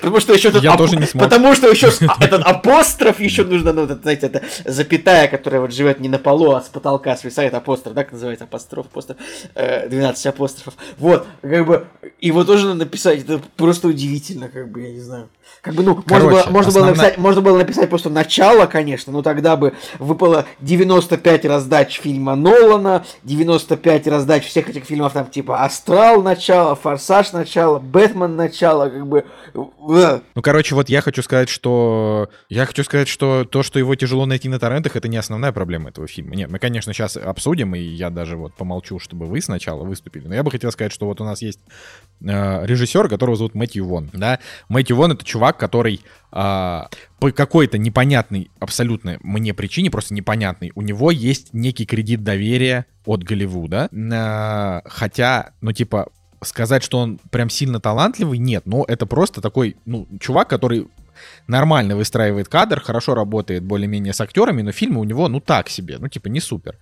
[0.00, 1.24] Потому что еще тут Я ап- тоже не смог.
[1.24, 6.00] Потому что еще а, этот апостроф еще нужно, ну, знаете, это запятая, которая вот живет
[6.00, 9.18] не на полу, а с потолка свисает апостроф, да, как называется апостроф, апостроф,
[9.54, 10.74] э, 12 апострофов.
[10.98, 11.86] Вот, как бы,
[12.20, 15.28] его тоже надо написать, это просто удивительно, как бы, я не знаю.
[15.62, 18.66] Как бы, ну, можно, Короче, было, можно, было основная- написать, можно было написать просто начало,
[18.66, 25.26] конечно, но тогда бы выпало 95 раздач фильма Нолана, 95 раздач всех этих фильмов, там,
[25.26, 29.24] типа, Астрал начало, Форсаж начало, Бэтмен начало, как бы,
[29.96, 32.28] э, Ну, короче, вот я хочу сказать, что...
[32.48, 35.90] Я хочу сказать, что то, что его тяжело найти на торрентах, это не основная проблема
[35.90, 36.36] этого фильма.
[36.36, 40.26] Нет, мы, конечно, сейчас обсудим, и я даже вот помолчу, чтобы вы сначала выступили.
[40.26, 41.60] Но я бы хотел сказать, что вот у нас есть
[42.20, 44.38] э, режиссер, которого зовут Мэтью Вон, да?
[44.68, 46.00] Мэтью Вон— это чувак, который
[46.32, 46.88] а,
[47.18, 53.22] по какой-то непонятной абсолютно мне причине, просто непонятной, у него есть некий кредит доверия от
[53.22, 53.88] Голливуда.
[54.12, 56.08] А, хотя, ну, типа,
[56.42, 58.66] сказать, что он прям сильно талантливый, нет.
[58.66, 60.88] Но это просто такой, ну, чувак, который
[61.46, 65.98] нормально выстраивает кадр, хорошо работает более-менее с актерами, но фильмы у него, ну, так себе,
[65.98, 66.76] ну, типа, не супер.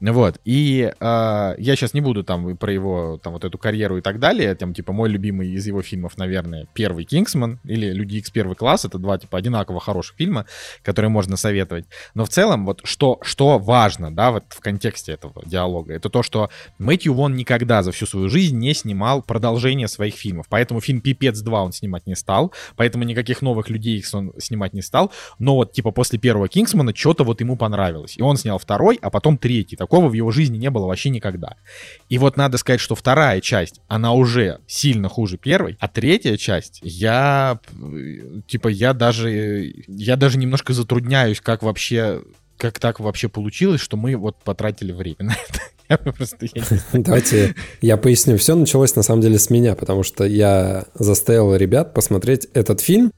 [0.00, 0.40] Вот.
[0.44, 4.18] И э, я сейчас не буду там про его, там, вот эту карьеру и так
[4.18, 8.56] далее, там, типа, мой любимый из его фильмов, наверное, первый «Кингсман» или «Люди Икс первый
[8.56, 10.46] класс», это два, типа, одинаково хороших фильма,
[10.82, 11.84] которые можно советовать.
[12.14, 16.22] Но в целом, вот, что, что важно, да, вот в контексте этого диалога, это то,
[16.22, 21.00] что Мэтью Вон никогда за всю свою жизнь не снимал продолжение своих фильмов, поэтому фильм
[21.00, 25.12] «Пипец 2» он снимать не стал, поэтому никаких новых людей Икс он снимать не стал,
[25.38, 29.10] но вот, типа, после первого «Кингсмана» что-то вот ему понравилось, и он снял второй, а
[29.10, 31.56] потом третий, такого в его жизни не было вообще никогда.
[32.08, 36.80] И вот надо сказать, что вторая часть, она уже сильно хуже первой, а третья часть,
[36.82, 42.22] я, э, типа, я даже, я даже немножко затрудняюсь, как вообще,
[42.56, 45.60] как так вообще получилось, что мы вот потратили время на это.
[46.16, 46.62] Просто, я.
[46.92, 48.38] Давайте я поясню.
[48.38, 53.12] Все началось на самом деле с меня, потому что я заставил ребят посмотреть этот фильм.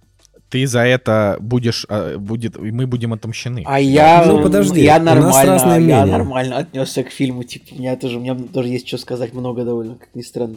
[0.48, 3.62] Ты за это будешь, а, будет, мы будем отомщены.
[3.66, 8.18] А я, Ну, подожди, я нормально, я нормально отнесся к фильму, типа, у меня тоже,
[8.18, 10.56] у меня тоже есть что сказать много довольно, как ни странно.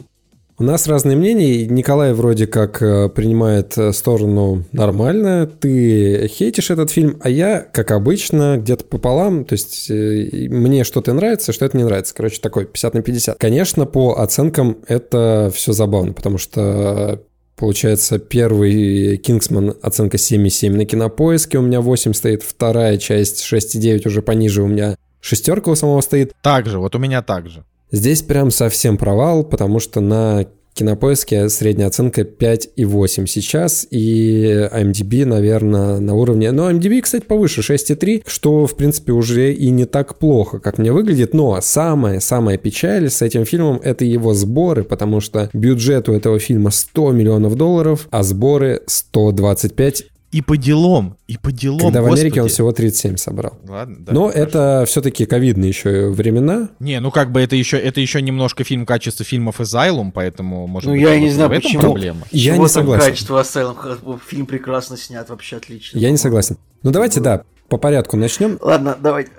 [0.60, 1.66] У нас разные мнения.
[1.66, 5.46] Николай вроде как э, принимает э, сторону нормально.
[5.46, 9.46] Ты хейтишь этот фильм, а я, как обычно, где-то пополам.
[9.46, 12.14] То есть э, мне что-то нравится, что это не нравится.
[12.14, 13.38] Короче, такой 50 на 50.
[13.38, 17.22] Конечно, по оценкам это все забавно, потому что
[17.60, 24.22] Получается, первый «Кингсман» оценка 7,7 на кинопоиске, у меня 8 стоит, вторая часть 6,9 уже
[24.22, 26.32] пониже, у меня шестерка у самого стоит.
[26.40, 27.66] Так же, вот у меня так же.
[27.92, 30.46] Здесь прям совсем провал, потому что на
[30.80, 36.52] Кинопоиске средняя оценка 5,8 сейчас, и IMDb, наверное, на уровне...
[36.52, 40.90] Но IMDb, кстати, повыше, 6,3, что, в принципе, уже и не так плохо, как мне
[40.90, 41.34] выглядит.
[41.34, 46.70] Но самая-самая печаль с этим фильмом— это его сборы, потому что бюджет у этого фильма
[46.70, 51.80] 100 миллионов долларов, а сборы 125 и по делам, и по делам.
[51.80, 52.18] Когда господи.
[52.18, 53.58] в Америке он всего 37 собрал.
[53.66, 54.38] Ладно, да, Но хорошо.
[54.38, 56.68] это все-таки ковидные еще времена.
[56.78, 60.86] Не, ну как бы это еще, это еще немножко фильм качества фильмов Asylum, поэтому, может
[60.88, 61.80] Ну, быть, я не знаю, в этом почему.
[61.82, 62.26] проблема.
[62.30, 63.06] Я Чего не там согласен.
[63.10, 64.20] качество Asylum?
[64.28, 65.98] Фильм прекрасно снят, вообще отлично.
[65.98, 66.58] Я не согласен.
[66.82, 68.58] Ну давайте, да, по порядку начнем.
[68.60, 69.30] Ладно, давайте.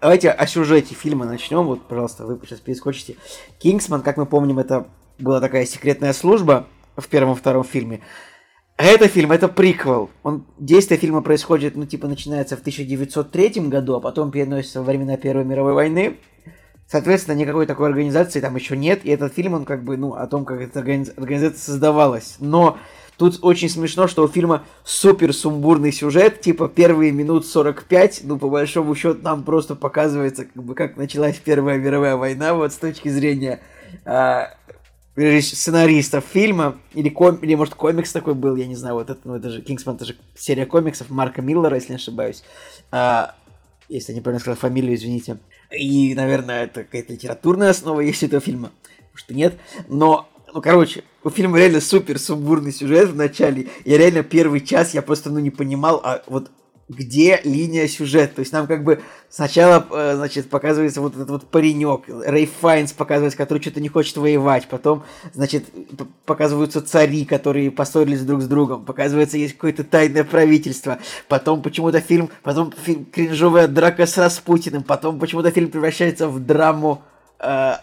[0.00, 1.64] Давайте о сюжете фильма начнем.
[1.64, 3.16] Вот, пожалуйста, вы сейчас перескочите.
[3.58, 4.86] Кингсман, как мы помним, это
[5.18, 6.66] была такая секретная служба
[6.96, 8.00] в первом и втором фильме.
[8.76, 10.10] А это фильм, это приквел.
[10.24, 15.16] Он, действие фильма происходит, ну, типа, начинается в 1903 году, а потом переносится во времена
[15.16, 16.16] Первой мировой войны.
[16.88, 19.04] Соответственно, никакой такой организации там еще нет.
[19.04, 22.36] И этот фильм, он как бы, ну, о том, как эта организ- организация создавалась.
[22.40, 22.76] Но
[23.16, 26.40] тут очень смешно, что у фильма супер сумбурный сюжет.
[26.40, 31.36] Типа, первые минут 45, ну, по большому счету, нам просто показывается, как бы, как началась
[31.36, 33.60] Первая мировая война, вот с точки зрения
[34.04, 34.50] а,
[35.16, 37.36] сценаристов фильма, или, ком...
[37.36, 40.04] или может комикс такой был, я не знаю, вот это, ну это же Кингсман, это
[40.04, 42.42] же серия комиксов Марка Миллера, если не ошибаюсь.
[42.90, 43.34] А,
[43.88, 45.38] если я неправильно сказал фамилию, извините.
[45.70, 48.72] И, наверное, это какая-то литературная основа есть у этого фильма.
[49.12, 49.54] Может и нет.
[49.88, 53.68] Но, ну, короче, у фильма реально супер сумбурный сюжет в начале.
[53.84, 56.50] Я реально первый час, я просто, ну, не понимал, а вот
[56.88, 58.36] где линия сюжета.
[58.36, 62.92] То есть нам как бы сначала, э, значит, показывается вот этот вот паренек, Рэй Файнс
[62.92, 64.66] показывается, который что-то не хочет воевать.
[64.68, 65.64] Потом, значит,
[66.26, 68.84] показываются цари, которые поссорились друг с другом.
[68.84, 70.98] Показывается, есть какое-то тайное правительство.
[71.28, 74.82] Потом почему-то фильм, потом фильм кринжовая драка с Распутиным.
[74.82, 77.02] Потом почему-то фильм превращается в драму
[77.40, 77.74] э,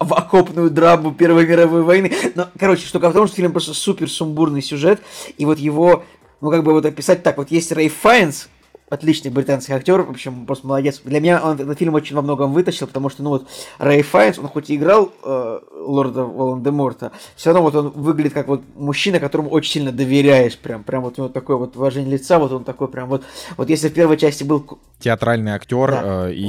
[0.00, 2.12] в окопную драму Первой мировой войны.
[2.34, 5.00] Но, короче, штука в том, что фильм просто супер сумбурный сюжет,
[5.38, 6.04] и вот его,
[6.40, 8.48] ну, как бы вот описать так, вот есть Рэй Файнс,
[8.88, 11.00] отличный британский актер, в общем, просто молодец.
[11.04, 13.46] Для меня он этот фильм очень во многом вытащил, потому что, ну вот,
[13.78, 18.48] Рэй Файнс, он хоть и играл э, лорда Волан-де-Морта, все равно вот он выглядит как
[18.48, 22.40] вот мужчина, которому очень сильно доверяешь, прям, прям вот у него такое вот выражение лица,
[22.40, 23.22] вот он такой прям вот,
[23.56, 24.66] вот если в первой части был
[24.98, 26.28] Театральный актер, Да.
[26.28, 26.46] э, и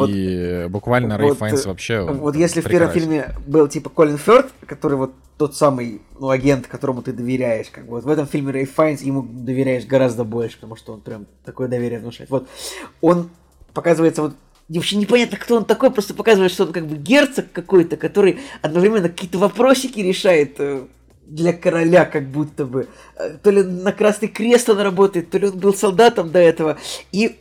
[0.63, 3.11] Вот- буквально Рэй вот, Файнс э, вообще Вот если в первом прекрасен.
[3.23, 5.11] фильме был типа Колин Фёрд, который вот
[5.41, 9.01] тот самый ну, агент, которому ты доверяешь, как бы вот в этом фильме Рэй Файнс
[9.01, 12.29] ему доверяешь гораздо больше, потому что он прям такое доверие внушает.
[12.29, 12.47] Вот
[13.01, 13.31] он
[13.73, 14.35] показывается вот
[14.69, 19.09] Вообще непонятно, кто он такой, просто показывает, что он как бы герцог какой-то, который одновременно
[19.09, 20.85] какие-то вопросики решает э,
[21.25, 22.87] для короля, как будто бы.
[23.17, 26.77] Э, То ли на Красный Крест он работает, то ли он был солдатом до этого.
[27.11, 27.35] И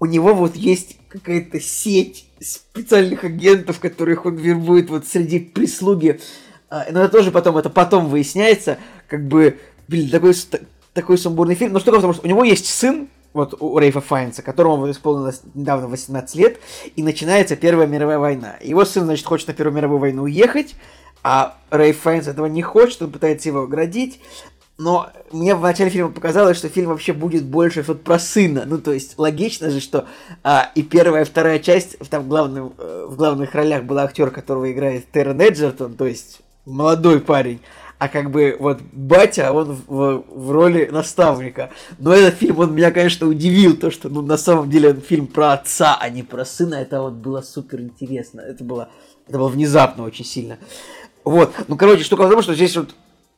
[0.00, 6.20] у него вот есть какая-то сеть специальных агентов, которых он вербует вот среди прислуги.
[6.74, 10.34] А, Но это тоже потом, это потом выясняется, как бы, блин, такой,
[10.92, 11.72] такой сумбурный фильм.
[11.72, 15.42] Но что потому что у него есть сын, вот у Рейфа Файнса, которому вот исполнилось
[15.54, 16.58] недавно 18 лет,
[16.96, 18.56] и начинается Первая мировая война.
[18.60, 20.74] Его сын, значит, хочет на Первую мировую войну уехать,
[21.22, 24.20] а Рейф Файнс этого не хочет, он пытается его оградить,
[24.76, 28.64] но мне в начале фильма показалось, что фильм вообще будет больше вот про сына.
[28.66, 30.06] Ну, то есть, логично же, что
[30.42, 34.72] а, и первая, и вторая часть, там главным, э, в главных ролях был актер, которого
[34.72, 37.60] играет Террен Эджертон, то есть молодой парень.
[37.98, 41.70] А как бы вот батя, он в, в- в роли наставника.
[41.98, 45.26] Но этот фильм, он меня, конечно, удивил, то, что ну, на самом деле он фильм
[45.26, 46.74] про отца, а не про сына.
[46.74, 48.40] Это вот было супер интересно.
[48.40, 48.88] Это было,
[49.28, 50.58] это было внезапно очень сильно.
[51.24, 51.54] Вот.
[51.68, 52.94] Ну, короче, штука в том, что здесь вот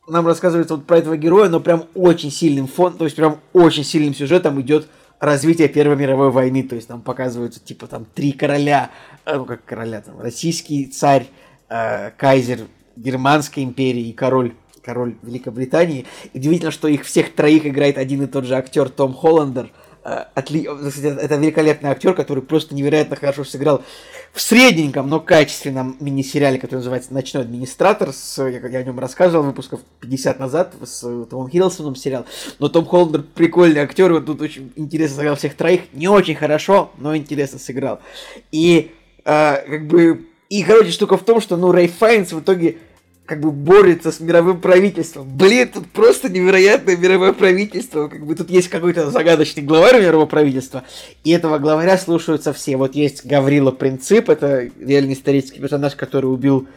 [0.07, 3.83] нам рассказывается вот про этого героя, но прям очень сильным фон, то есть прям очень
[3.83, 4.87] сильным сюжетом идет
[5.19, 8.91] развитие Первой мировой войны, то есть нам показываются типа там три короля,
[9.25, 11.27] э, ну как короля, там российский царь,
[11.69, 12.59] э, кайзер
[12.97, 14.53] Германской империи и король
[14.87, 16.05] король Великобритании.
[16.33, 19.69] Удивительно, что их всех троих играет один и тот же актер Том Холландер.
[20.05, 23.83] Э, отли- кстати, Это великолепный актер, который просто невероятно хорошо сыграл
[24.31, 28.13] в средненьком, но качественном мини-сериале, который называется «Ночной администратор».
[28.13, 32.25] С, я, о нем рассказывал выпусков 50 назад с э, Томом Хиддлстоном сериал.
[32.59, 35.81] Но Том Холландер прикольный актер, он тут очень интересно сыграл всех троих.
[35.91, 37.99] Не очень хорошо, но интересно сыграл.
[38.53, 38.91] И
[39.25, 40.27] э, как бы...
[40.49, 42.77] И, короче, штука в том, что, ну, Рэй Файнс в итоге
[43.27, 45.27] как бы борется с мировым правительством.
[45.27, 48.07] Блин, тут просто невероятное мировое правительство.
[48.07, 50.83] Как бы тут есть какой-то загадочный главарь мирового правительства,
[51.23, 52.77] и этого главаря слушаются все.
[52.77, 56.67] Вот есть Гаврила Принцип, это реальный исторический персонаж, который убил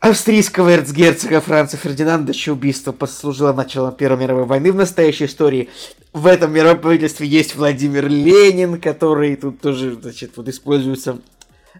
[0.00, 5.68] австрийского эрцгерцога Франца Фердинанда, чье убийство послужило началом Первой мировой войны в настоящей истории.
[6.14, 11.18] В этом мировом правительстве есть Владимир Ленин, который тут тоже, значит, вот используется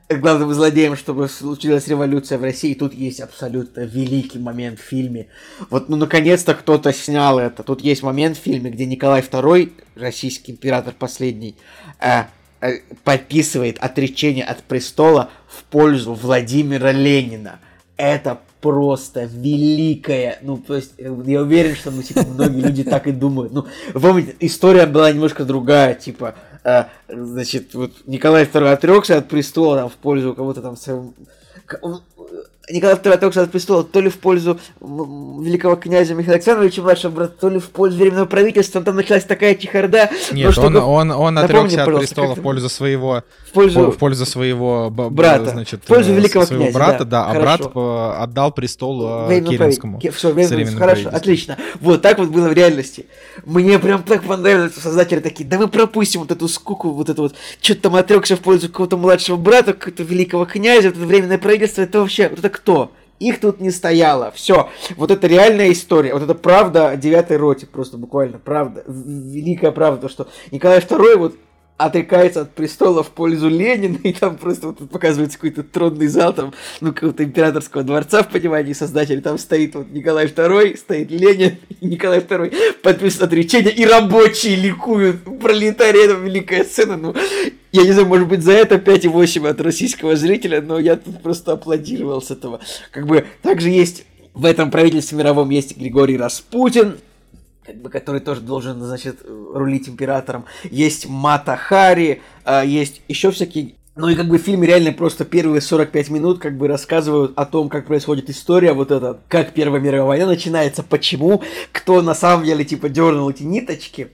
[0.08, 2.74] главным злодеем, чтобы случилась революция в России.
[2.74, 5.28] Тут есть абсолютно великий момент в фильме.
[5.70, 7.62] Вот, ну, наконец-то кто-то снял это.
[7.62, 11.56] Тут есть момент в фильме, где Николай II, российский император последний,
[12.00, 12.24] э,
[12.60, 17.60] э, подписывает отречение от престола в пользу Владимира Ленина.
[17.96, 23.06] Это просто великая, ну, то есть, э, я уверен, что, ну, типа, многие люди так
[23.06, 23.52] и думают.
[23.52, 26.34] Ну, помните, история была немножко другая, типа,
[26.66, 31.14] а, значит, вот Николай II отрекся от престола там, в пользу кого-то там своего...
[32.68, 37.34] Николай II отрекся от престола то ли в пользу великого князя Михаила Александровича, младшего брата,
[37.40, 38.82] то ли в пользу Временного правительства.
[38.82, 40.10] Там началась такая чехарда.
[40.32, 43.22] Нет, он, он, он отрекся от престола в пользу своего...
[43.48, 45.50] В пользу, в пользу своего брата.
[45.50, 50.00] Значит, в пользу великого своего князя, брата, да, да а брат отдал престол э, Керенскому.
[50.00, 51.56] Все, хорошо, отлично.
[51.80, 53.06] Вот так вот было в реальности.
[53.44, 57.22] Мне прям так понравилось, что создатели такие, да мы пропустим вот эту скуку, вот это
[57.22, 61.38] вот, что-то там отрекся в пользу какого-то младшего брата, какого-то великого князя, вот это временное
[61.38, 62.92] правительство, это вообще, вот это кто?
[63.18, 64.30] Их тут не стояло.
[64.30, 64.68] Все.
[64.96, 66.12] Вот это реальная история.
[66.12, 67.66] Вот это правда о девятой роте.
[67.66, 68.84] Просто буквально правда.
[68.86, 71.34] Великая правда, что Николай II вот
[71.76, 76.54] отрекается от престола в пользу Ленина, и там просто вот показывается какой-то тронный зал, там,
[76.80, 81.86] ну, какого-то императорского дворца в понимании создателя, там стоит вот Николай II, стоит Ленин, и
[81.86, 87.14] Николай II подписывает отречение, и рабочие ликуют, пролетарии, это великая сцена, ну,
[87.72, 91.52] я не знаю, может быть, за это 5,8 от российского зрителя, но я тут просто
[91.52, 92.60] аплодировал с этого.
[92.90, 96.98] Как бы, также есть в этом правительстве мировом есть Григорий Распутин,
[97.66, 100.44] как бы, который тоже должен, значит, рулить императором.
[100.70, 105.24] Есть Мата Хари, а, есть еще всякие ну и как бы в фильме реально просто
[105.24, 109.80] первые 45 минут как бы рассказывают о том, как происходит история, вот это, как Первая
[109.80, 114.08] мировая война начинается, почему, кто на самом деле типа дернул эти ниточки.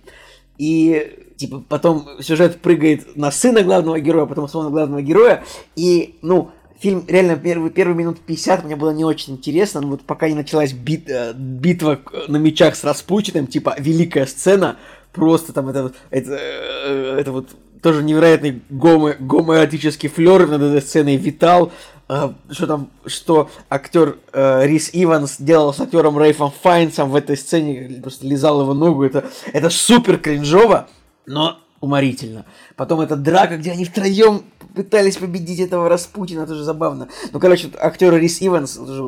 [0.56, 5.42] И типа потом сюжет прыгает на сына главного героя, потом снова на главного героя.
[5.74, 6.52] И, ну,
[6.82, 10.34] фильм реально первый, первые минут 50 мне было не очень интересно, но вот пока не
[10.34, 14.76] началась бит, э, битва на мечах с Распутиным, типа великая сцена,
[15.12, 17.50] просто там это, это, э, это вот
[17.80, 21.70] тоже невероятный гомо, гомоэротический флер над этой сценой витал,
[22.08, 27.36] э, что там, что актер э, Рис Иванс делал с актером Рейфом Файнсом в этой
[27.36, 30.88] сцене, просто лизал его ногу, это, это супер кринжово,
[31.26, 32.46] но уморительно.
[32.76, 34.44] Потом эта драка, где они втроем
[34.74, 37.08] пытались победить этого Распутина, тоже забавно.
[37.32, 39.04] Ну, короче, актер Рис Иванс тоже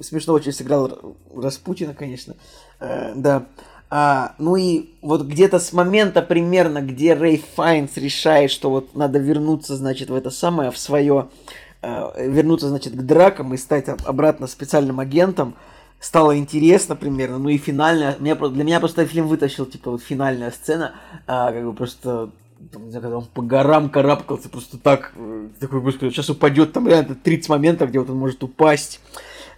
[0.00, 2.36] смешно очень сыграл Распутина, конечно.
[2.78, 3.46] Э, да.
[3.90, 9.18] А, ну и вот где-то с момента примерно, где Рэй Файнс решает, что вот надо
[9.18, 11.28] вернуться, значит, в это самое, в свое,
[11.80, 15.54] э, вернуться, значит, к дракам и стать обратно специальным агентом,
[16.00, 20.50] стало интересно примерно, ну и финальная, меня, для меня просто фильм вытащил, типа, вот финальная
[20.50, 20.94] сцена,
[21.26, 22.30] а, как бы просто
[22.72, 26.72] там, не знаю, когда он по горам карабкался, просто так, э, такой, господи, сейчас упадет,
[26.72, 29.00] там реально 30 моментов, где вот он может упасть.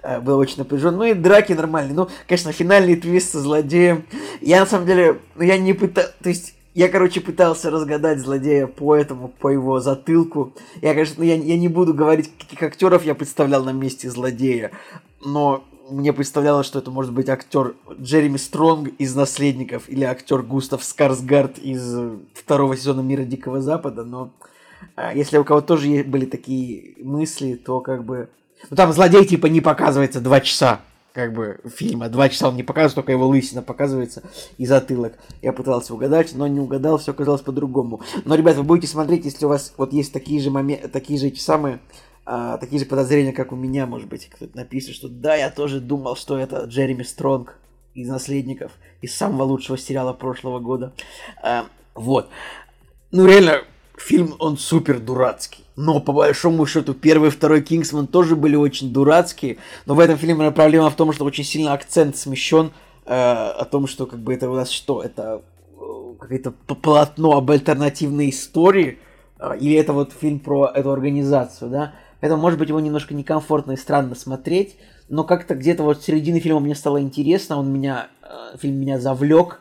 [0.02, 0.98] Э, было очень напряженно.
[0.98, 1.94] Ну и драки нормальные.
[1.94, 4.04] Ну, конечно, финальный твист со злодеем.
[4.40, 8.66] Я на самом деле, ну я не пытался, то есть я, короче, пытался разгадать злодея
[8.66, 10.54] по этому, по его затылку.
[10.80, 14.70] Я, конечно, ну, я, я не буду говорить, каких актеров я представлял на месте злодея,
[15.24, 20.84] но мне представлялось, что это может быть актер Джереми Стронг из «Наследников» или актер Густав
[20.84, 21.96] Скарсгард из
[22.34, 24.30] второго сезона «Мира Дикого Запада», но
[24.96, 28.28] а, если у кого тоже были такие мысли, то как бы...
[28.68, 30.80] Ну там злодей типа не показывается два часа,
[31.12, 32.08] как бы фильма.
[32.08, 34.22] Два часа он не показывает, только его лысина показывается
[34.58, 35.14] и затылок.
[35.42, 38.00] Я пытался угадать, но не угадал, все оказалось по-другому.
[38.24, 41.28] Но, ребят, вы будете смотреть, если у вас вот есть такие же моменты, такие же
[41.28, 41.80] эти самые
[42.24, 45.80] а, такие же подозрения, как у меня, может быть, кто-то напишет, что да, я тоже
[45.80, 47.56] думал, что это Джереми Стронг
[47.94, 48.72] из «Наследников»,
[49.02, 50.92] из самого лучшего сериала прошлого года.
[51.42, 52.28] А, вот.
[53.10, 53.62] Ну, реально,
[53.96, 55.64] фильм, он супер дурацкий.
[55.76, 59.58] Но, по большому счету, первый и второй «Кингсман» тоже были очень дурацкие.
[59.86, 62.72] Но в этом фильме проблема в том, что очень сильно акцент смещен
[63.06, 65.02] э, о том, что как бы это у нас что?
[65.02, 65.42] Это
[65.72, 68.98] э, какое-то полотно об альтернативной истории,
[69.38, 71.94] э, или это вот фильм про эту организацию, да?
[72.20, 74.76] Поэтому, может быть, его немножко некомфортно и странно смотреть,
[75.08, 78.98] но как-то где-то вот в середине фильма мне стало интересно, он меня, э, фильм меня
[79.00, 79.60] завлек,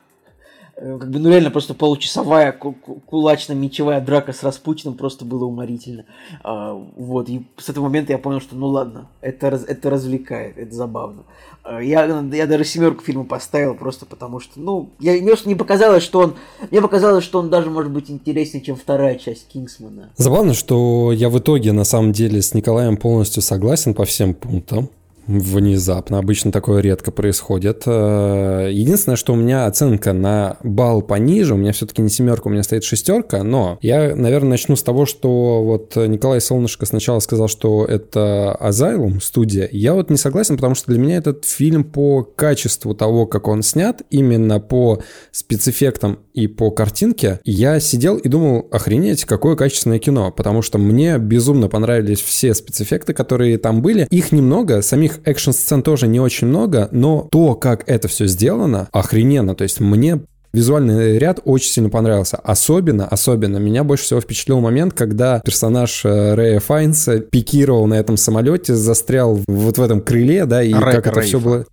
[0.80, 6.06] как бы, ну реально просто получасовая кулачно-мечевая драка с Распутиным просто было уморительно.
[6.44, 10.74] А, вот, и с этого момента я понял, что ну ладно, это, это развлекает, это
[10.74, 11.24] забавно.
[11.64, 16.04] А, я, я даже семерку фильму поставил просто потому что, ну, я, мне не показалось,
[16.04, 16.36] что он,
[16.72, 20.12] мне показалось, что он даже может быть интереснее, чем вторая часть Кингсмана.
[20.16, 24.90] Забавно, что я в итоге на самом деле с Николаем полностью согласен по всем пунктам.
[25.30, 26.18] Внезапно.
[26.18, 27.84] Обычно такое редко происходит.
[27.86, 32.50] Э, единственное, что у меня оценка на балл пониже, у меня все-таки не семерка, у
[32.50, 37.48] меня стоит шестерка, но я, наверное, начну с того, что вот Николай Солнышко сначала сказал,
[37.48, 39.70] что это Asylum студия.
[39.72, 43.62] Я вот не согласен, потому что для меня этот фильм по качеству того, как он
[43.62, 50.32] снят, именно по спецэффектам и по картинке, я сидел и думал, охренеть, какое качественное кино,
[50.32, 54.08] потому что мне безумно понравились все спецэффекты, которые там были.
[54.10, 59.56] Их немного, самих экшн-сцен тоже не очень много, но то, как это все сделано, охрененно.
[59.56, 60.22] То есть мне
[60.52, 62.38] Визуальный ряд очень сильно понравился.
[62.38, 68.18] Особенно, особенно меня больше всего впечатлил момент, когда персонаж э, Рэя Файнса пикировал на этом
[68.18, 71.66] самолете, застрял вот в этом крыле, да, и Рэй, как это все было...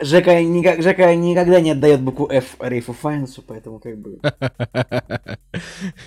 [0.00, 4.18] Жека, никак, Жека никогда не отдает букву F Рейфу Файнсу, поэтому как бы...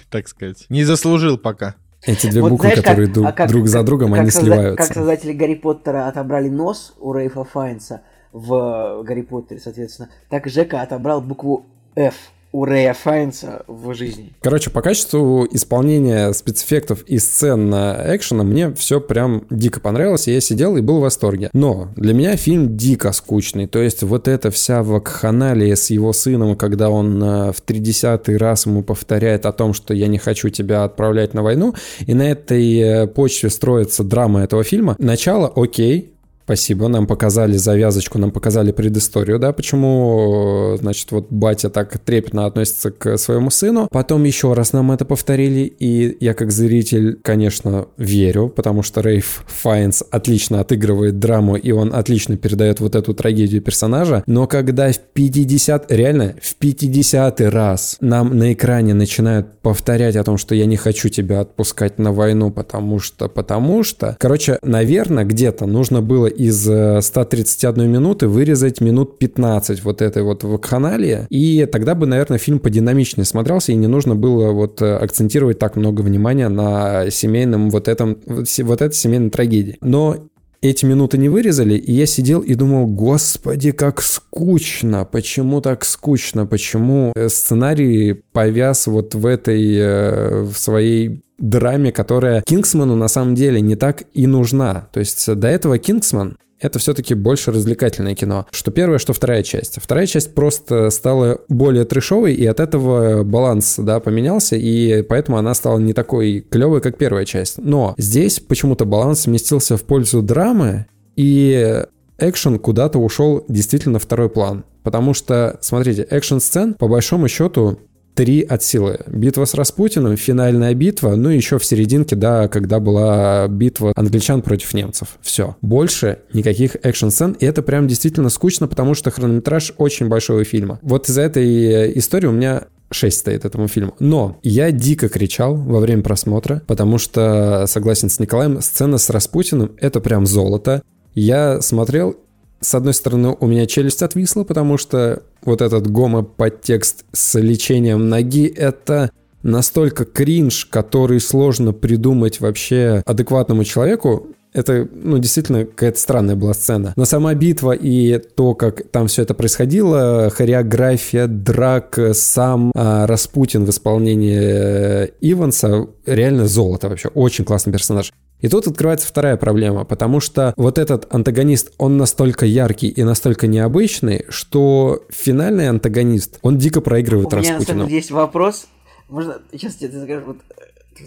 [0.10, 0.66] Так сказать.
[0.70, 1.76] Не заслужил пока.
[2.04, 4.30] Эти две вот, буквы, знаешь, которые как, друг, а как, друг за другом, как, они
[4.30, 4.88] сливаются.
[4.88, 8.02] Как создатели Гарри Поттера отобрали нос у Рейфа Файнса
[8.32, 11.66] в Гарри Поттере, соответственно, так Жека отобрал букву
[11.96, 12.16] F
[12.58, 14.34] у Рэя Файнса в жизни.
[14.42, 20.34] Короче, по качеству исполнения спецэффектов и сцен на экшена мне все прям дико понравилось, и
[20.34, 21.52] я сидел и был в восторге.
[21.54, 26.56] Но для меня фильм дико скучный, то есть вот эта вся вакханалия с его сыном,
[26.56, 30.84] когда он э, в тридесятый раз ему повторяет о том, что я не хочу тебя
[30.84, 31.76] отправлять на войну,
[32.08, 34.96] и на этой э, почве строится драма этого фильма.
[34.98, 36.17] Начало окей,
[36.48, 42.90] Спасибо, нам показали завязочку, нам показали предысторию, да, почему, значит, вот батя так трепетно относится
[42.90, 43.90] к своему сыну.
[43.92, 49.44] Потом еще раз нам это повторили, и я как зритель, конечно, верю, потому что Рейф
[49.46, 54.24] Файнс отлично отыгрывает драму, и он отлично передает вот эту трагедию персонажа.
[54.26, 60.38] Но когда в 50, реально, в 50 раз нам на экране начинают повторять о том,
[60.38, 64.16] что я не хочу тебя отпускать на войну, потому что, потому что...
[64.18, 70.44] Короче, наверное, где-то нужно было из 131 э, минуты вырезать минут 15 вот этой вот
[70.44, 75.60] вакханалии, и тогда бы, наверное, фильм подинамичнее смотрелся, и не нужно было вот э, акцентировать
[75.60, 79.78] так много внимания на семейном вот этом, вот этой семейной трагедии.
[79.82, 80.30] Но
[80.62, 86.46] эти минуты не вырезали, и я сидел и думал, господи, как скучно, почему так скучно,
[86.46, 93.62] почему э, сценарий повяз вот в этой, в своей драме, которая Кингсману на самом деле
[93.62, 94.88] не так и нужна.
[94.92, 98.48] То есть до этого Кингсман это все-таки больше развлекательное кино.
[98.52, 99.80] Что первая, что вторая часть.
[99.82, 105.54] Вторая часть просто стала более трешовой, и от этого баланс, да, поменялся, и поэтому она
[105.54, 107.58] стала не такой клевой, как первая часть.
[107.58, 111.84] Но здесь почему-то баланс сместился в пользу драмы, и
[112.20, 114.66] экшен куда-то ушел действительно второй план.
[114.84, 117.78] Потому что, смотрите, экшн-сцен, по большому счету,
[118.18, 119.00] три от силы.
[119.06, 124.42] Битва с Распутиным, финальная битва, ну и еще в серединке, да, когда была битва англичан
[124.42, 125.20] против немцев.
[125.22, 125.56] Все.
[125.62, 130.80] Больше никаких экшн-сцен, и это прям действительно скучно, потому что хронометраж очень большого фильма.
[130.82, 133.94] Вот из-за этой истории у меня 6 стоит этому фильму.
[134.00, 139.74] Но я дико кричал во время просмотра, потому что, согласен с Николаем, сцена с Распутиным—
[139.78, 140.82] это прям золото.
[141.14, 142.16] Я смотрел
[142.60, 148.48] с одной стороны, у меня челюсть отвисла, потому что вот этот гомо-подтекст с лечением ноги—
[148.56, 149.12] это
[149.44, 156.94] настолько кринж, который сложно придумать вообще адекватному человеку, это, ну, действительно, какая-то странная была сцена.
[156.96, 163.66] Но сама битва и то, как там все это происходило, хореография, драк, сам а, Распутин
[163.66, 167.10] в исполнении э, Иванса, реально золото вообще.
[167.10, 168.12] Очень классный персонаж.
[168.40, 173.48] И тут открывается вторая проблема, потому что вот этот антагонист, он настолько яркий и настолько
[173.48, 177.58] необычный, что финальный антагонист, он дико проигрывает У Распутину.
[177.58, 178.68] У меня на самом деле есть вопрос.
[179.10, 180.38] Можно, сейчас тебе скажу, вот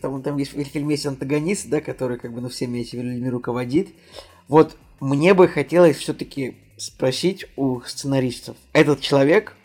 [0.00, 3.28] там, там есть в фильме есть антагонист, да, который как бы ну, всеми этими людьми
[3.28, 3.88] руководит.
[4.48, 9.56] Вот мне бы хотелось все-таки спросить у сценаристов, этот человек,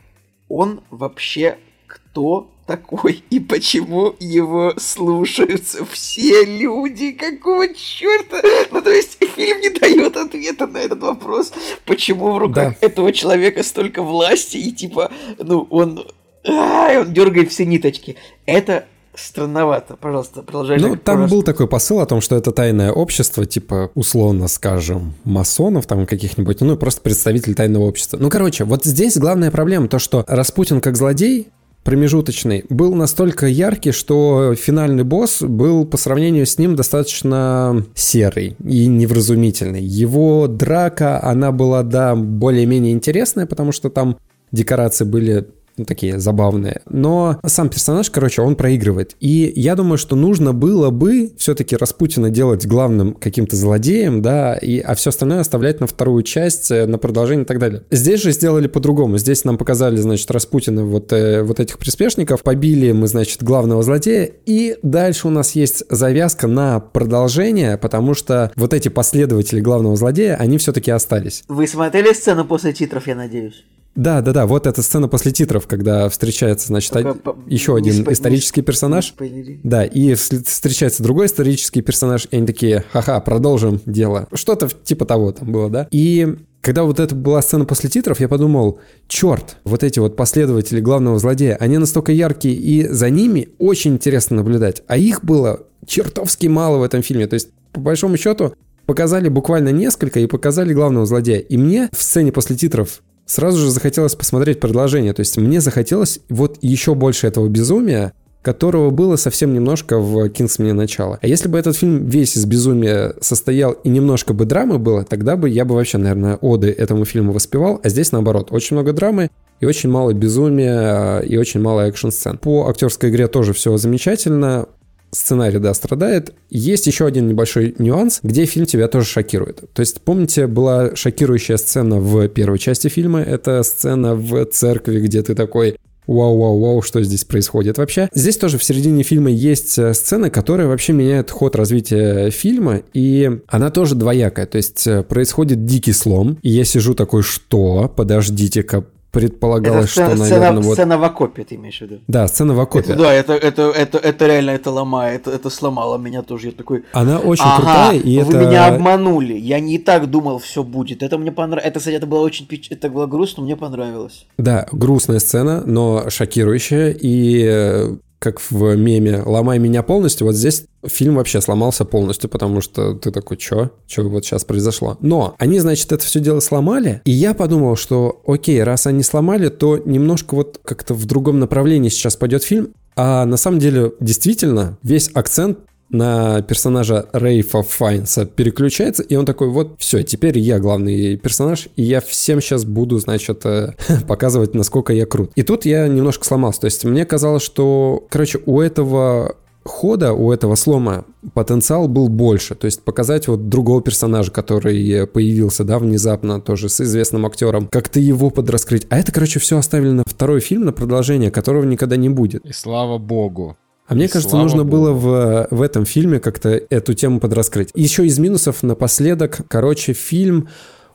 [0.47, 1.57] он вообще
[1.88, 7.11] кто такой и почему его слушаются все люди?
[7.11, 8.41] Какого черта?
[8.72, 11.53] Ну, то есть, фильм не дает ответа на этот вопрос.
[11.85, 12.88] Почему в руках да.
[12.88, 16.06] этого человека столько власти и типа, ну, он...
[16.47, 18.18] А, он дергает все ниточки.
[18.45, 18.88] Это
[19.18, 19.96] странновато.
[20.00, 20.80] Пожалуйста, продолжай.
[20.80, 25.86] Ну, там был такой посыл о том, что это тайное общество, типа, условно скажем, масонов
[25.86, 28.18] там каких-нибудь, ну, просто представитель тайного общества.
[28.20, 31.50] Ну, короче, вот здесь главная проблема, то, что Распутин как злодей,
[31.84, 38.88] промежуточный, был настолько яркий, что финальный босс был по сравнению с ним достаточно серый и
[38.88, 39.84] невразумительный.
[39.84, 44.18] Его драка, она была, да, более-менее интересная, потому что там
[44.52, 46.81] декорации были ну, такие забавные.
[46.89, 49.15] Но сам персонаж, короче, он проигрывает.
[49.19, 54.80] И я думаю, что нужно было бы все-таки Распутина делать главным каким-то злодеем, да, и,
[54.80, 57.84] а все остальное оставлять на вторую часть, э, на продолжение и так далее.
[57.91, 59.18] Здесь же сделали по-другому.
[59.18, 64.31] Здесь нам показали, значит, Распутина вот, э, вот этих приспешников, побили мы, значит, главного злодея,
[64.45, 70.35] и дальше у нас есть завязка на продолжение, потому что вот эти последователи главного злодея,
[70.35, 71.43] они все-таки остались.
[71.47, 73.65] Вы смотрели сцену после титров, я надеюсь?
[73.95, 77.17] Да, да, да, вот эта сцена после титров, когда встречается, значит, од...
[77.47, 78.11] еще один спо...
[78.11, 79.15] исторический персонаж.
[79.63, 84.27] Да, и встречается другой исторический персонаж, и они такие, ха-ха, продолжим дело.
[84.34, 85.88] Что-то типа того там было, да.
[85.91, 90.81] И когда вот это была сцена после титров, я подумал, черт, вот эти вот последователи
[90.81, 94.81] главного злодея, они настолько яркие, и за ними очень интересно наблюдать.
[94.88, 97.27] А их было чертовски мало в этом фильме.
[97.27, 98.55] То есть, по большому счету,
[98.88, 101.39] показали буквально несколько и показали главного злодея.
[101.39, 105.14] И мне в сцене после титров сразу же захотелось посмотреть продолжение.
[105.14, 110.73] То есть мне захотелось вот еще больше этого безумия, которого было совсем немножко в «Кингсмене.
[110.73, 111.18] Начало».
[111.22, 115.35] А если бы этот фильм весь из безумия состоял и немножко бы драмы было, тогда
[115.35, 119.31] бы я бы вообще, наверное, оды этому фильму воспевал, а здесь наоборот, очень много драмы,
[119.61, 122.38] и очень мало безумия, и очень мало экшн-сцен.
[122.38, 124.68] По актерской игре тоже все замечательно
[125.16, 126.34] сценарий, да, страдает.
[126.50, 129.64] Есть еще один небольшой нюанс, где фильм тебя тоже шокирует.
[129.74, 135.22] То есть, помните, была шокирующая сцена в первой части фильма, это сцена в церкви, где
[135.22, 135.78] ты такой,
[136.08, 138.10] вау-вау-вау, что здесь происходит вообще.
[138.14, 143.40] Здесь тоже в середине фильма есть э, сцена, которая вообще меняет ход развития фильма, и
[143.48, 144.46] она тоже двоякая.
[144.46, 147.92] То есть э, происходит дикий слом, и я сижу такой, что?
[147.96, 148.86] Подождите-ка,
[149.16, 150.74] предполагалось, это что, сцена, наверное, вот...
[150.74, 152.02] Сцена в окопе, ты имеешь в виду?
[152.08, 152.92] Да, сцена в окопе.
[152.92, 156.48] Это, да, это, это, это, это реально, это ломает, это, это сломало меня тоже.
[156.48, 156.84] Я такой...
[156.92, 158.46] Она очень ага, крутая, и вы это...
[158.46, 161.02] меня обманули, я не так думал, все будет.
[161.02, 161.66] Это мне понравилось.
[161.66, 162.68] Это, кстати, это было очень печ...
[162.70, 164.26] это было грустно, мне понравилось.
[164.38, 170.65] Да, грустная сцена, но шокирующая, и э, как в меме «Ломай меня полностью», вот здесь
[170.84, 173.69] фильм вообще сломался полностью, потому что ты такой, чё?
[173.85, 174.97] Чё вот сейчас произошло?
[174.99, 179.49] Но они, значит, это все дело сломали, и я подумал, что окей, раз они сломали,
[179.49, 184.80] то немножко вот как-то в другом направлении сейчас пойдет фильм, а на самом деле, действительно,
[184.81, 185.60] весь акцент
[185.90, 191.84] на персонажа Рейфа Файнса переключается, и он такой, вот, все, теперь я главный персонаж, и
[191.84, 193.74] я всем сейчас буду, значит, э,
[194.07, 195.32] показывать, насколько я крут.
[195.36, 199.36] И тут я немножко сломался, то есть мне казалось, что, короче, у этого
[199.66, 202.53] хода у этого слома потенциал был больше.
[202.56, 207.99] То есть показать вот другого персонажа, который появился, да, внезапно, тоже с известным актером, как-то
[207.99, 208.86] его подраскрыть.
[208.90, 212.45] А это, короче, все оставили на второй фильм, на продолжение, которого никогда не будет.
[212.45, 213.57] И слава богу.
[213.88, 214.72] А мне кажется, нужно Богу.
[214.72, 217.70] было в, в этом фильме как-то эту тему подраскрыть.
[217.76, 220.49] Еще из минусов напоследок, короче, фильм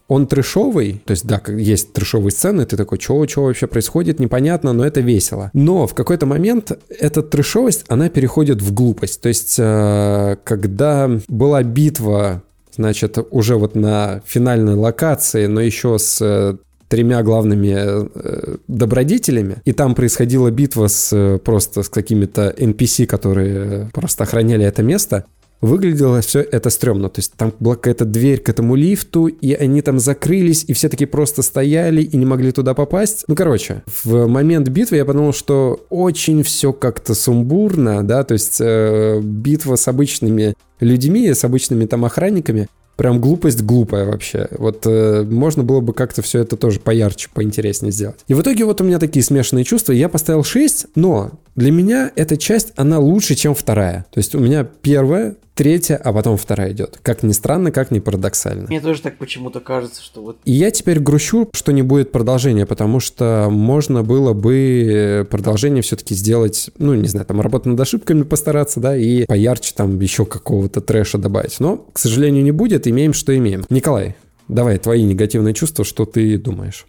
[0.09, 4.73] он трешовый, то есть, да, есть трешовые сцены, ты такой, что, что вообще происходит, непонятно,
[4.73, 5.53] но это весело.
[5.53, 9.21] Но в какой-то момент эта трешовость, она переходит в глупость.
[9.21, 12.43] То есть, э, когда была битва
[12.75, 16.57] значит, уже вот на финальной локации, но еще с э,
[16.91, 23.89] тремя главными э, добродетелями, и там происходила битва с э, просто с какими-то NPC, которые
[23.95, 25.25] просто охраняли это место,
[25.61, 27.09] выглядело все это стрёмно.
[27.09, 30.89] То есть там была какая-то дверь к этому лифту, и они там закрылись, и все
[30.89, 33.25] таки просто стояли и не могли туда попасть.
[33.29, 38.61] Ну, короче, в момент битвы я подумал, что очень все как-то сумбурно, да, то есть
[38.61, 42.69] э, битва с обычными людьми, с обычными там охранниками,
[43.01, 44.47] прям глупость глупая вообще.
[44.59, 48.19] Вот э, можно было бы как-то все это тоже поярче, поинтереснее сделать.
[48.29, 49.93] И в итоге вот у меня такие смешанные чувства.
[49.93, 54.05] Я поставил 6, но для меня эта часть, она лучше, чем вторая.
[54.11, 56.99] То есть у меня первая, третья, а потом вторая идет.
[57.03, 58.67] Как ни странно, как ни парадоксально.
[58.69, 60.39] Мне тоже так почему-то кажется, что вот...
[60.47, 66.15] И я теперь грущу, что не будет продолжения, потому что можно было бы продолжение все-таки
[66.15, 70.81] сделать, ну, не знаю, там работу над ошибками постараться, да, и поярче там еще какого-то
[70.81, 71.61] трэша добавить.
[71.61, 73.65] Но, к сожалению, не будет, имеем, что имеем.
[73.71, 74.17] Николай,
[74.49, 76.87] давай, твои негативные чувства, что ты думаешь?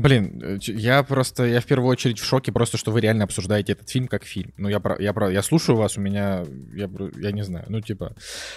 [0.00, 3.72] Блин, э, я просто, я в первую очередь в шоке просто, что вы реально обсуждаете
[3.72, 4.54] этот фильм как фильм.
[4.56, 8.16] Ну, я, я, я слушаю вас, у меня, я, я не знаю, ну, типа,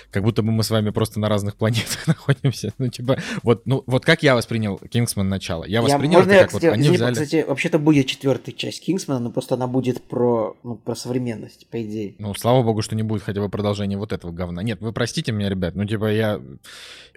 [0.10, 2.74] как будто бы мы с вами просто на разных планетах находимся.
[2.78, 5.28] Ну, типа, вот, ну, вот как я воспринял «Кингсман.
[5.28, 5.66] Начало»?
[5.66, 7.14] Я воспринял я, можно это как кстати, вот они извини, взяли...
[7.14, 11.82] Кстати, вообще-то будет четвертая часть «Кингсмана», но просто она будет про, ну, про современность, по
[11.82, 12.16] идее.
[12.20, 14.64] Ну, слава богу, что не будет хотя бы продолжения вот этого говна.
[14.64, 16.40] Нет, вы простите меня, ребят, ну, типа, я...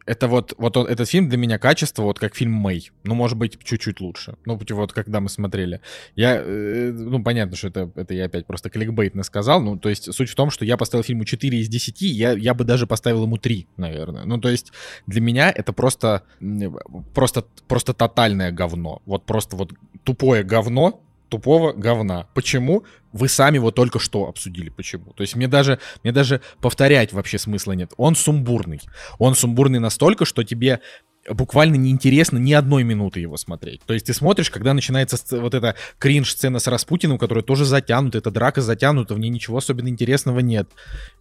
[0.07, 2.91] Это вот, вот он, этот фильм для меня качество, вот как фильм «Мэй».
[3.05, 4.37] Ну, может быть, чуть-чуть лучше.
[4.45, 5.81] Ну, вот когда мы смотрели.
[6.15, 9.61] Я, э, ну, понятно, что это, это я опять просто кликбейтно сказал.
[9.61, 12.55] Ну, то есть суть в том, что я поставил фильму 4 из 10, я, я
[12.55, 14.25] бы даже поставил ему 3, наверное.
[14.25, 14.73] Ну, то есть
[15.07, 16.23] для меня это просто,
[17.13, 19.03] просто, просто тотальное говно.
[19.07, 19.73] Вот просто вот
[20.05, 22.27] тупое говно, тупого говна.
[22.35, 22.85] Почему?
[23.13, 24.69] Вы сами его только что обсудили.
[24.69, 25.13] Почему?
[25.13, 27.93] То есть мне даже, мне даже повторять вообще смысла нет.
[27.97, 28.81] Он сумбурный.
[29.19, 30.81] Он сумбурный настолько, что тебе
[31.29, 33.81] буквально неинтересно ни одной минуты его смотреть.
[33.87, 38.31] То есть ты смотришь, когда начинается вот эта кринж-сцена с Распутиным, которая тоже затянута, эта
[38.31, 40.69] драка затянута, в ней ничего особенно интересного нет.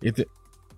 [0.01, 0.25] Это...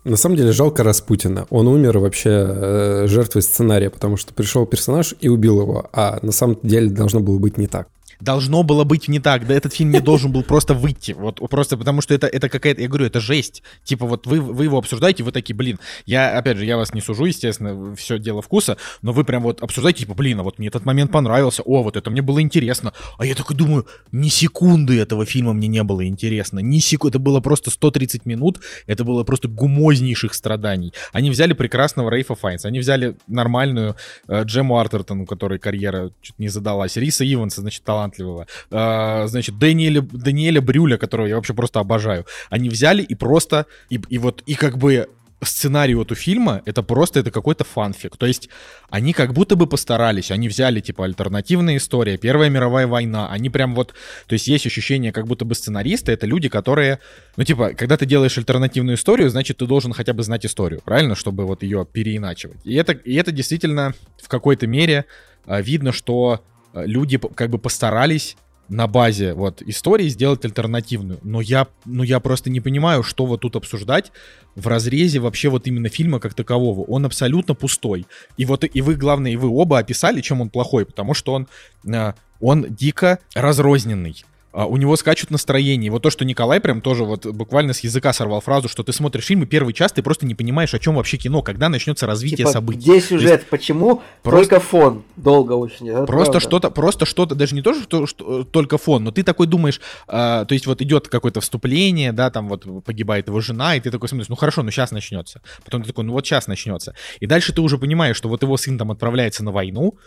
[0.04, 1.48] На самом деле жалко Распутина.
[1.50, 6.32] Он умер вообще э, жертвой сценария, потому что пришел персонаж и убил его, а на
[6.32, 9.48] самом деле должно было быть не так должно было быть не так.
[9.48, 11.12] Да этот фильм не должен был просто выйти.
[11.12, 13.64] Вот просто потому что это, это какая-то, я говорю, это жесть.
[13.84, 17.02] Типа вот вы, вы его обсуждаете, вы такие, блин, я, опять же, я вас не
[17.02, 20.68] сужу, естественно, все дело вкуса, но вы прям вот обсуждаете, типа, блин, а вот мне
[20.68, 22.94] этот момент понравился, о, вот это мне было интересно.
[23.18, 27.20] А я такой думаю, ни секунды этого фильма мне не было интересно, ни секунды, это
[27.20, 30.94] было просто 130 минут, это было просто гумознейших страданий.
[31.14, 33.96] Они взяли прекрасного Рейфа Файнса, они взяли нормальную
[34.28, 39.28] э, Джему Артертон, у которой карьера чуть не задалась, Риса Иванса, значит, талант талантливого, а,
[39.28, 44.18] значит, Даниэля, Даниэля Брюля, которого я вообще просто обожаю, они взяли и просто, и, и
[44.18, 45.08] вот, и как бы
[45.44, 48.18] сценарий эту фильма, это просто это какой-то фанфик.
[48.18, 48.50] То есть
[48.90, 53.76] они как будто бы постарались, они взяли типа альтернативная история, Первая мировая война, они прям
[53.76, 53.94] вот,
[54.28, 57.00] то есть есть ощущение, как будто бы сценаристы это люди, которые,
[57.38, 61.14] ну типа, когда ты делаешь альтернативную историю, значит ты должен хотя бы знать историю, правильно,
[61.14, 62.58] чтобы вот ее переиначивать.
[62.64, 65.06] И это, и это действительно в какой-то мере
[65.46, 68.38] а, видно, что Э, люди как бы постарались
[68.70, 71.20] на базе вот истории сделать альтернативную.
[71.24, 74.12] Но я, ну я просто не понимаю, что вот тут обсуждать
[74.56, 76.82] в разрезе вообще вот именно фильма как такового.
[76.82, 78.06] Он абсолютно пустой.
[78.36, 81.48] И вот и вы, главное, и вы оба описали, чем он плохой, потому что он,
[81.86, 84.24] э, он дико разрозненный.
[84.58, 85.92] А, у него скачут настроение.
[85.92, 89.26] Вот то, что Николай прям тоже вот буквально с языка сорвал фразу, что ты смотришь
[89.26, 92.38] фильм, и первый час ты просто не понимаешь, о чем вообще кино, когда начнется развитие
[92.38, 92.80] типа, событий.
[92.80, 94.02] Где сюжет, есть, почему?
[94.24, 95.04] Просто, только фон.
[95.16, 95.90] Долго очень.
[95.90, 99.46] Это просто что-то, просто что-то, даже не то, что, что только фон, но ты такой
[99.46, 103.80] думаешь, э, то есть вот идет какое-то вступление, да, там вот погибает его жена, и
[103.80, 105.44] ты такой смотришь, ну хорошо, ну сейчас начнется.
[105.66, 106.96] Потом ты такой, ну вот сейчас начнется.
[107.20, 110.00] И дальше ты уже понимаешь, что вот его сын там отправляется на войну,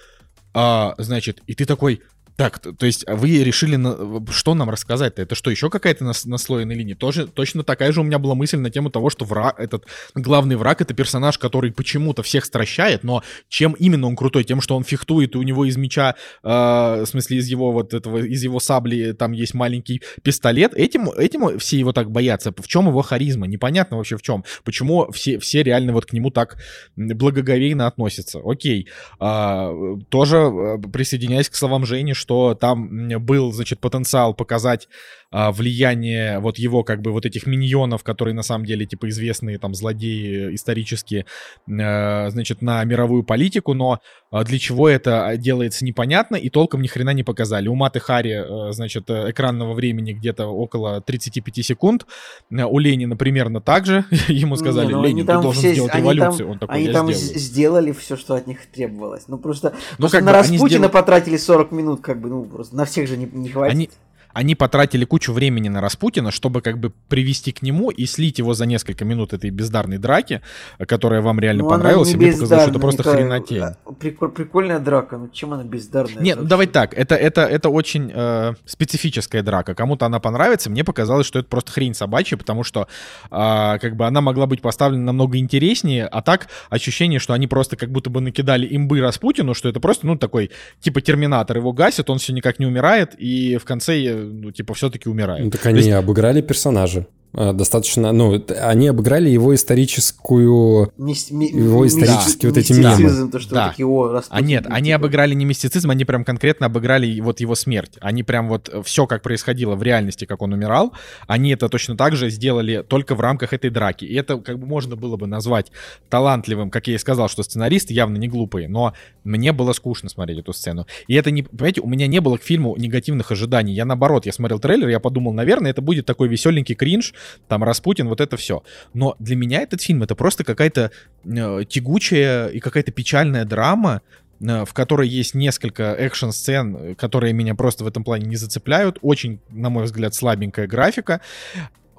[0.53, 2.03] а, значит, и ты такой,
[2.41, 5.21] так, то, есть вы решили, на, что нам рассказать-то?
[5.21, 6.97] Это что, еще какая-то нас, наслоенная линия?
[6.97, 9.85] Тоже, точно такая же у меня была мысль на тему того, что враг, этот
[10.15, 14.45] главный враг— это персонаж, который почему-то всех стращает, но чем именно он крутой?
[14.45, 17.93] Тем, что он фехтует, и у него из меча, э, в смысле из его вот
[17.93, 20.73] этого, из его сабли там есть маленький пистолет.
[20.73, 22.55] Этим, этим все его так боятся.
[22.57, 23.49] В чем его харизма?
[23.49, 24.45] Непонятно вообще в чем.
[24.65, 26.57] Почему все, все реально вот к нему так
[26.97, 28.41] благоговейно относятся?
[28.43, 28.89] Окей.
[29.19, 29.75] А,
[30.09, 34.89] тоже э, присоединяясь к словам Жени, что что там был, значит, потенциал показать
[35.33, 39.59] а, влияние вот его как бы вот этих миньонов, которые на самом деле типа известные
[39.59, 41.27] там злодеи исторические,
[41.69, 43.99] а, значит, на мировую политику, но
[44.31, 47.69] для чего это делается непонятно и толком ни хрена не показали.
[47.69, 52.07] У Маты Хари, а, значит, экранного времени где-то около 35 секунд,
[52.51, 56.39] у Ленина примерно так же, ему сказали, не, ну, Ленин, ты должен все, сделать революцию,
[56.39, 57.39] там, он такой, Они я там сделаю.
[57.39, 59.25] сделали все, что от них требовалось.
[59.27, 60.91] Ну просто, ну, просто на Распутина сделали...
[60.91, 63.73] потратили 40 минут, как бы, ну просто на всех же не, не хватит.
[63.73, 63.91] Они,
[64.33, 68.55] они потратили кучу времени на Распутина, чтобы как бы привести к нему и слить его
[68.55, 70.41] за несколько минут этой бездарной драки,
[70.79, 73.13] которая вам реально ну, понравилась, и мне показалось, что это просто это...
[73.13, 73.63] хренотень.
[73.63, 76.23] А, приколь, прикольная драка, ну чем она бездарная?
[76.23, 79.75] Нет, ну давай так, это, это, это очень э, специфическая драка.
[79.75, 82.89] Кому-то она понравится, мне показалось, что это просто хрень собачья, потому что
[83.31, 87.77] э, как бы она могла быть поставлена намного интереснее, а так ощущение, что они просто
[87.77, 90.51] как будто бы накидали имбы Распутину, что это просто, ну, такой,
[90.81, 95.09] типа Терминатор, его гасит, он все никак не умирает, и в конце ну, типа, все-таки
[95.09, 95.45] умирает.
[95.45, 95.91] Ну, так они есть...
[95.91, 97.07] обыграли персонажа.
[97.33, 102.55] А, достаточно, ну, они обыграли его историческую, Мис, ми, его исторические да.
[102.55, 103.31] вот эти мемы.
[103.31, 103.69] То, что да.
[103.69, 104.75] такие, О, а нет, типа.
[104.75, 107.93] они обыграли не мистицизм, они прям конкретно обыграли вот его смерть.
[108.01, 110.93] Они прям вот все, как происходило в реальности, как он умирал,
[111.29, 114.05] они это точно так же сделали только в рамках этой драки.
[114.05, 115.71] И это как бы можно было бы назвать
[116.09, 118.93] талантливым, как я и сказал, что сценаристы явно не глупые, но
[119.23, 120.87] мне было скучно смотреть эту сцену.
[121.07, 123.73] И это не, понимаете, у меня не было к фильму негативных ожиданий.
[123.73, 127.15] Я наоборот, я смотрел трейлер, я подумал, наверное, это будет такой веселенький кринж,
[127.49, 128.63] там Распутин, вот это все.
[128.95, 130.91] Но для меня этот фильм это просто какая-то
[131.25, 134.03] э, тягучая и какая-то печальная драма,
[134.41, 138.99] э, в которой есть несколько экшн-сцен, которые меня просто в этом плане не зацепляют.
[139.03, 141.21] Очень, на мой взгляд, слабенькая графика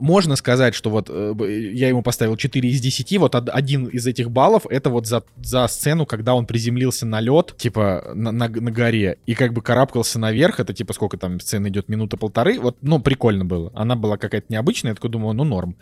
[0.02, 4.32] можно сказать, что вот э, я ему поставил 4 из 10, вот один из этих
[4.32, 8.72] баллов это вот за, за сцену, когда он приземлился на лед, типа на, на, на
[8.72, 12.78] горе, и как бы карабкался наверх, это типа сколько там сцена идет, минута полторы, вот,
[12.82, 13.72] ну, прикольно было.
[13.76, 15.78] Она была какая-то необычная, я такой думаю, ну, норм.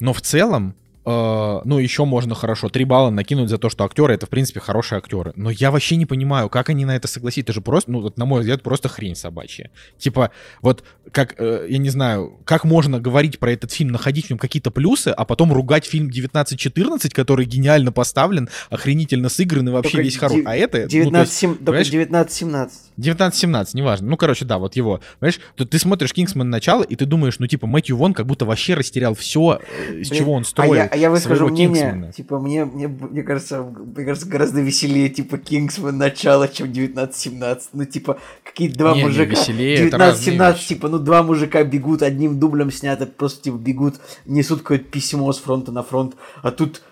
[0.00, 4.14] Но в целом, э, ну, еще можно хорошо 3 балла накинуть за то, что актеры
[4.14, 5.32] это, в принципе, хорошие актеры.
[5.36, 7.44] Но я вообще не понимаю, как они на это согласились.
[7.44, 9.70] Это же просто, ну, вот, на мой взгляд, просто хрень собачья.
[9.98, 10.30] Типа,
[10.62, 14.38] вот, как, э, я не знаю, как можно говорить про этот фильм, находить в нем
[14.38, 20.04] какие-то плюсы, а потом ругать фильм 1914, который гениально поставлен, охренительно сыгран и вообще Только
[20.04, 20.38] весь хорош.
[20.38, 20.78] де- А это...
[20.78, 22.70] ну, то 19, есть, сем- только понимаешь, 19-17.
[22.98, 24.08] 19-17, неважно.
[24.08, 25.00] Ну, короче, да, вот его.
[25.18, 26.48] Понимаешь, тут ты смотришь «Кингсман.
[26.48, 29.60] Начало», и ты думаешь, ну, типа, Мэтью Вон как будто вообще растерял все,
[29.90, 32.12] из Блин, чего он а строил я, а я выскажу мнение, «Кингсмана».
[32.12, 37.60] типа, мне, мне, мне кажется, мне кажется, гораздо веселее, типа, Кингсман начало, чем 19-17.
[37.72, 39.30] Ну, типа, какие-то два Не, не, мужика.
[39.30, 40.68] веселее, это разные 19-17, вещи.
[40.68, 43.96] типа, ну, два мужика бегут, одним дублем снято, просто, типа, бегут,
[44.26, 46.82] несут какое-то письмо с фронта на фронт, а тут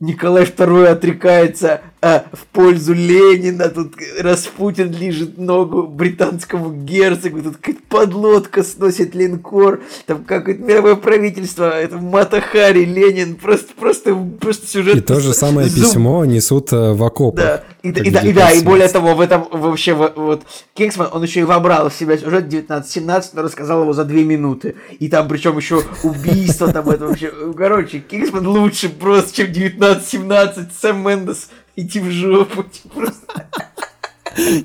[0.00, 7.80] Николай II отрекается а, в пользу Ленина, тут Распутин лежит ногу британскому герцогу, тут какая-то
[7.88, 14.96] подлодка сносит линкор, там какое-то мировое правительство, это Матахари, Ленин, просто, просто, просто сюжет.
[14.96, 17.44] И то же самое зуб- письмо несут э, в окопах.
[17.44, 18.64] Да, и, и да, и да, и 1917.
[18.64, 20.42] более того, в этом вообще во- вот
[20.74, 24.74] Кингсман, он еще и вобрал в себя сюжет 1917, но рассказал его за две минуты.
[24.98, 27.32] И там причем еще убийство там это вообще.
[27.56, 30.68] Короче, Кингсман лучше просто, чем 1917.
[30.80, 32.64] Сэм Мендес, иди в жопу.
[32.94, 33.50] Просто.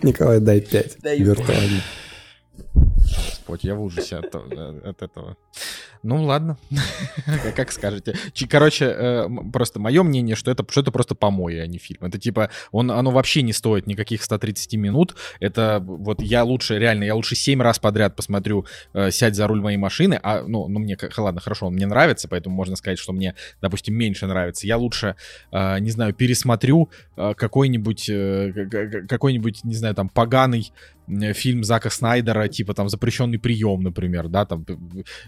[0.03, 0.97] Николай, дай 5.
[1.01, 1.25] Даю.
[1.25, 1.81] Виртуально.
[3.47, 5.37] Господь, я в ужасе от, от этого.
[6.03, 6.57] Ну, ладно.
[7.55, 8.15] Как- скажете.
[8.49, 12.03] Короче, э, просто мое мнение, что это, что это просто помой, а не фильм.
[12.03, 15.15] Это типа, он, оно вообще не стоит никаких 130 минут.
[15.39, 19.61] Это вот я лучше, реально, я лучше 7 раз подряд посмотрю э, «Сядь за руль
[19.61, 23.13] моей машины», а, ну, ну, мне, ладно, хорошо, он мне нравится, поэтому можно сказать, что
[23.13, 24.67] мне, допустим, меньше нравится.
[24.67, 25.15] Я лучше,
[25.51, 28.11] э, не знаю, пересмотрю какой-нибудь,
[29.07, 30.71] какой-нибудь, не знаю, там, поганый
[31.33, 34.65] фильм Зака Снайдера, типа там «Запрещенный прием», например, да, там,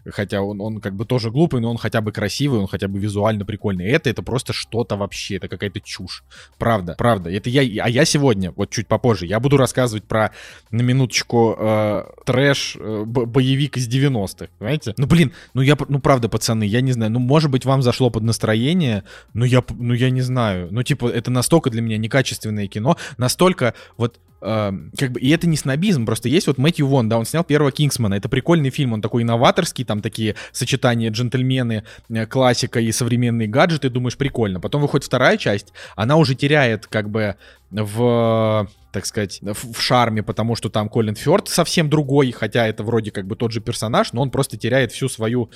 [0.06, 3.00] хотя он, он как бы тоже глупый, но он хотя бы красивый, он хотя бы
[3.00, 3.86] визуально прикольный.
[3.86, 6.24] Это, это просто что-то вообще, это какая-то чушь.
[6.58, 7.30] Правда, правда.
[7.32, 10.32] Это я, а я сегодня, вот чуть попозже, я буду рассказывать про,
[10.72, 14.94] на минуточку, э, трэш, э, боевик из 90-х, понимаете?
[14.98, 18.10] Ну, блин, ну я, ну правда, пацаны, я не знаю, ну, может быть, вам зашло
[18.10, 19.04] под настроение,
[19.34, 20.68] но я, ну, я не знаю.
[20.72, 25.48] Ну, типа, это настолько для меня некачественное кино, настолько вот э, как бы, и это
[25.48, 28.94] не снобизм, просто есть вот Мэтью Вон, да, он снял первого Кингсмана, это прикольный фильм,
[28.94, 34.60] он такой инноваторский, там такие сочетания джентльмены, э, классика и современные гаджеты, думаешь, прикольно.
[34.60, 37.36] Потом выходит вторая часть, она уже теряет как бы
[37.72, 43.12] в так сказать, в, шарме, потому что там Колин Фёрд совсем другой, хотя это вроде
[43.12, 45.50] как бы тот же персонаж, но он просто теряет всю свою,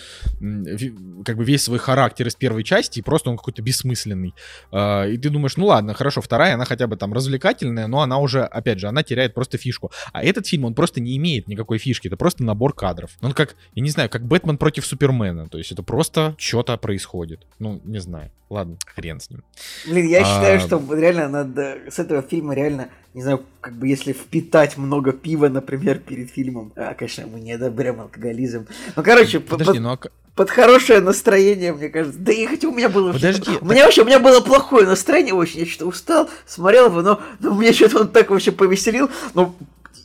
[1.26, 4.34] как бы весь свой характер из первой части, и просто он какой-то бессмысленный.
[4.72, 8.20] А, И ты думаешь, ну ладно, хорошо, вторая, она хотя бы там развлекательная, но она
[8.20, 9.92] уже, опять же, она теряет просто фишку.
[10.12, 13.12] А этот фильм, он просто не имеет никакой фишки, это просто набор кадров.
[13.22, 17.48] Он как, я не знаю, как Бэтмен против Супермена, то есть это просто что-то происходит.
[17.60, 18.32] Ну, не знаю.
[18.50, 19.44] Ладно, хрен с ним.
[19.88, 23.88] Блин, я А, считаю, что реально надо с этого фильма реально, не знаю, как бы
[23.88, 26.72] если впитать много пива, например, перед фильмом.
[26.76, 28.68] А, конечно, мы не одобряем алкоголизм.
[28.95, 29.98] Ну, короче, по- Подожди, под- ну а
[30.36, 32.20] под хорошее настроение, мне кажется.
[32.20, 33.12] Да и хотя у меня было...
[33.14, 37.02] Подожди, У меня вообще, у меня было плохое настроение очень, я что-то устал, смотрел его,
[37.04, 39.10] но, но мне что-то он так вообще повеселил.
[39.36, 39.56] Ну,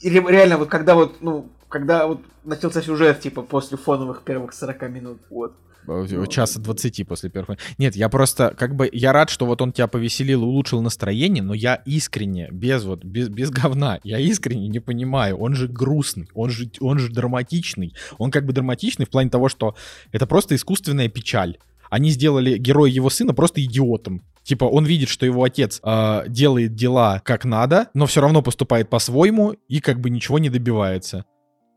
[0.03, 4.83] ре- реально, вот когда вот, ну, когда вот начался сюжет, типа, после фоновых первых 40
[4.91, 5.55] минут, вот.
[5.87, 7.57] Э, часа 20 после первого.
[7.79, 11.43] Нет, я просто, как бы, я рад, что вот он тебя повеселил и улучшил настроение,
[11.43, 16.29] но я искренне, без вот, без, без говна, я искренне не понимаю, он же грустный,
[16.35, 19.75] он же, он же драматичный, он как бы драматичный в плане того, что
[20.13, 21.59] это просто искусственная печаль.
[21.91, 24.23] Они сделали героя его сына просто идиотом.
[24.43, 28.91] Типа, он видит, что его отец э, делает дела как надо, но все равно поступает
[28.91, 31.25] по-своему и как бы ничего не добивается.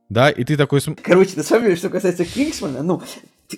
[0.10, 0.82] Да, и ты такой...
[1.02, 3.02] Короче, на самом деле, что касается Кингсмана, ну,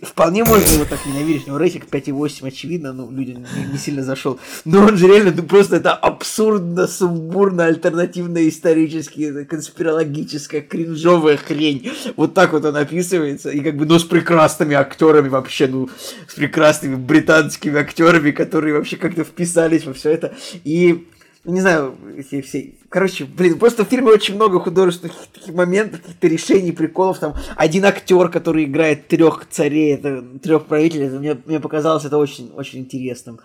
[0.02, 4.04] вполне можно его так ненавидеть, у него рейтинг 5,8, очевидно, ну, людям не, не сильно
[4.04, 4.40] зашел.
[4.66, 11.92] Но он же реально, ну, просто это абсурдно, сумбурно, альтернативно исторически, конспирологическая, кринжовая хрень.
[12.16, 15.90] Вот так вот он описывается, и как бы, ну, с прекрасными актерами вообще, ну,
[16.28, 20.36] с прекрасными британскими актерами, которые вообще как-то вписались во все это.
[20.64, 21.08] И
[21.46, 22.74] ну, не знаю, эти все...
[22.88, 27.20] Короче, блин, просто в фильме очень много художественных таких моментов, каких-то решений, приколов.
[27.20, 32.18] Там один актер, который играет трех царей, это трех правителей, это мне, мне показалось это
[32.18, 33.42] очень, очень интересным.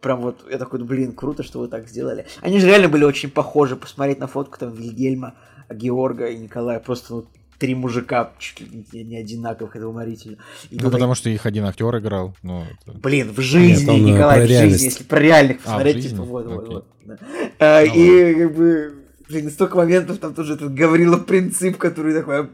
[0.00, 2.26] Прям вот, я такой, ну, блин, круто, что вы так сделали.
[2.40, 5.34] Они же реально были очень похожи, посмотреть на фотку там Вильгельма,
[5.70, 7.26] Георга и Николая, просто ну,
[7.62, 10.36] три мужика чуть ли не- одинаковых, это уморительно.
[10.70, 12.34] И Ну, потому что их один актер играл.
[12.42, 14.84] Ну, это- Блин, в жизни, Нет, он, э, Николай, в жизни, реальность.
[14.84, 16.08] если про реальных А, посмотреть, жизни?
[16.10, 16.86] типа, вот, вот, вот.
[17.04, 17.18] да.
[17.60, 18.94] А, Ну и, как бы,
[19.28, 22.48] блин, столько моментов, там тоже этот Гаврила Принцип, который такой,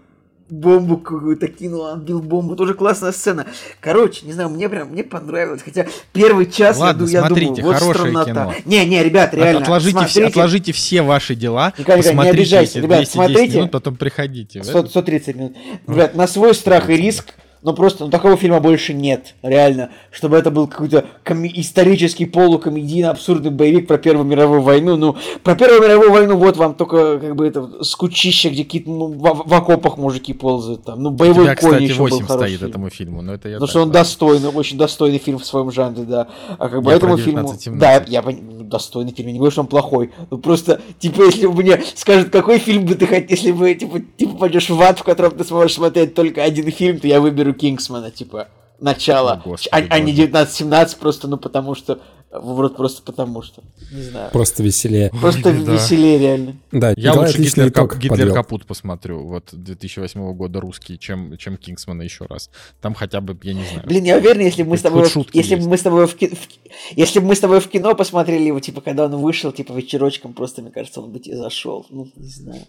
[0.50, 2.56] бомбу какую-то кинул, отбил бомбу.
[2.56, 3.46] Тоже классная сцена.
[3.80, 5.62] Короче, не знаю, мне прям, мне понравилось.
[5.62, 8.30] Хотя первый час Ладно, я, смотрите, думаю, вот хорошее странота.
[8.30, 8.54] кино.
[8.64, 9.62] Не, не, ребят, реально.
[9.62, 13.56] отложите, все, отложите все ваши дела, Николай, Николай, не обижайся, ребят, 210 смотрите.
[13.56, 14.62] минут, потом приходите.
[14.62, 15.56] 100, 130 минут.
[15.86, 19.90] Ребят, на свой страх и риск, но просто ну, такого фильма больше нет, реально.
[20.10, 24.96] Чтобы это был какой-то коми- исторический полукомедийно абсурдный боевик про Первую мировую войну.
[24.96, 29.06] Ну, про Первую мировую войну вот вам только как бы это скучище, где какие-то ну,
[29.08, 31.02] в, в окопах мужики ползают там.
[31.02, 32.70] Ну, боевой тебя, конь кстати, еще был 8 хороший стоит фильм.
[32.70, 34.00] этому фильму, но это я Потому так что он ладно.
[34.00, 36.28] достойный, очень достойный фильм в своем жанре, да.
[36.58, 37.48] А как бы Я этому фильму...
[37.52, 37.78] 19-17.
[37.78, 40.10] Да, я пон- ну, достойный фильм, я не говорю, что он плохой.
[40.30, 44.36] Ну просто, типа, если мне скажут, какой фильм бы ты хотел, если бы, типа, типа
[44.36, 48.10] пойдешь в ад, в котором ты сможешь смотреть только один фильм, то я выберу Кингсмана,
[48.10, 48.48] типа,
[48.80, 49.32] начало.
[49.32, 50.28] О, Господи а, а не боже.
[50.28, 52.00] 19-17, просто, ну потому что...
[52.30, 53.62] Вот просто потому что.
[53.90, 54.30] Не знаю.
[54.32, 55.10] Просто веселее.
[55.18, 55.72] Просто да.
[55.72, 56.56] веселее реально.
[56.70, 58.34] Да, Я Николай лучше Гитлер, итог Кап- Гитлер подвел.
[58.34, 62.50] Капут посмотрю, вот 2008 года русский, чем, чем Кингсмана еще раз.
[62.82, 63.86] Там хотя бы, я не знаю.
[63.86, 65.68] Блин, я уверен, если бы мы с тобой, если бы есть.
[65.68, 66.48] мы с тобой в, ки- в
[66.96, 70.34] если бы мы с тобой в кино посмотрели его, типа, когда он вышел, типа, вечерочком,
[70.34, 71.86] просто, мне кажется, он бы тебе зашел.
[71.88, 72.60] Ну, не знаю.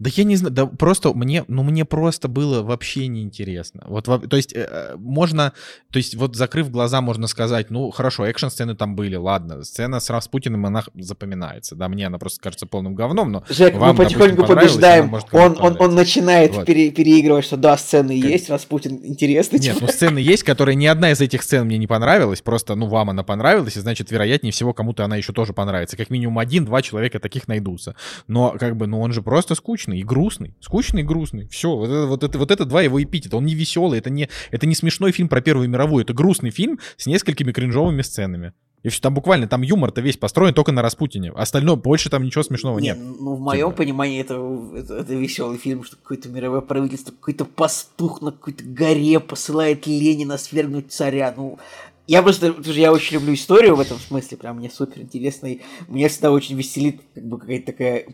[0.00, 3.84] Да я не знаю, да просто мне, ну мне просто было вообще неинтересно.
[3.86, 5.52] Вот, во- то есть э, э, можно,
[5.92, 10.10] то есть вот закрыв глаза, можно сказать, ну хорошо, экшн-сцены там были, ладно, сцена с
[10.10, 14.42] Распутиным, она запоминается, да, мне она просто кажется полным говном, но Жек, вам, мы потихоньку
[14.42, 15.02] допустим, побеждаем.
[15.04, 16.66] она может Он, он, он начинает Вот.
[16.66, 19.60] пере- переигрывать, что да, сцены Как- есть, Распутин интересный.
[19.60, 19.86] Нет, типа.
[19.86, 23.10] ну сцены есть, которые ни одна из этих сцен мне не понравилась, просто, ну, вам
[23.10, 25.96] она понравилась, и значит, вероятнее всего, кому-то она еще тоже понравится.
[25.96, 27.94] Как минимум один-два человека таких найдутся.
[28.26, 30.54] Но, как бы, ну, он же просто скучный и грустный.
[30.60, 31.48] Скучный и грустный.
[31.48, 33.36] Все, вот это, вот это, вот это два его эпитета.
[33.36, 36.78] Он не веселый, это не, это не смешной фильм про Первую мировую, это грустный фильм
[36.96, 38.52] с несколькими кринжовыми сценами.
[38.84, 41.32] И все, там буквально, там юмор-то весь построен только на Распутине.
[41.32, 42.98] Остальное, больше там ничего смешного Не, нет.
[42.98, 43.78] ну, в моем Типа.
[43.78, 44.34] понимании это,
[44.76, 50.36] это, это веселый фильм, что какое-то мировое правительство, какой-то пастух на какой-то горе посылает Ленина
[50.36, 51.32] свергнуть царя.
[51.34, 51.58] Ну,
[52.06, 56.10] я просто, я очень люблю историю в этом смысле, прям мне супер интересно, и меня
[56.10, 58.04] всегда очень веселит как бы какая-то такая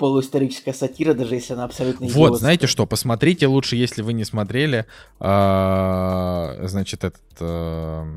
[0.00, 2.38] полуисторическая сатира, даже если она абсолютно Вот, идиотская.
[2.38, 4.86] знаете что, посмотрите лучше, если вы не смотрели,
[5.20, 7.22] а, значит, этот...
[7.40, 8.12] а,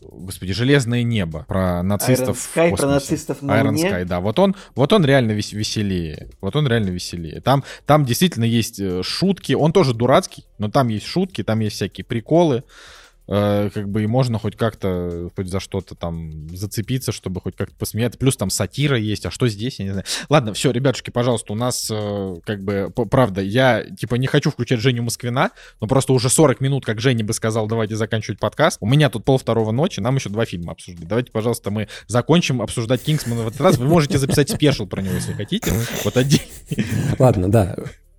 [0.00, 2.38] Господи, Железное небо про нацистов.
[2.38, 3.90] в Sky, про нацистов на Iron Луне.
[3.90, 4.20] Sky, да.
[4.20, 6.28] Вот он, вот он реально вес- веселее.
[6.40, 7.40] Вот он реально веселее.
[7.40, 9.54] Там, там действительно есть э, шутки.
[9.54, 12.62] Он тоже дурацкий, но там есть шутки, там есть всякие приколы.
[13.28, 17.74] Э, как бы и можно хоть как-то, хоть за что-то там зацепиться, чтобы хоть как-то
[17.76, 18.18] посмеяться.
[18.18, 19.26] Плюс там сатира есть.
[19.26, 20.06] А что здесь, я не знаю.
[20.30, 24.80] Ладно, все, ребятушки, пожалуйста, у нас э, как бы, правда, я типа не хочу включать
[24.80, 25.50] Женю Москвина,
[25.80, 28.78] но просто уже 40 минут, как Женя бы сказал, давайте заканчивать подкаст.
[28.80, 31.06] У меня тут пол второго ночи, нам еще два фильма обсуждать.
[31.06, 33.76] Давайте, пожалуйста, мы закончим обсуждать Кингсмана в этот раз.
[33.76, 35.70] Вы можете записать спешл про него, если хотите.
[36.04, 36.40] Вот один.
[37.18, 37.76] Ладно, да.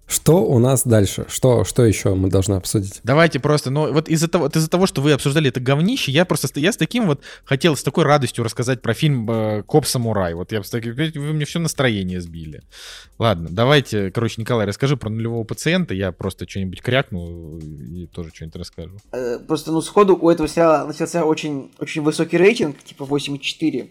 [0.09, 1.25] Что у нас дальше?
[1.29, 2.99] Что, что еще мы должны обсудить?
[3.03, 6.25] Давайте просто, ну вот из-за того, вот из-за того, что вы обсуждали это говнище, я
[6.25, 9.85] просто, с- я с таким вот хотел с такой радостью рассказать про фильм э, «Коп
[9.85, 10.33] Самурай».
[10.33, 12.63] Вот я вы мне все настроение сбили.
[13.19, 18.55] Ладно, давайте, короче, Николай, расскажи про нулевого пациента, я просто что-нибудь крякну и тоже что-нибудь
[18.55, 18.97] расскажу.
[19.11, 23.89] Э, Просто, ну, сходу у этого сериала начался очень, очень высокий рейтинг, типа 8,4.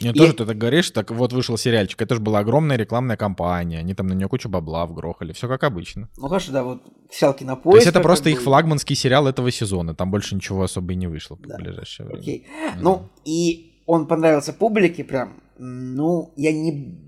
[0.00, 3.16] Мне И- тоже ты так говоришь, так вот вышел сериальчик, это же была огромная рекламная
[3.16, 6.08] кампания, они там на нее кучу бабла вгрохали, все как обычно.
[6.16, 7.72] Ну, хорошо, да, вот сериал Кинопоиск.
[7.72, 10.96] То есть это просто бы, их флагманский сериал этого сезона, там больше ничего особо и
[10.96, 11.56] не вышло Да.
[11.56, 12.20] в ближайшее время.
[12.20, 12.46] Окей.
[12.80, 15.40] Ну, и он понравился публике прям.
[15.58, 16.98] Ну, я не...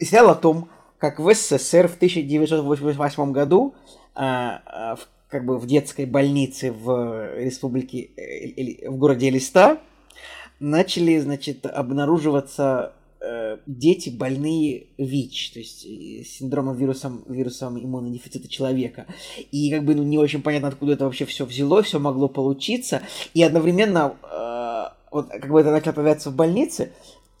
[0.00, 3.74] Сериал о том, как в СССР в 1988 году
[4.14, 9.78] а, а, в- как бы в детской больнице в республике, э, в городе Элиста
[10.62, 19.06] начали, значит, обнаруживаться э, дети больные ВИЧ, то есть э, синдромом вирусом, вирусом иммунодефицита человека.
[19.50, 23.02] И как бы ну, не очень понятно, откуда это вообще все взялось, все могло получиться.
[23.34, 26.92] И одновременно, э, вот как бы это начало появляться в больнице,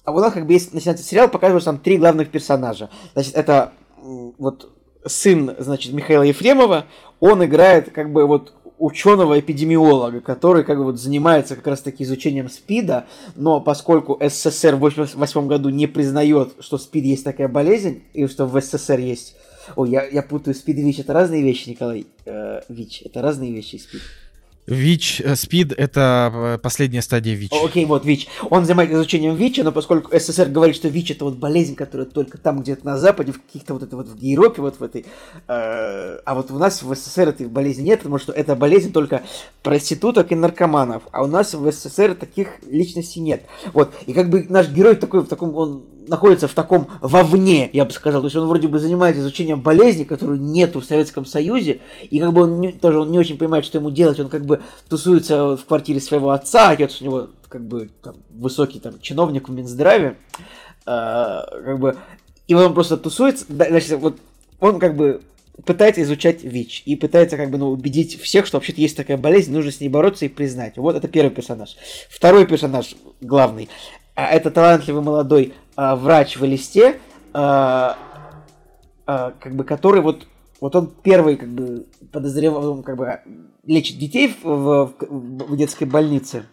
[0.04, 2.90] а у нас как бы есть, начинается сериал, показывают там три главных персонажа.
[3.14, 3.72] Значит, это
[4.02, 4.72] вот
[5.06, 6.86] сын, значит, Михаила Ефремова,
[7.20, 8.52] он играет как бы вот
[8.82, 13.06] ученого-эпидемиолога, который как бы вот занимается как раз-таки изучением СПИДа,
[13.36, 18.46] но поскольку СССР в 1988 году не признает, что СПИД есть такая болезнь, и что
[18.46, 19.36] в СССР есть...
[19.76, 22.06] Ой, я, я путаю СПИД и ВИЧ, это разные вещи, Николай.
[22.24, 24.00] Э, ВИЧ, это разные вещи, и СПИД.
[24.66, 27.50] ВИЧ, э, СПИД— это э, последняя стадия ВИЧ.
[27.64, 28.28] Окей, вот ВИЧ.
[28.48, 32.38] Он занимается изучением ВИЧа, но поскольку СССР говорит, что ВИЧ это вот болезнь, которая только
[32.38, 35.04] там где-то на Западе, в каких-то вот это вот в Европе, вот в этой,
[35.48, 39.22] э, а вот у нас в СССР этой болезни нет, потому что это болезнь только
[39.62, 43.44] проституток и наркоманов, а у нас в СССР таких личностей нет.
[43.72, 47.84] Вот, и как бы наш герой такой, в таком, он находится в таком вовне, я
[47.84, 48.22] бы сказал.
[48.22, 51.80] То есть он вроде бы занимается изучением болезни, которую нету в Советском Союзе,
[52.10, 54.20] и как бы он не, тоже он не очень понимает, что ему делать.
[54.20, 58.80] Он как бы тусуется в квартире своего отца, отец у него как бы там, высокий
[58.80, 60.16] там чиновник в Минздраве,
[60.86, 61.96] э, как бы,
[62.48, 64.16] и он просто тусуется, значит, вот
[64.58, 65.20] он как бы
[65.66, 69.52] пытается изучать ВИЧ и пытается как бы ну, убедить всех, что вообще-то есть такая болезнь,
[69.52, 70.76] нужно с ней бороться и признать.
[70.76, 71.76] Вот это первый персонаж.
[72.08, 73.68] Второй персонаж, главный,
[74.28, 77.00] это талантливый молодой а, врач в листе,
[77.32, 77.96] а,
[79.06, 80.26] а, как бы который вот
[80.60, 83.20] вот он первый как бы подозревал, как бы
[83.66, 86.44] лечит детей в, в, в детской больнице.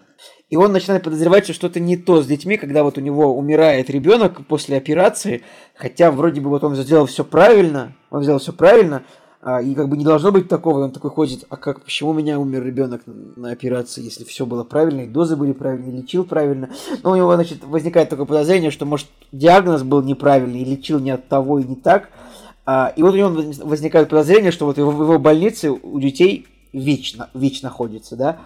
[0.50, 3.90] И он начинает подозревать, что что-то не то с детьми, когда вот у него умирает
[3.92, 5.44] ребенок после операции,
[5.76, 9.04] хотя вроде бы вот он сделал все правильно, он сделал все правильно,
[9.42, 12.14] а, и как бы не должно быть такого, он такой ходит, а как, почему у
[12.14, 16.70] меня умер ребенок на операции, если все было правильно, и дозы были правильные, лечил правильно.
[17.04, 21.12] Но у него, значит, возникает такое подозрение, что, может, диагноз был неправильный, и лечил не
[21.12, 22.10] от того и не так.
[22.66, 23.30] А, и вот у него
[23.64, 28.40] возникает подозрение, что вот в его, больнице у детей ВИЧ, ВИЧ находится, да.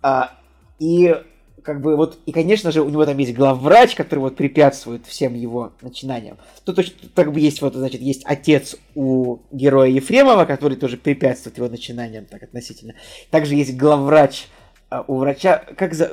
[0.00, 0.30] А,
[0.78, 1.16] и
[1.66, 5.34] как бы вот, и, конечно же, у него там есть главврач, который вот препятствует всем
[5.34, 6.38] его начинаниям.
[6.64, 11.56] Тут точно как бы есть вот, значит, есть отец у героя Ефремова, который тоже препятствует
[11.58, 12.94] его начинаниям так относительно.
[13.32, 14.46] Также есть главврач
[14.90, 16.12] а, у врача, как за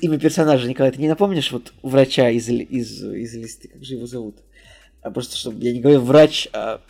[0.00, 4.06] имя персонажа, Николай, ты не напомнишь вот врача из, из, из листы, как же его
[4.06, 4.38] зовут?
[5.00, 6.80] А просто, чтобы я не говорю врач, а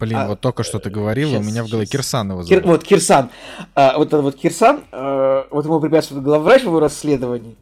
[0.00, 2.48] Блин, а, вот только что ты говорил, сейчас, у меня в голове Кирсан его зовут.
[2.48, 3.28] Кир, вот, Кирсан.
[3.74, 7.56] А, вот вот Кирсан, а, вот ему препятствует главврач в его расследовании.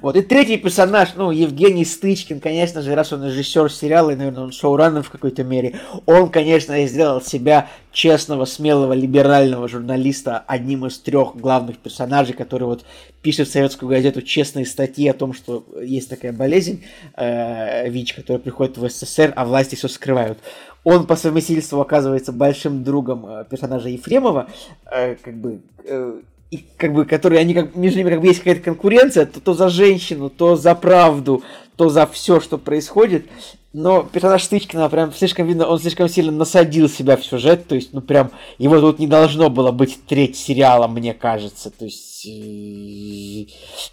[0.00, 4.44] Вот, и третий персонаж, ну, Евгений Стычкин, конечно же, раз он режиссер сериала, и, наверное,
[4.44, 10.98] он шоураннер в какой-то мере, он, конечно, сделал себя честного, смелого, либерального журналиста одним из
[10.98, 12.84] трех главных персонажей, который вот
[13.20, 16.84] пишет в советскую газету честные статьи о том, что есть такая болезнь,
[17.16, 20.38] э, ВИЧ, которая приходит в СССР, а власти все скрывают.
[20.84, 24.48] Он по совместительству оказывается большим другом э, персонажа Ефремова,
[24.90, 26.20] э, как бы, э,
[26.52, 29.54] и, как бы, которые они как между ними как бы есть какая-то конкуренция, то, то
[29.54, 31.42] за женщину, то за правду,
[31.76, 33.26] то за все, что происходит.
[33.72, 37.94] Но персонаж Стычкина прям слишком видно, он слишком сильно насадил себя в сюжет, то есть,
[37.94, 42.28] ну прям, его тут не должно было быть треть сериала, мне кажется, то есть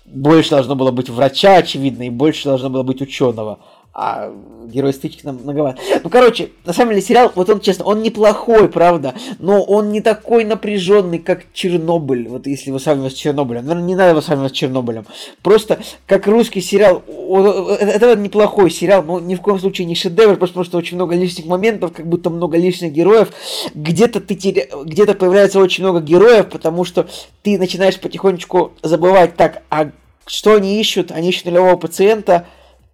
[0.05, 3.59] больше должно было быть врача, очевидно, и больше должно было быть ученого
[4.01, 4.33] а
[4.65, 5.81] герой стычки нам многовато.
[6.03, 9.99] Ну, короче, на самом деле сериал, вот он, честно, он неплохой, правда, но он не
[9.99, 13.65] такой напряженный, как Чернобыль, вот если вы сравниваете с Чернобылем.
[13.65, 15.05] Наверное, не надо его сравнивать с Чернобылем.
[15.41, 20.53] Просто, как русский сериал, это неплохой сериал, но ни в коем случае не шедевр, просто
[20.53, 23.33] потому что очень много лишних моментов, как будто много лишних героев.
[23.75, 24.67] Где-то ты теря...
[24.85, 27.09] где-то появляется очень много героев, потому что
[27.43, 29.91] ты начинаешь потихонечку забывать так, а
[30.25, 31.11] что они ищут?
[31.11, 32.45] Они ищут нулевого пациента,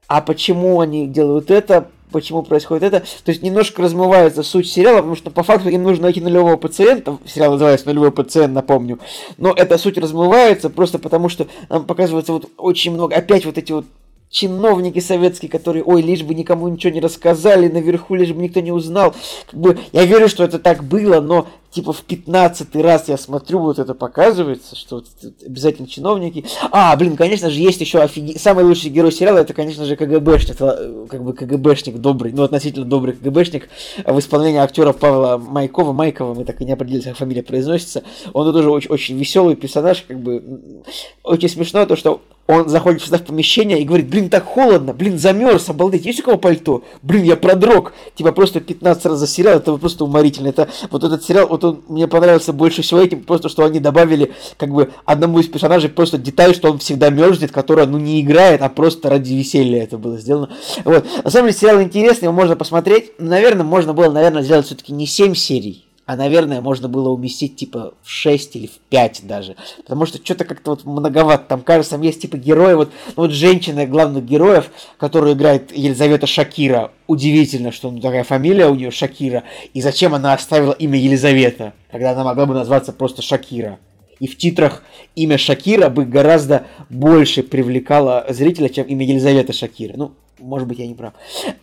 [0.08, 3.00] а почему они делают это, почему происходит это.
[3.24, 7.18] То есть немножко размывается суть сериала, потому что по факту им нужно найти нулевого пациента.
[7.26, 9.00] Сериал называется «Нулевой пациент», напомню.
[9.38, 13.72] Но эта суть размывается просто потому, что нам показывается вот очень много, опять вот эти
[13.72, 13.86] вот
[14.30, 18.72] чиновники советские, которые, ой, лишь бы никому ничего не рассказали, наверху лишь бы никто не
[18.72, 19.16] узнал.
[19.50, 23.60] Как бы, я верю, что это так было, но типа в пятнадцатый раз я смотрю,
[23.60, 25.08] вот это показывается, что вот
[25.46, 26.46] обязательно чиновники.
[26.72, 28.40] А, блин, конечно же, есть еще офиге...
[28.40, 33.14] самый лучший герой сериала, это, конечно же, КГБшник, как бы КГБшник добрый, ну, относительно добрый
[33.14, 33.68] КГБшник
[34.06, 38.04] в исполнении актера Павла Майкова, Майкова, мы так и не определились, как фамилия произносится.
[38.32, 40.82] Он тоже очень, очень веселый персонаж, как бы
[41.24, 45.18] очень смешно то, что он заходит сюда в помещение и говорит, блин, так холодно, блин,
[45.18, 46.84] замерз, обалдеть, есть у кого пальто?
[47.02, 47.94] Блин, я продрог.
[48.14, 50.50] Типа просто 15 раз за сериал, это просто уморительно.
[50.50, 54.34] Это вот этот сериал, вот он мне понравился больше всего этим, просто что они добавили
[54.58, 58.62] как бы одному из персонажей просто деталь, что он всегда мерзнет, которая, ну, не играет,
[58.62, 60.50] а просто ради веселья это было сделано.
[60.84, 61.06] Вот.
[61.24, 63.14] На самом деле сериал интересный, его можно посмотреть.
[63.18, 67.96] Наверное, можно было, наверное, сделать все-таки не 7 серий, а, наверное, можно было уместить, типа,
[68.04, 69.56] в 6 или в 5 даже.
[69.78, 71.46] Потому что что-то как-то вот многовато.
[71.48, 76.28] Там, кажется, там есть, типа, герои, вот, ну, вот женщина главных героев, которую играет Елизавета
[76.28, 76.92] Шакира.
[77.08, 79.44] Удивительно, что ну, такая фамилия у нее Шакира.
[79.74, 83.80] И зачем она оставила имя Елизавета, когда она могла бы назваться просто Шакира.
[84.20, 84.84] И в титрах
[85.16, 89.94] имя Шакира бы гораздо больше привлекало зрителя, чем имя Елизавета Шакира.
[89.98, 91.14] Ну, может быть, я не прав.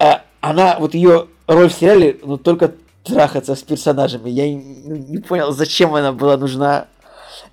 [0.01, 2.73] А, она, вот ее роль в сериале, ну, только
[3.05, 4.31] трахаться с персонажами.
[4.31, 6.87] Я не, понял, зачем она была нужна.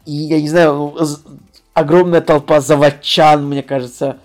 [0.05, 0.95] И я не знаю, ну,
[1.73, 4.17] огромная толпа заводчан, мне кажется,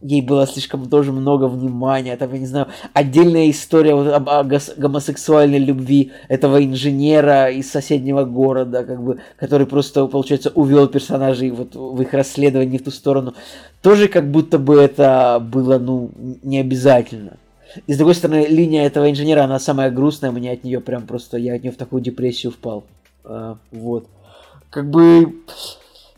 [0.00, 4.44] ей было слишком тоже много внимания, там, я не знаю, отдельная история вот об, о
[4.76, 11.74] гомосексуальной любви этого инженера из соседнего города, как бы, который просто, получается, увел персонажей вот
[11.74, 13.34] в их расследовании в ту сторону.
[13.82, 16.10] Тоже как будто бы это было, ну,
[16.42, 17.36] не обязательно.
[17.86, 21.36] И с другой стороны, линия этого инженера, она самая грустная, мне от нее прям просто,
[21.36, 22.84] я от нее в такую депрессию впал.
[23.24, 24.06] А, вот.
[24.70, 25.36] Как бы,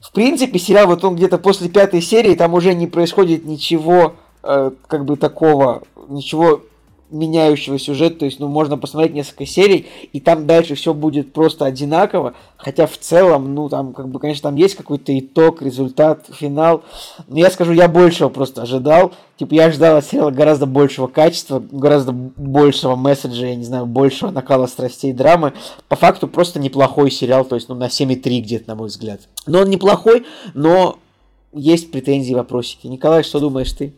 [0.00, 4.70] в принципе, сериал, вот он где-то после пятой серии, там уже не происходит ничего, э,
[4.86, 6.62] как бы такого, ничего
[7.10, 11.64] меняющего сюжет, то есть, ну, можно посмотреть несколько серий, и там дальше все будет просто
[11.64, 16.82] одинаково, хотя в целом, ну, там, как бы, конечно, там есть какой-то итог, результат, финал,
[17.28, 21.62] но я скажу, я большего просто ожидал, типа, я ожидал от сериала гораздо большего качества,
[21.70, 25.52] гораздо большего месседжа, я не знаю, большего накала страстей драмы,
[25.88, 29.20] по факту просто неплохой сериал, то есть, ну, на 7,3 где-то, на мой взгляд.
[29.46, 30.24] Но он неплохой,
[30.54, 30.98] но
[31.52, 32.86] есть претензии, вопросики.
[32.86, 33.92] Николай, что думаешь ты?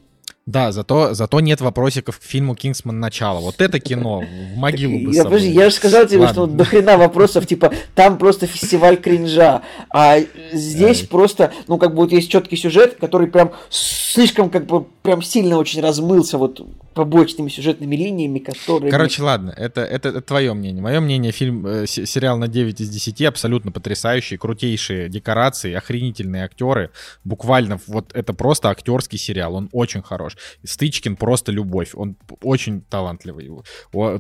[0.47, 2.98] Да, зато, зато нет вопросиков к фильму «Кингсман.
[2.98, 3.40] Начало».
[3.40, 4.24] Вот это кино
[4.55, 6.32] в могилу бы я, подожди, я же сказал тебе, Ладно.
[6.32, 10.19] что до хрена вопросов, типа, там просто фестиваль кринжа, а
[10.52, 11.06] здесь Ай.
[11.06, 15.59] просто, ну, как бы вот есть четкий сюжет, который прям слишком, как бы, прям сильно
[15.59, 16.60] очень размылся, вот
[16.94, 18.90] побочными сюжетными линиями, которые...
[18.90, 20.82] Короче, ладно, это, это, это твое мнение.
[20.82, 26.90] Мое мнение, фильм, э, сериал на 9 из 10, абсолютно потрясающий, крутейшие декорации, охренительные актеры.
[27.24, 30.31] Буквально вот это просто актерский сериал, он очень хорош.
[30.64, 33.50] Стычкин просто любовь, он очень талантливый.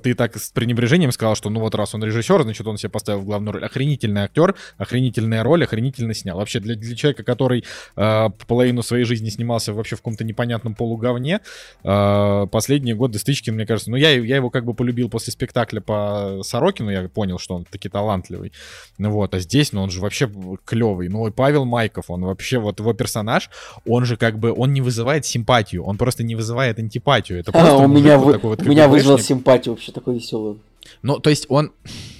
[0.02, 3.22] Ты так с пренебрежением сказал, что ну вот раз он режиссер, значит он себе поставил
[3.22, 3.64] главную роль.
[3.64, 6.36] Охренительный актер, охренительная роль, охренительно снял.
[6.36, 7.64] Вообще для, для человека, который
[7.96, 11.40] э, половину своей жизни снимался вообще в каком-то непонятном полуговне,
[11.84, 15.80] э, последние годы Стычкин, мне кажется, ну, я, я его как бы полюбил после спектакля
[15.80, 18.52] по Сорокину, я понял, что он таки талантливый.
[18.98, 20.30] Ну вот, а здесь, ну, он же вообще
[20.64, 21.08] клевый.
[21.08, 23.50] Ну, и Павел Майков, он вообще, вот его персонаж,
[23.86, 27.38] он же как бы, он не вызывает симпатию, он просто не вызывает антипатию.
[27.38, 30.16] Это просто а, у меня, вот вы, такой вот, у меня вызвал симпатию вообще, такой
[30.16, 30.58] веселый.
[31.02, 31.70] Ну, то есть он,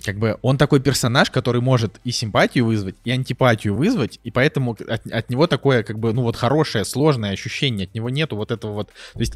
[0.05, 4.77] как бы, он такой персонаж, который может и симпатию вызвать, и антипатию вызвать, и поэтому
[4.89, 8.53] от, от него такое, как бы, ну вот хорошее, сложное ощущение, от него нету вот
[8.53, 9.35] этого вот, то есть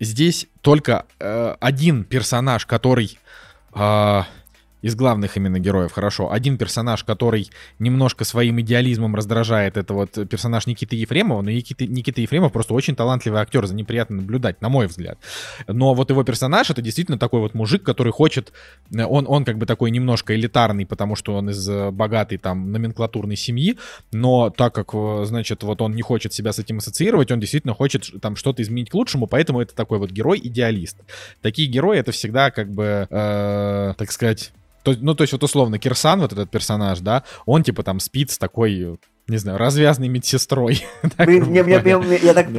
[0.00, 3.16] здесь только э, один персонаж, который
[3.74, 4.22] э,
[4.84, 6.30] из главных именно героев, хорошо.
[6.30, 7.48] Один персонаж, который
[7.78, 12.94] немножко своим идеализмом раздражает, это вот персонаж Никиты Ефремова, но Никита, Никита Ефремов просто очень
[12.94, 15.18] талантливый актер, за ним приятно наблюдать, на мой взгляд.
[15.66, 18.52] Но вот его персонаж, это действительно такой вот мужик, который хочет,
[18.92, 23.36] он, он как бы такой немножко элитарный, потому что он из э, богатой там номенклатурной
[23.36, 23.78] семьи,
[24.12, 27.72] но так как, э, значит, вот он не хочет себя с этим ассоциировать, он действительно
[27.72, 30.98] хочет там что-то изменить к лучшему, поэтому это такой вот герой-идеалист.
[31.40, 34.52] Такие герои это всегда как бы, э, так сказать,
[34.84, 38.30] то, ну, то есть вот условно Кирсан, вот этот персонаж, да, он типа там спит
[38.30, 40.84] с такой не знаю, развязной медсестрой.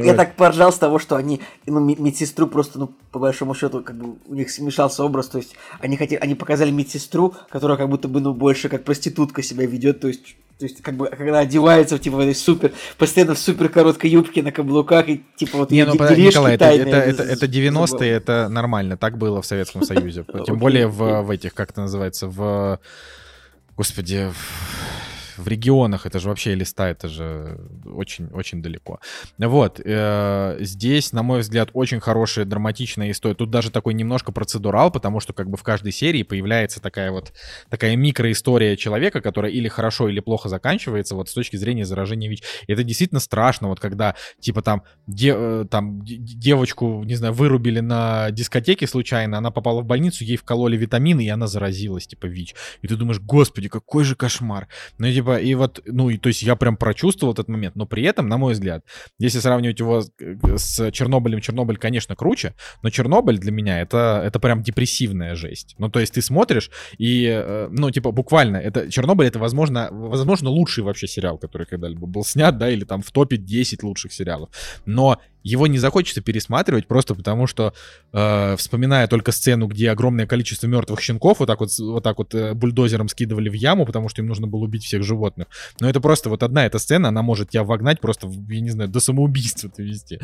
[0.04, 3.96] Я, так, поржал с того, что они, ну, медсестру просто, ну, по большому счету, как
[3.96, 8.08] бы у них смешался образ, то есть они хотели, они показали медсестру, которая как будто
[8.08, 11.98] бы, ну, больше как проститутка себя ведет, то есть то есть, как бы, когда одевается,
[11.98, 15.84] типа, в этой супер, постоянно в супер короткой юбке на каблуках, и, типа, вот, Не,
[15.84, 20.24] ну, Николай, это, это, это, это 90-е, это нормально, так было в Советском Союзе.
[20.46, 22.80] Тем более в, в этих, как это называется, в...
[23.76, 24.85] Господи, в
[25.46, 29.00] регионах, это же вообще листа, это же очень-очень далеко.
[29.38, 33.34] Вот, э, здесь, на мой взгляд, очень хорошая драматичная история.
[33.34, 37.32] Тут даже такой немножко процедурал, потому что как бы в каждой серии появляется такая вот,
[37.68, 42.42] такая микроистория человека, которая или хорошо, или плохо заканчивается, вот с точки зрения заражения ВИЧ.
[42.66, 47.80] И это действительно страшно, вот когда, типа, там, де, э, там девочку, не знаю, вырубили
[47.80, 52.54] на дискотеке случайно, она попала в больницу, ей вкололи витамины, и она заразилась, типа, ВИЧ.
[52.82, 54.68] И ты думаешь, господи, какой же кошмар.
[54.98, 57.86] Ну, типа, типа, и вот, ну, и то есть я прям прочувствовал этот момент, но
[57.86, 58.84] при этом, на мой взгляд,
[59.18, 60.02] если сравнивать его
[60.56, 65.74] с Чернобылем, Чернобыль, конечно, круче, но Чернобыль для меня это, это прям депрессивная жесть.
[65.78, 70.50] Ну, то есть ты смотришь, и, э, ну, типа, буквально, это Чернобыль это, возможно, возможно,
[70.50, 74.50] лучший вообще сериал, который когда-либо был снят, да, или там в топе 10 лучших сериалов.
[74.86, 77.72] Но его не захочется пересматривать просто потому, что
[78.12, 82.34] э, вспоминая только сцену, где огромное количество мертвых щенков вот так вот, вот так вот
[82.34, 85.48] э, бульдозером скидывали в яму, потому что им нужно было убить всех животных.
[85.80, 88.90] Но это просто вот одна эта сцена, она может тебя вогнать просто, я не знаю,
[88.90, 90.20] до самоубийства довести.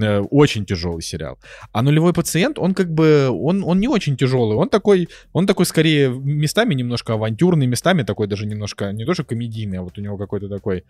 [0.00, 1.38] Э, очень тяжелый сериал.
[1.72, 5.66] А нулевой пациент, он как бы, он, он не очень тяжелый, он такой, он такой
[5.66, 10.00] скорее местами немножко авантюрный, местами такой даже немножко, не то что комедийный, а вот у
[10.00, 10.84] него какой-то такой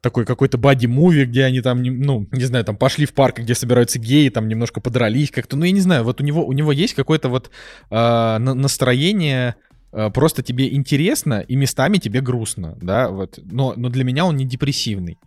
[0.00, 3.98] такой какой-то бади-муви, где они там, ну, не знаю, там пошли в парк, где собираются
[3.98, 6.94] геи, там немножко подрались как-то, ну, я не знаю, вот у него, у него есть
[6.94, 7.50] какое-то вот
[7.90, 9.56] э, настроение,
[9.90, 14.44] просто тебе интересно и местами тебе грустно, да, вот, но, но для меня он не
[14.44, 15.18] депрессивный.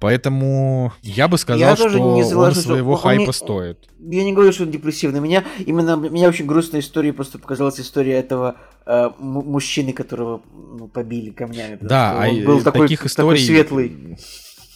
[0.00, 3.88] Поэтому я бы сказал, Я что не он своего он не- хайпа стоит.
[3.98, 5.18] Я не говорю, что он депрессивный.
[5.18, 8.56] Меня именно меня очень грустная история просто показалась история этого
[8.86, 11.78] э, мужчины, которого ну, побили камнями.
[11.80, 13.44] Да, а он был такой, таких такой историй...
[13.44, 13.88] светлый.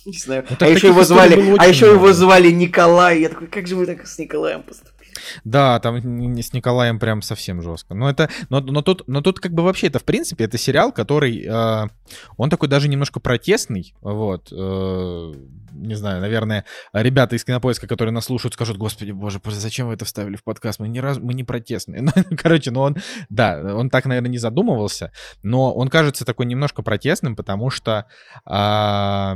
[0.05, 0.45] Не знаю.
[0.51, 3.21] Ну, а еще его историй звали, а еще его звали Николай.
[3.21, 5.02] Я такой, как же вы так с Николаем поступили?
[5.45, 5.99] Да, там
[6.43, 7.95] с Николаем прям совсем жестко.
[7.95, 10.93] Но это, но, но тут, но тут как бы вообще это в принципе это сериал,
[10.93, 11.89] который, э,
[12.37, 14.53] он такой даже немножко протестный, вот.
[14.53, 15.33] э,
[15.73, 20.05] не знаю, наверное, ребята из Кинопоиска, которые нас слушают, скажут, господи, боже, зачем вы это
[20.05, 20.81] вставили в подкаст?
[20.81, 22.03] Мы ни разу, мы не протестные.
[22.13, 22.97] Ну, Короче, ну он,
[23.31, 25.13] да, он так, наверное, не задумывался,
[25.43, 28.07] но он кажется такой немножко протестным, потому что,
[28.45, 29.35] а,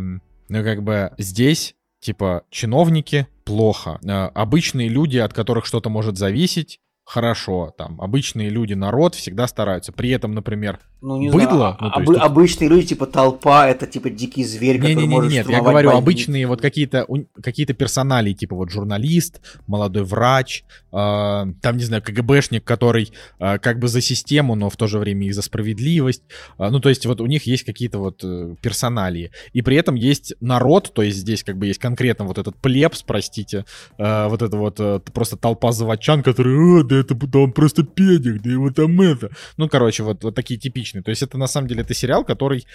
[0.48, 1.74] ну как бы здесь
[2.06, 8.74] типа чиновники плохо, Э, обычные люди, от которых что-то может зависеть, хорошо, там обычные люди,
[8.74, 9.92] народ всегда стараются.
[9.92, 11.46] При этом, например, Ну, не Быдло?
[11.56, 15.14] знаю, Ну, а- то есть обычные люди, типа толпа, это типа дикий зверь, который не-не-не,
[15.14, 15.98] может нет, я говорю больницу.
[15.98, 17.06] обычные вот какие-то
[17.40, 23.78] какие-то персоналии, типа вот журналист, молодой врач, э, там не знаю КГБшник, который э, как
[23.78, 26.22] бы за систему, но в то же время и за справедливость.
[26.58, 29.94] Э, ну то есть вот у них есть какие-то вот э, персоналии, и при этом
[29.94, 33.64] есть народ, то есть здесь как бы есть конкретно вот этот плебс, простите,
[33.98, 37.82] э, вот это вот э, просто толпа заводчан, которые, «А, да это да он просто
[37.82, 39.30] педик, да его там это.
[39.56, 41.02] Ну короче вот вот такие типичные.
[41.02, 42.66] То есть это на самом деле это сериал, который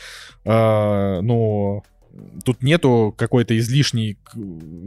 [0.46, 1.84] э, ну,
[2.44, 4.18] тут нету какой-то излишней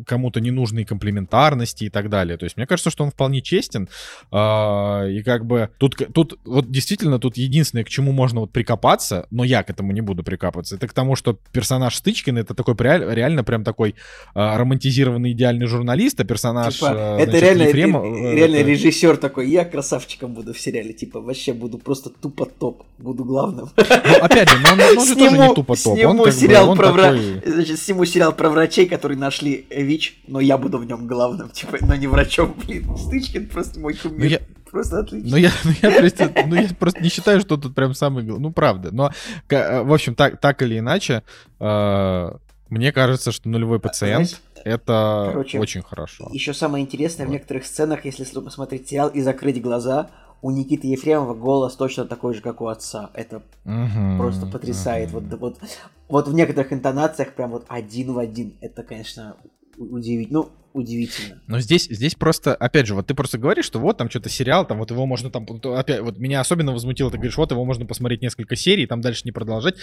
[0.07, 2.37] кому-то ненужной комплементарности и так далее.
[2.37, 3.89] То есть мне кажется, что он вполне честен.
[4.31, 9.27] а, и как бы тут, тут вот действительно тут единственное, к чему можно вот прикопаться,
[9.31, 12.75] но я к этому не буду прикапываться, это к тому, что персонаж Стычкин это такой
[12.79, 13.95] реально прям такой
[14.35, 18.57] а, романтизированный идеальный журналист, а персонаж Типа, а, это значит, реально, Ефремов, ре- э, реально
[18.57, 23.25] это- режиссер такой, я красавчиком буду в сериале, типа вообще буду просто тупо топ, буду
[23.25, 23.71] главным.
[23.77, 25.87] Ну, опять же, но он, он же тоже не тупо топ.
[25.87, 27.14] Он сниму бы, сериал он про вра-
[27.45, 31.79] значит, сниму сериал про врачей, которые нашли ВИЧ, но я буду в нем главным, типа,
[31.83, 32.97] но не врачом, блин.
[32.97, 34.19] Стычкин просто мой кумир.
[34.19, 35.31] Ну, я- Просто отлично.
[35.31, 38.25] Ну я, ну, я просто, ну, я просто не считаю, что тут прям самый...
[38.25, 38.91] Ну, правда.
[38.93, 39.13] Но,
[39.49, 41.23] э, в общем, так, так или иначе,
[41.61, 42.31] э,
[42.71, 46.29] мне кажется, что нулевой пациент Знаешь, это короче, очень хорошо.
[46.33, 47.35] Еще самое интересное, в Вот.
[47.35, 50.11] некоторых сценах, если посмотреть сериал и закрыть глаза,
[50.45, 53.11] у Никиты Ефремова голос точно такой же, как у отца.
[53.15, 55.11] Это Мгм, просто потрясает.
[55.11, 55.31] мгм.
[55.31, 55.59] Вот, вот,
[56.07, 58.53] вот в некоторых интонациях прям вот один в один.
[58.61, 59.39] Это, конечно,
[59.79, 60.41] удивительно.
[60.41, 61.41] Ну, удивительно.
[61.47, 64.67] Но здесь, здесь просто, опять же, вот ты просто говоришь, что вот там что-то сериал,
[64.67, 65.47] там вот его можно там,
[65.79, 69.23] опять, вот меня особенно возмутило, ты говоришь, вот его можно посмотреть несколько серий, там дальше
[69.25, 69.77] не продолжать.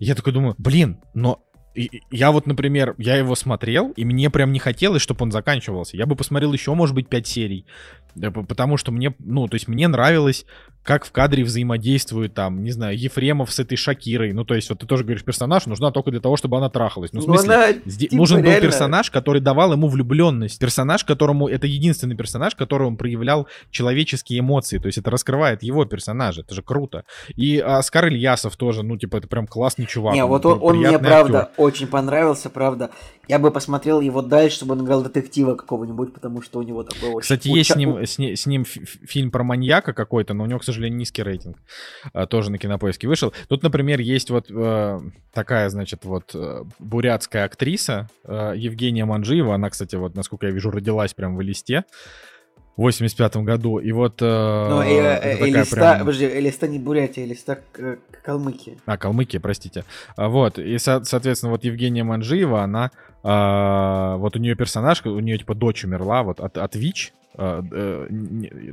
[0.00, 1.44] И я такой думаю, блин, но
[2.10, 5.96] я вот, например, я его смотрел, и мне прям не хотелось, чтобы он заканчивался.
[5.96, 7.66] Я бы посмотрел еще, может быть, пять серий.
[8.20, 10.46] П- Потому что мне, ну, то есть мне нравилось,
[10.88, 14.32] как в кадре взаимодействуют там, не знаю, Ефремов с этой Шакирой.
[14.32, 17.12] Ну, то есть вот ты тоже говоришь, персонаж нужна только для того, чтобы она трахалась.
[17.12, 20.58] Ну, в Ну, смысле, она, типа, нужен был реально- персонаж, который давал ему влюбленность.
[20.58, 24.78] Персонаж, которому это единственный персонаж, который он проявлял человеческие эмоции.
[24.78, 26.40] То есть это раскрывает его персонажа.
[26.40, 27.04] Это же круто.
[27.36, 30.14] И Оскар Ильясов тоже, ну, типа, это прям классный чувак.
[30.14, 31.54] Не, он вот он, он мне правда актер.
[31.58, 32.88] очень понравился, правда.
[33.28, 37.10] Я бы посмотрел его дальше, чтобы он играл детектива какого-нибудь, потому что у него такой
[37.10, 37.20] очень...
[37.20, 40.44] Кстати, есть с уча- ним, с, с ним фи- фи- фильм про маньяка какой-то, но
[40.44, 41.58] у него, к сожалению, низкий рейтинг.
[42.12, 43.32] А, тоже на кинопоиске вышел.
[43.48, 45.00] Тут, например, есть вот э,
[45.32, 49.54] такая, значит, вот э, бурятская актриса э, Евгения Манжиева.
[49.54, 51.84] Она, кстати, вот, насколько я вижу, родилась прям в Элисте
[52.78, 53.78] в 85 году.
[53.80, 54.22] И вот...
[54.22, 54.24] э,
[54.70, 57.58] Ну, э, э, Элиста, прям- подожди, Элиста не Бурятия, Элиста
[58.24, 58.76] Калмыкия.
[58.86, 59.84] А, Калмыкия, простите.
[60.16, 62.90] А, Вот, и, со- соответственно, вот Евгения Манжиева, она,
[63.24, 67.64] а, вот у нее персонаж, у нее, типа, дочь умерла, вот, от, от ВИЧ, а,
[67.72, 68.08] э,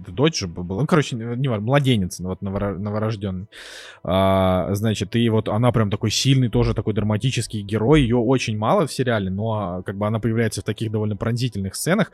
[0.01, 3.47] это дочь же была, ну, короче, не важно, младенец, вот, новора- новорожденный.
[4.03, 8.85] А, значит, и вот она прям такой сильный, тоже такой драматический герой, ее очень мало
[8.85, 12.11] в сериале, но, как бы, она появляется в таких довольно пронзительных сценах.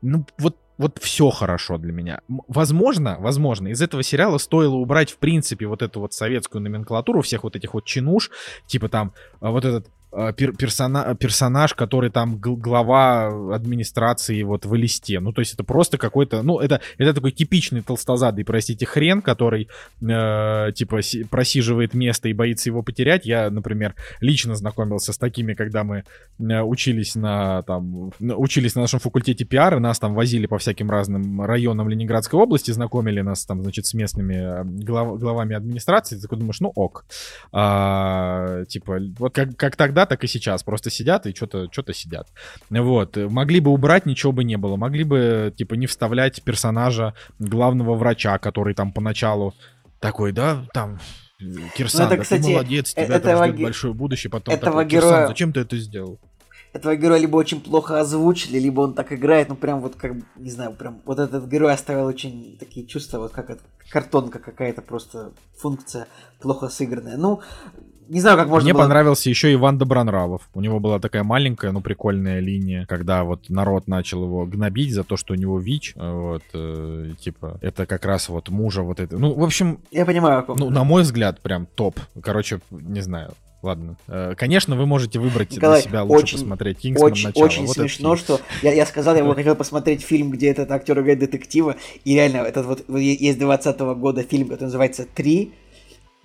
[0.00, 2.20] Ну, вот вот все хорошо для меня.
[2.28, 7.44] Возможно, возможно, из этого сериала стоило убрать, в принципе, вот эту вот советскую номенклатуру всех
[7.44, 8.30] вот этих вот чинуш,
[8.66, 14.74] типа там а, вот этот пер- персона- персонаж, который там гл- глава администрации вот в
[14.74, 15.20] листе.
[15.20, 19.68] Ну, то есть это просто какой-то, ну, это, это такой типичный толстозадый, простите, хрен, который,
[20.00, 23.26] э, типа, си- просиживает место и боится его потерять.
[23.26, 26.04] Я, например, лично знакомился с такими, когда мы
[26.38, 31.42] э, учились на, там, учились на нашем факультете пиара, нас там возили по всяким разным
[31.42, 36.16] районам Ленинградской области, знакомили нас там, значит, с местными э, глав- главами администрации.
[36.16, 37.04] Ты такой думаешь, ну ок.
[37.52, 40.62] А, типа, вот как, как тогда, так и сейчас.
[40.62, 42.28] Просто сидят и что-то что сидят.
[42.70, 43.16] Вот.
[43.16, 44.76] Могли бы убрать, ничего бы не было.
[44.76, 49.54] Могли бы, типа, не вставлять персонажа главного врача, который там поначалу
[50.00, 50.98] такой, да, там,
[51.76, 54.30] Кирсан, это, да кстати, ты молодец, э- тебя там этого ждет ге- большое будущее.
[54.30, 56.20] Потом этого такой, Кирсан, героя- зачем ты это сделал?
[56.74, 60.50] этого героя либо очень плохо озвучили, либо он так играет, ну прям вот как, не
[60.50, 65.32] знаю, прям вот этот герой оставил очень такие чувства, вот как это, картонка какая-то просто
[65.56, 66.08] функция
[66.40, 67.16] плохо сыгранная.
[67.16, 67.40] Ну,
[68.08, 68.82] не знаю, как можно Мне было...
[68.82, 70.48] понравился еще Иван Добронравов.
[70.54, 75.04] У него была такая маленькая, но прикольная линия, когда вот народ начал его гнобить за
[75.04, 75.94] то, что у него ВИЧ.
[75.96, 79.16] Вот, э, типа, это как раз вот мужа вот это.
[79.18, 81.98] Ну, в общем, Я понимаю, ну, на мой взгляд, прям топ.
[82.22, 83.32] Короче, не знаю.
[83.62, 83.96] Ладно.
[84.08, 87.44] Э, Конечно, вы можете выбрать Николай, для себя лучше очень- посмотреть Кингсман очень, начало.
[87.44, 91.00] очень Вот смешно, что я, я сказал, я бы хотел посмотреть фильм, где этот актер
[91.00, 95.54] играет детектива, и реально, этот вот, есть 20 года фильм, который называется «Три»,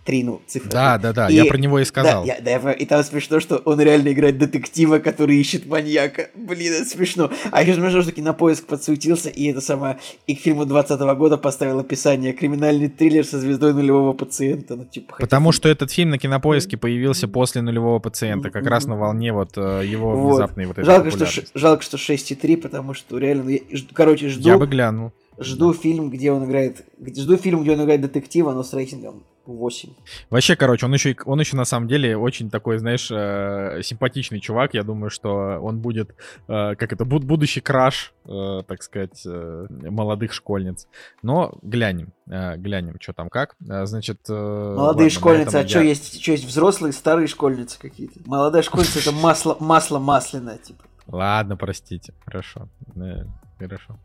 [0.10, 0.72] «Три», ну, цифра.
[0.72, 2.26] Да, да, да, И- я про него и сказал.
[2.26, 6.30] Да, я- да, я и там смешно, что он реально играет детектива, который ищет маньяка.
[6.34, 7.30] Блин, это смешно.
[7.52, 11.78] А еще смешно, что кинопоиск подсуетился, и это самое, и к фильму 20 года поставил
[11.78, 14.76] описание «Криминальный триллер со звездой нулевого пациента».
[14.76, 18.96] Ну, типа, Потому что этот фильм на кинопоиске появился после нулевого пациента, как раз на
[18.96, 20.32] волне вот э, его Вот.
[20.32, 23.60] внезапной вот этой жалко, что, жалко, что 6,3, потому что реально, я
[23.94, 25.12] короче, жду, Я бы глянул.
[25.38, 26.84] жду фильм, где он играет,
[27.16, 29.22] жду фильм, где он играет детектива, но с рейтингом
[29.54, 29.90] 8.
[30.30, 34.74] Вообще, короче, он еще, он еще на самом деле очень такой, знаешь, э, симпатичный чувак.
[34.74, 36.12] Я думаю, что он будет,
[36.48, 40.88] э, как это, буд- будущий краш, э, так сказать, э, молодых школьниц.
[41.22, 43.56] Но глянем, э, глянем, что там как.
[43.70, 48.20] Э, Значит, э, Молодые ладно, школьницы, а что есть, что есть взрослые, старые школьницы какие-то?
[48.26, 50.84] Молодая школьница это масло, масло масляное, типа.
[51.08, 53.24] Ладно, простите, хорошо, Э,
[53.58, 53.98] хорошо.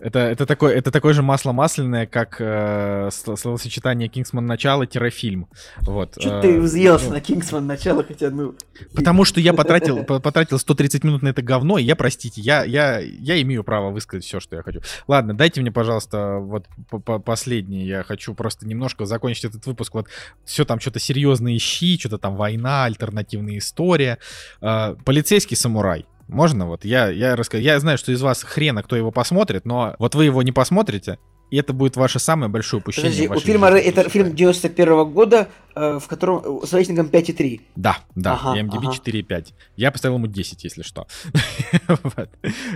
[0.00, 5.48] Это, это, такое, это такое же масло масляное, как э, сло- словосочетание Кингсман начало-фильм.
[5.78, 6.14] Вот.
[6.20, 8.54] Что э, ты взъелся ну, на Кингсман начало, хотя, ну...
[8.94, 12.62] Потому что я потратил, по- потратил 130 минут на это говно, и я, простите, я,
[12.64, 14.80] я, я имею право высказать все, что я хочу.
[15.08, 17.86] Ладно, дайте мне, пожалуйста, вот по- по- последнее.
[17.86, 19.94] Я хочу просто немножко закончить этот выпуск.
[19.94, 20.06] Вот
[20.44, 24.18] все там что-то серьезные щи, что-то там война, альтернативная история.
[24.60, 26.06] Э, полицейский самурай.
[26.28, 26.84] Можно вот?
[26.84, 27.62] Я, я расскажу.
[27.62, 31.18] Я знаю, что из вас хрена кто его посмотрит, но вот вы его не посмотрите,
[31.50, 33.10] и это будет ваше самое большое упущение.
[33.10, 34.36] Подожди, у фильма, жизни, это фильм считаю.
[34.36, 37.60] 91 года, э, в котором э, с рейтингом 5,3.
[37.76, 38.92] Да, да, Ага, MDB ага.
[38.92, 39.46] 4,5.
[39.76, 41.06] Я поставил ему 10, если что.
[41.88, 42.28] Вот.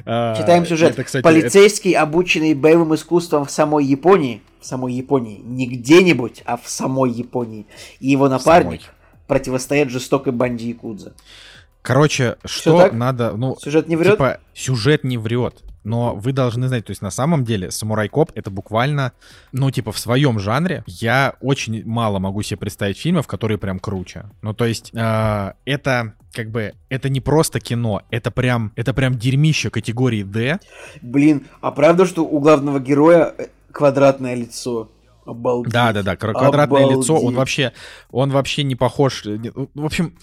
[0.07, 0.93] А, Читаем сюжет.
[0.93, 6.57] это, кстати, Полицейский, обученный боевым искусством в самой Японии, в самой Японии, не где-нибудь, а
[6.57, 7.67] в самой Японии,
[8.01, 8.83] и его напарник
[9.27, 11.15] противостоят жестокой банде Якудза.
[11.83, 12.93] Короче, что так?
[12.93, 13.33] надо...
[13.37, 14.13] Ну, Сюжет не врет?
[14.13, 15.63] Типа, сюжет не врет.
[15.85, 19.13] Но вы должны знать, то есть на самом деле Самурай Коп это буквально,
[19.51, 24.27] ну, типа, в своем жанре я очень мало могу себе представить фильмов, которые прям круче.
[24.43, 29.19] Ну, то есть, э, это как бы, это не просто кино, это прям, это прям
[29.19, 30.61] дерьмище категории D.
[31.03, 34.89] Блин, а правда, что у главного героя э, квадратное лицо?
[35.27, 35.73] Обалдеть.
[35.73, 37.37] Да, да, да, квадратное лицо, он Обалдеть.
[37.39, 37.73] вообще,
[38.13, 39.27] он вообще не похож.
[39.27, 39.39] э,
[39.75, 40.17] В общем,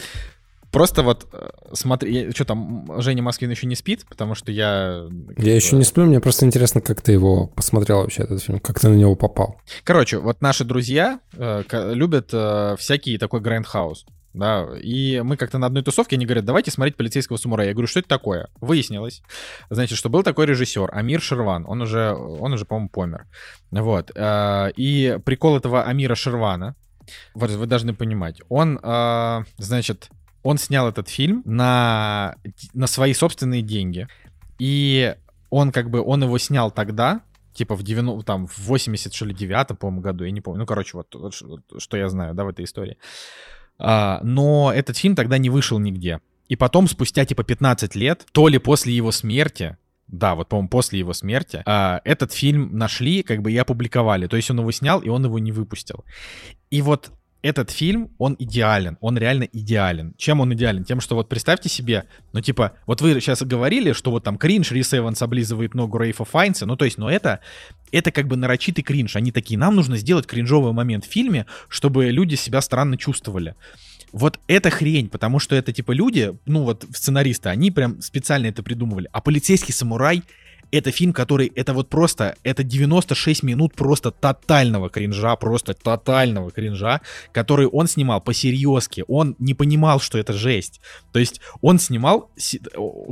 [0.72, 5.08] просто вот э, смотри, что там, Женя Москвин еще не спит, потому что я...
[5.38, 8.80] Я еще не сплю, мне просто интересно, как ты его посмотрел вообще, этот фильм, как
[8.80, 9.62] ты на него попал.
[9.84, 11.64] Короче, вот наши друзья э,
[11.94, 14.06] любят э, всякий такой грандхаус.
[14.32, 17.70] Да, и мы как-то на одной тусовке, они говорят, давайте смотреть полицейского самурая.
[17.70, 18.48] Я говорю, что это такое?
[18.62, 19.24] Выяснилось,
[19.72, 23.26] значит, что был такой режиссер Амир Шерван, он уже, он уже, по-моему, помер.
[23.72, 24.12] Вот.
[24.14, 26.76] э, И прикол этого Амира Шервана,
[27.34, 30.10] вот вы должны понимать, он, э, значит,
[30.44, 32.36] он снял этот фильм на,
[32.74, 34.08] на свои собственные деньги.
[34.58, 35.16] И
[35.50, 37.22] он как бы, он его снял тогда,
[37.54, 40.62] типа в 90, там, в 80, что ли, 9 по-моему, году, я не помню.
[40.62, 41.34] Ну, короче, вот
[41.78, 42.98] что я знаю, да, в этой истории.
[43.78, 46.20] А, но этот фильм тогда не вышел нигде.
[46.48, 51.00] И потом, спустя, типа, 15 лет, то ли после его смерти, да, вот, по-моему, после
[51.00, 54.28] его смерти, а, этот фильм нашли, как бы, и опубликовали.
[54.28, 56.04] То есть он его снял, и он его не выпустил.
[56.72, 57.12] И вот
[57.42, 60.14] этот фильм, он идеален, он реально идеален.
[60.18, 60.84] Чем он идеален?
[60.84, 64.72] Тем, что вот представьте себе, ну типа, вот вы сейчас говорили, что вот там кринж,
[64.72, 67.40] Рис Эванс облизывает ногу Рейфа Файнса, ну то есть, но это,
[67.92, 69.16] это как бы нарочитый кринж.
[69.16, 73.56] Они такие, нам нужно сделать кринжовый момент в фильме, чтобы люди себя странно чувствовали.
[74.12, 78.64] Вот это хрень, потому что это типа люди, ну вот сценаристы, они прям специально это
[78.64, 79.08] придумывали.
[79.12, 80.24] А полицейский самурай
[80.72, 87.02] это фильм, который, это вот просто, это 96 минут просто тотального кринжа, просто тотального кринжа,
[87.32, 90.82] который он снимал по-серьезки, он не понимал, что это жесть.
[91.12, 92.30] То есть он снимал,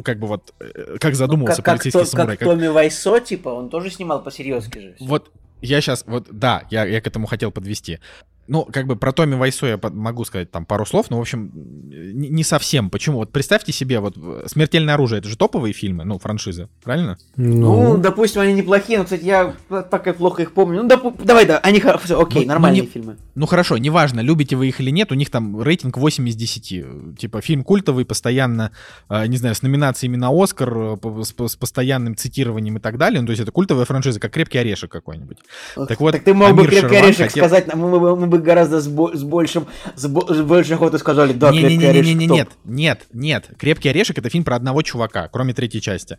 [0.04, 2.38] как бы вот, э, как задумывался Ну, как, как, полицейский то- самурай.
[2.38, 4.96] как как- Томми Вайсо, типа, он тоже снимал по-серьезки же.
[5.00, 5.32] Вот
[5.62, 8.00] я сейчас, вот да, я, я к этому хотел подвести.
[8.48, 11.52] Ну, как бы про Томми Вайсо я могу сказать там пару слов, но, в общем,
[11.54, 12.90] не, совсем.
[12.90, 13.18] Почему?
[13.18, 14.16] Вот представьте себе, вот
[14.46, 17.18] «Смертельное оружие»— это же топовые фильмы, ну, франшизы, правильно?
[17.36, 20.84] Ну, ну допустим, они неплохие, но, кстати, я так как плохо их помню.
[20.84, 21.22] Ну, доп...
[21.22, 22.92] давай, да, они, все, окей, ну, нормальные ну, не...
[22.92, 23.18] фильмы.
[23.36, 27.18] Ну, хорошо, неважно, любите вы их или нет, у них там рейтинг 8 из 10.
[27.18, 28.72] Типа, фильм культовый, постоянно,
[29.10, 33.20] э, не знаю, с номинациями на Оскар, э, с, с постоянным цитированием и так далее.
[33.22, 35.38] Ну, то есть это культовая франшиза, как «Крепкий орешек» какой-нибудь.
[35.76, 37.44] Так вот, так ты мог бы «Крепкий орешек» хотел...
[37.44, 41.00] сказать, мы, мы, мы бы гораздо с, бо- с большим, с, бо- с большей охотой
[41.00, 44.30] сказали, да, не, «Крепкий не, не, орешек» не, не, Нет, нет, нет, «Крепкий орешек»— это
[44.30, 46.18] фильм про одного чувака, кроме третьей части.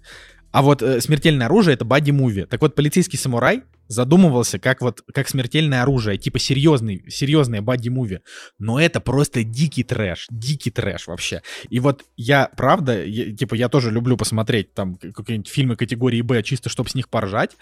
[0.51, 2.45] А вот э, «Смертельное оружие»— это бади-муви.
[2.45, 8.21] Так вот, «Полицейский самурай» задумывался как вот как смертельное оружие, типа серьезный, серьезное бади-муви.
[8.59, 11.43] Но это просто дикий трэш, дикий трэш вообще.
[11.69, 16.43] И вот я, правда, я, типа я тоже люблю посмотреть там какие-нибудь фильмы категории Б,
[16.43, 17.57] чисто чтобы с них поржать.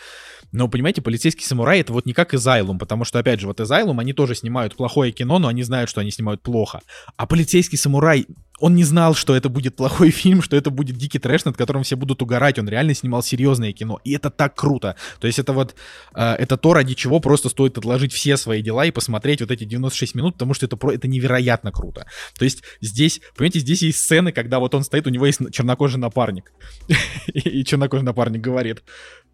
[0.52, 3.98] Но, понимаете, «Полицейский самурай»— это вот не как «Изайлум», потому что, опять же, вот «Изайлум»
[4.00, 6.80] они тоже снимают плохое кино, но они знают, что они снимают плохо.
[7.16, 8.26] А «Полицейский самурай»
[8.58, 11.82] он не знал, что это будет плохой фильм, что это будет дикий трэш, над которым
[11.82, 12.58] все будут угорать.
[12.58, 14.00] Он реально снимал серьезное кино.
[14.04, 14.96] И это так круто.
[15.20, 15.74] То есть это вот,
[16.16, 20.14] это то, ради чего просто стоит отложить все свои дела и посмотреть вот эти 96
[20.14, 22.06] минут, потому что это, это невероятно круто.
[22.38, 26.00] То есть здесь, понимаете, здесь есть сцены, когда вот он стоит, у него есть чернокожий
[26.00, 26.52] напарник.
[27.26, 28.82] И чернокожий напарник говорит,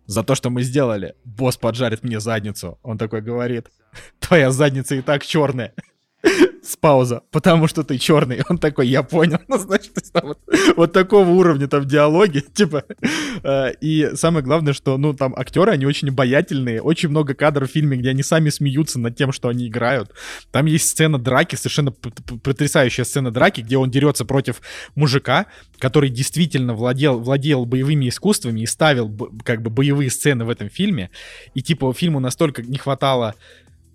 [0.06, 2.78] за то, что мы сделали, босс поджарит мне задницу.
[2.82, 3.68] Он такой говорит,
[4.18, 5.74] твоя задница и так черная
[6.62, 8.42] с пауза, потому что ты черный.
[8.48, 9.38] Он такой, я понял.
[9.52, 10.38] Ну, значит, там вот,
[10.76, 12.84] вот такого уровня там диалоги, типа.
[13.42, 16.80] Э, и самое главное, что, ну, там актеры, они очень обаятельные.
[16.80, 20.12] Очень много кадров в фильме, где они сами смеются над тем, что они играют.
[20.52, 24.62] Там есть сцена драки, совершенно потрясающая сцена драки, где он дерется против
[24.94, 25.46] мужика,
[25.78, 29.12] который действительно владел, владел боевыми искусствами и ставил
[29.44, 31.10] как бы боевые сцены в этом фильме.
[31.54, 33.34] И типа фильму настолько не хватало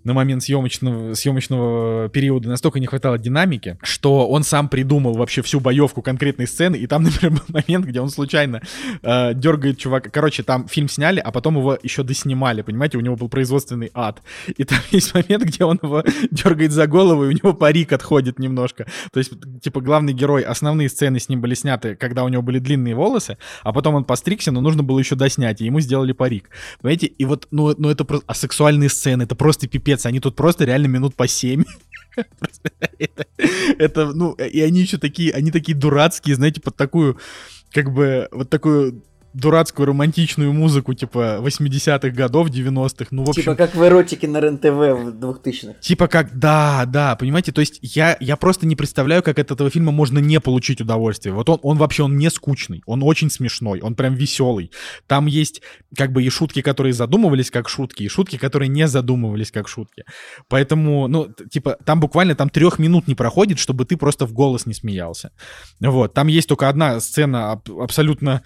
[0.04, 5.60] на момент съемочного, съемочного периода настолько не хватало динамики, что он сам придумал вообще всю
[5.60, 8.62] боевку конкретной сцены, и там, например, был момент, где он случайно
[9.02, 10.10] э, дергает чувака.
[10.10, 14.22] Короче, там фильм сняли, а потом его еще доснимали, понимаете, у него был производственный ад.
[14.56, 18.38] И там есть момент, где он его дергает за голову, и у него парик отходит
[18.38, 18.86] немножко.
[19.12, 22.58] То есть, типа, главный герой, основные сцены с ним были сняты, когда у него были
[22.58, 26.50] длинные волосы, а потом он постригся, но нужно было еще доснять, и ему сделали парик.
[26.80, 28.24] Понимаете, и вот, ну, ну это просто...
[28.26, 31.64] А сексуальные сцены, это просто пипец капец, они тут просто реально минут по 7.
[32.98, 33.26] это,
[33.78, 37.18] это, ну, и они еще такие, они такие дурацкие, знаете, под такую,
[37.72, 39.02] как бы, вот такую
[39.34, 43.06] дурацкую романтичную музыку, типа 80-х годов, 90-х.
[43.10, 43.42] Ну, в общем...
[43.42, 45.74] Типа как в эротике на РЕН-ТВ в 2000-х.
[45.80, 49.70] Типа как, да, да, понимаете, то есть я, я просто не представляю, как от этого
[49.70, 51.34] фильма можно не получить удовольствие.
[51.34, 54.72] Вот он, он вообще, он не скучный, он очень смешной, он прям веселый.
[55.06, 55.62] Там есть
[55.96, 60.04] как бы и шутки, которые задумывались как шутки, и шутки, которые не задумывались как шутки.
[60.48, 64.66] Поэтому, ну, типа, там буквально там трех минут не проходит, чтобы ты просто в голос
[64.66, 65.32] не смеялся.
[65.80, 68.42] Вот, там есть только одна сцена абсолютно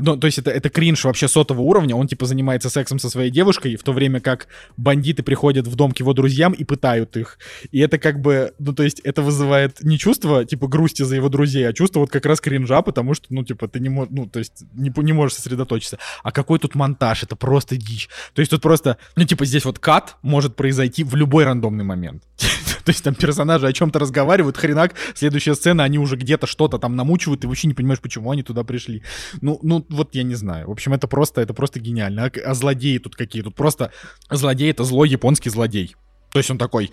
[0.00, 1.96] ну, то есть это, это кринж вообще сотого уровня.
[1.96, 5.92] Он, типа, занимается сексом со своей девушкой, в то время как бандиты приходят в дом
[5.92, 7.38] к его друзьям и пытают их.
[7.72, 11.28] И это как бы, ну, то есть это вызывает не чувство, типа, грусти за его
[11.28, 14.26] друзей, а чувство вот как раз кринжа, потому что, ну, типа, ты не можешь, ну,
[14.26, 15.98] то есть не, не можешь сосредоточиться.
[16.22, 17.24] А какой тут монтаж?
[17.24, 18.08] Это просто дичь.
[18.34, 22.22] То есть тут просто, ну, типа, здесь вот кат может произойти в любой рандомный момент.
[22.84, 26.96] То есть там персонажи о чем-то разговаривают, хренак, следующая сцена, они уже где-то что-то там
[26.96, 29.02] намучивают, и вообще не понимаешь, почему они туда пришли.
[29.40, 30.68] Ну, ну, вот я не знаю.
[30.68, 32.26] В общем, это просто, это просто гениально.
[32.26, 33.42] А, а злодеи тут какие?
[33.42, 33.92] Тут просто
[34.30, 35.96] злодей— это злой японский злодей.
[36.30, 36.90] То есть он такой,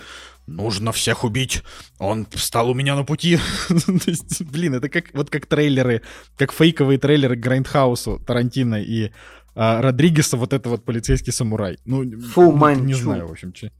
[0.47, 1.63] нужно всех убить,
[1.99, 3.37] он встал у меня на пути.
[3.67, 6.01] То есть, блин, это как, вот как трейлеры,
[6.37, 9.11] как фейковые трейлеры к Грайндхаусу Тарантино и
[9.53, 11.79] а, Родригеса, вот это вот полицейский самурай.
[11.85, 13.71] Ну, Фу, не знаю, в общем, че.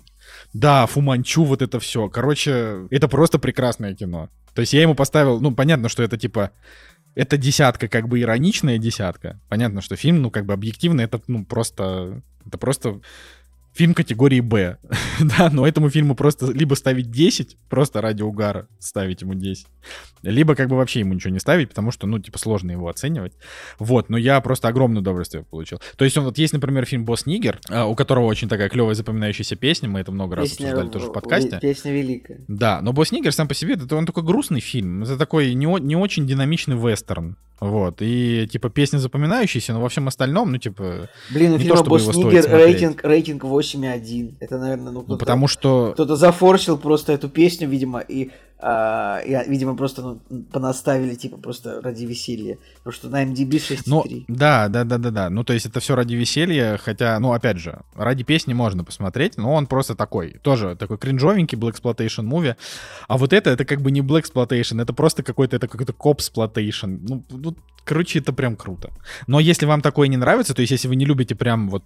[0.54, 2.10] Да, Фуманчу, вот это все.
[2.10, 4.30] Короче, это просто прекрасное кино.
[4.54, 6.52] То есть я ему поставил, ну, понятно, что это типа
[7.16, 9.40] это десятка, как бы ироничная десятка.
[9.48, 12.22] Понятно, что фильм, ну, как бы объективно, это, ну, просто...
[12.46, 13.02] Это просто
[13.76, 14.78] фильм категории Б.
[15.20, 19.68] да, но этому фильму просто либо ставить 10, просто ради угара ставить ему 10,
[20.24, 23.34] либо как бы вообще ему ничего не ставить, потому что, ну, типа, сложно его оценивать.
[23.78, 25.80] Вот, но я просто огромное удовольствие получил.
[25.98, 28.96] То есть, он, вот есть, например, фильм «Босс Нигер», а, у которого очень такая клевая
[28.96, 31.60] запоминающаяся песня, мы это много раз песня, обсуждали тоже в подкасте.
[31.62, 32.40] Песня великая.
[32.48, 35.66] Да, но «Босс Нигер» сам по себе, это он такой грустный фильм, это такой не,
[35.82, 37.36] не очень динамичный вестерн.
[37.60, 41.10] Вот, и, типа, песня запоминающаяся, но во всем остальном, ну, типа...
[41.30, 44.36] Блин, у фильма «Босс Нигер» рейтинг, рейтинг 8 8.1.
[44.40, 45.92] Это, наверное, ну, ну потому что...
[45.94, 51.82] Кто-то зафорсил просто эту песню, видимо, и, а, и видимо, просто ну, понаставили, типа, просто
[51.82, 52.58] ради веселья.
[52.78, 53.82] Потому что на MDB 6.3.
[53.86, 55.30] Ну, да, да, да, да, да.
[55.30, 59.38] Ну, то есть это все ради веселья, хотя, ну, опять же, ради песни можно посмотреть,
[59.38, 62.56] но он просто такой, тоже такой кринжовенький Black Exploitation movie.
[63.08, 66.20] А вот это, это как бы не Black Exploitation, это просто какой-то, это какой-то коп
[66.20, 67.00] Exploitation.
[67.02, 68.92] Ну, ну, короче, это прям круто.
[69.28, 71.84] Но если вам такое не нравится, то есть если вы не любите прям вот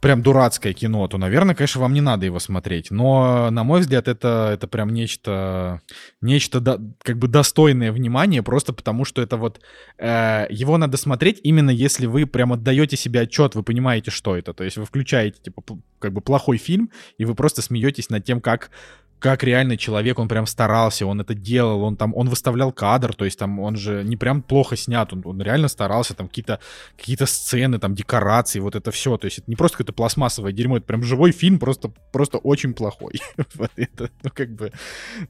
[0.00, 2.90] прям дурацкое кино, то, наверное, конечно, вам не надо его смотреть.
[2.90, 5.80] Но, на мой взгляд, это, это прям нечто,
[6.20, 9.60] нечто до, как бы достойное внимания, просто потому что это вот...
[9.98, 14.52] Э, его надо смотреть именно если вы прям отдаете себе отчет, вы понимаете, что это.
[14.54, 15.62] То есть вы включаете, типа,
[15.98, 18.70] как бы плохой фильм, и вы просто смеетесь над тем, как
[19.18, 23.24] как реальный человек, он прям старался, он это делал, он там, он выставлял кадр, то
[23.24, 26.60] есть там он же не прям плохо снят, он, он реально старался, там какие-то
[26.96, 30.76] какие сцены, там декорации, вот это все, то есть это не просто какое-то пластмассовое дерьмо,
[30.76, 33.20] это прям живой фильм, просто, просто очень плохой.
[33.54, 34.72] вот это, ну как бы,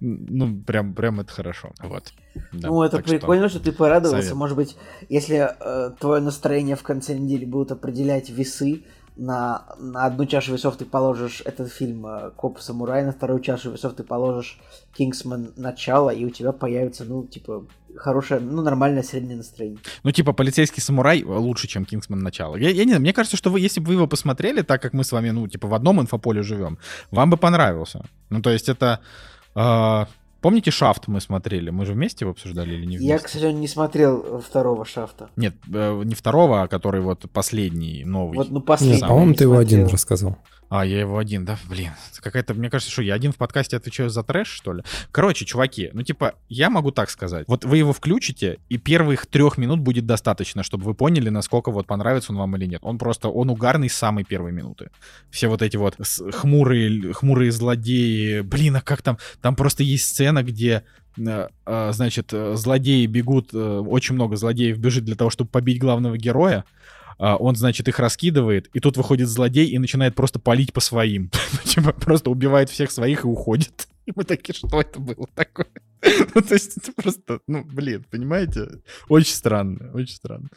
[0.01, 2.13] ну прям, прям это хорошо, вот.
[2.53, 4.37] Да, ну это прикольно, что, что ты порадовался, совет.
[4.37, 4.77] может быть,
[5.09, 8.83] если э, твое настроение в конце недели будут определять весы,
[9.19, 13.73] на, на одну чашу весов ты положишь этот фильм э, «Коп самурай», на вторую чашу
[13.73, 14.61] весов ты положишь
[14.97, 15.53] «Кингсман.
[15.57, 17.67] Начало», и у тебя появится, ну, типа,
[17.97, 19.81] хорошее, ну, нормальное среднее настроение.
[20.05, 22.21] Ну, типа, «Полицейский самурай» лучше, чем «Кингсман.
[22.21, 22.57] Начало».
[22.57, 24.93] Я, я не знаю, мне кажется, что вы, если бы вы его посмотрели, так как
[24.93, 26.79] мы с вами, ну, типа, в одном инфополе живем,
[27.11, 28.05] вам бы понравился.
[28.31, 29.01] Ну, то есть это...
[29.57, 30.07] Э,
[30.41, 31.71] Помните «Шафт» мы смотрели?
[31.71, 33.07] Мы же вместе его обсуждали или не вместе?
[33.07, 35.31] Я, к сожалению, не смотрел второго «Шафта».
[35.37, 38.37] Нет, э, не второго, а который вот последний, новый.
[38.37, 39.01] Вот, ну, последний.
[39.01, 40.39] Нет, по-моему, ты его один рассказал.
[40.69, 41.59] А, я его один, да?
[41.69, 44.83] Блин, какая-то, мне кажется, что я один в подкасте отвечаю за трэш, что ли?
[45.13, 47.47] Короче, чуваки, ну типа, я могу так сказать.
[47.49, 51.87] Вот вы его включите, и первых трех минут будет достаточно, чтобы вы поняли, насколько вот
[51.87, 52.81] понравится он вам или нет.
[52.83, 54.91] Он просто, он угарный с самой первой минуты.
[55.31, 55.97] Все вот эти вот
[56.33, 58.41] хмурые, хмурые злодеи.
[58.41, 59.19] Блин, а как там?
[59.41, 60.85] Там просто есть сцена, где
[61.17, 66.19] э, э, значит, э, злодеи бегут, очень много злодеев бежит для того, чтобы побить главного
[66.19, 66.65] героя,
[67.19, 71.31] он, значит, их раскидывает, и тут выходит злодей и начинает просто палить по своим.
[71.65, 73.89] Типа просто убивает всех своих и уходит.
[74.07, 75.67] И мы такие, что это было такое?
[76.35, 78.69] ну, то есть это просто, ну, блин, понимаете?
[79.09, 80.49] Очень странно, очень странно.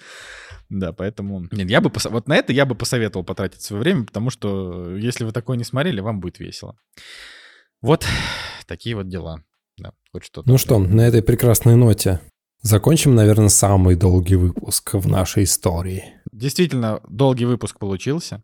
[0.69, 1.47] Да, поэтому...
[1.51, 1.89] Нет, я бы...
[1.89, 2.05] Пос...
[2.05, 5.65] Вот на это я бы посоветовал потратить свое время, потому что если вы такое не
[5.65, 6.77] смотрели, вам будет весело.
[7.81, 8.05] Вот
[8.67, 9.43] такие вот дела.
[9.77, 10.47] Да, хоть что-то.
[10.49, 12.21] Ну что, на этой прекрасной ноте
[12.61, 16.20] закончим, наверное, самый долгий выпуск в нашей истории.
[16.31, 18.43] Действительно, долгий выпуск получился.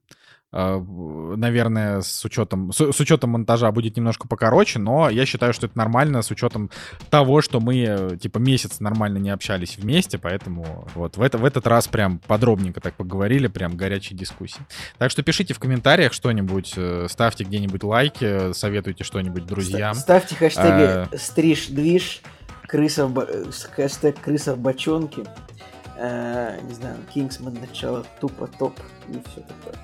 [0.50, 5.66] А, наверное, с учетом, с, с учетом монтажа будет немножко покороче, но я считаю, что
[5.66, 6.72] это нормально с учетом
[7.10, 11.68] того, что мы типа месяц нормально не общались вместе, поэтому вот в, это, в этот
[11.68, 14.62] раз прям подробненько так поговорили, прям горячие дискуссии.
[14.98, 19.96] Так что пишите в комментариях что-нибудь, э, ставьте где-нибудь лайки, советуйте что-нибудь друзьям.
[19.96, 21.10] Ставьте хэштеги а...
[21.14, 22.22] стриж-движ,
[22.68, 23.12] крыса
[23.76, 25.26] хэштег крыса в бочонке
[25.98, 29.76] э, не знаю, Кингсман начало тупо топ и все такое.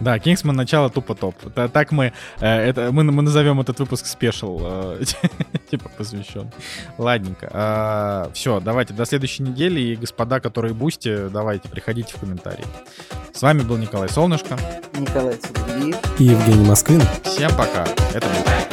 [0.00, 1.34] Да, Кингсман начало тупо топ.
[1.72, 5.02] Так мы, э, это, мы, мы назовем этот выпуск special, э,
[5.70, 6.50] типа посвящен.
[6.98, 7.50] Ладненько.
[7.52, 9.80] Э, все, давайте до следующей недели.
[9.80, 12.64] И господа, которые Boosty, давайте, приходите в комментарии.
[13.32, 14.56] С вами был Николай Солнышко.
[14.98, 16.20] Николай Цугулиев.
[16.20, 17.02] И Евгений Москвин.
[17.24, 17.84] Всем пока.
[18.14, 18.71] Это был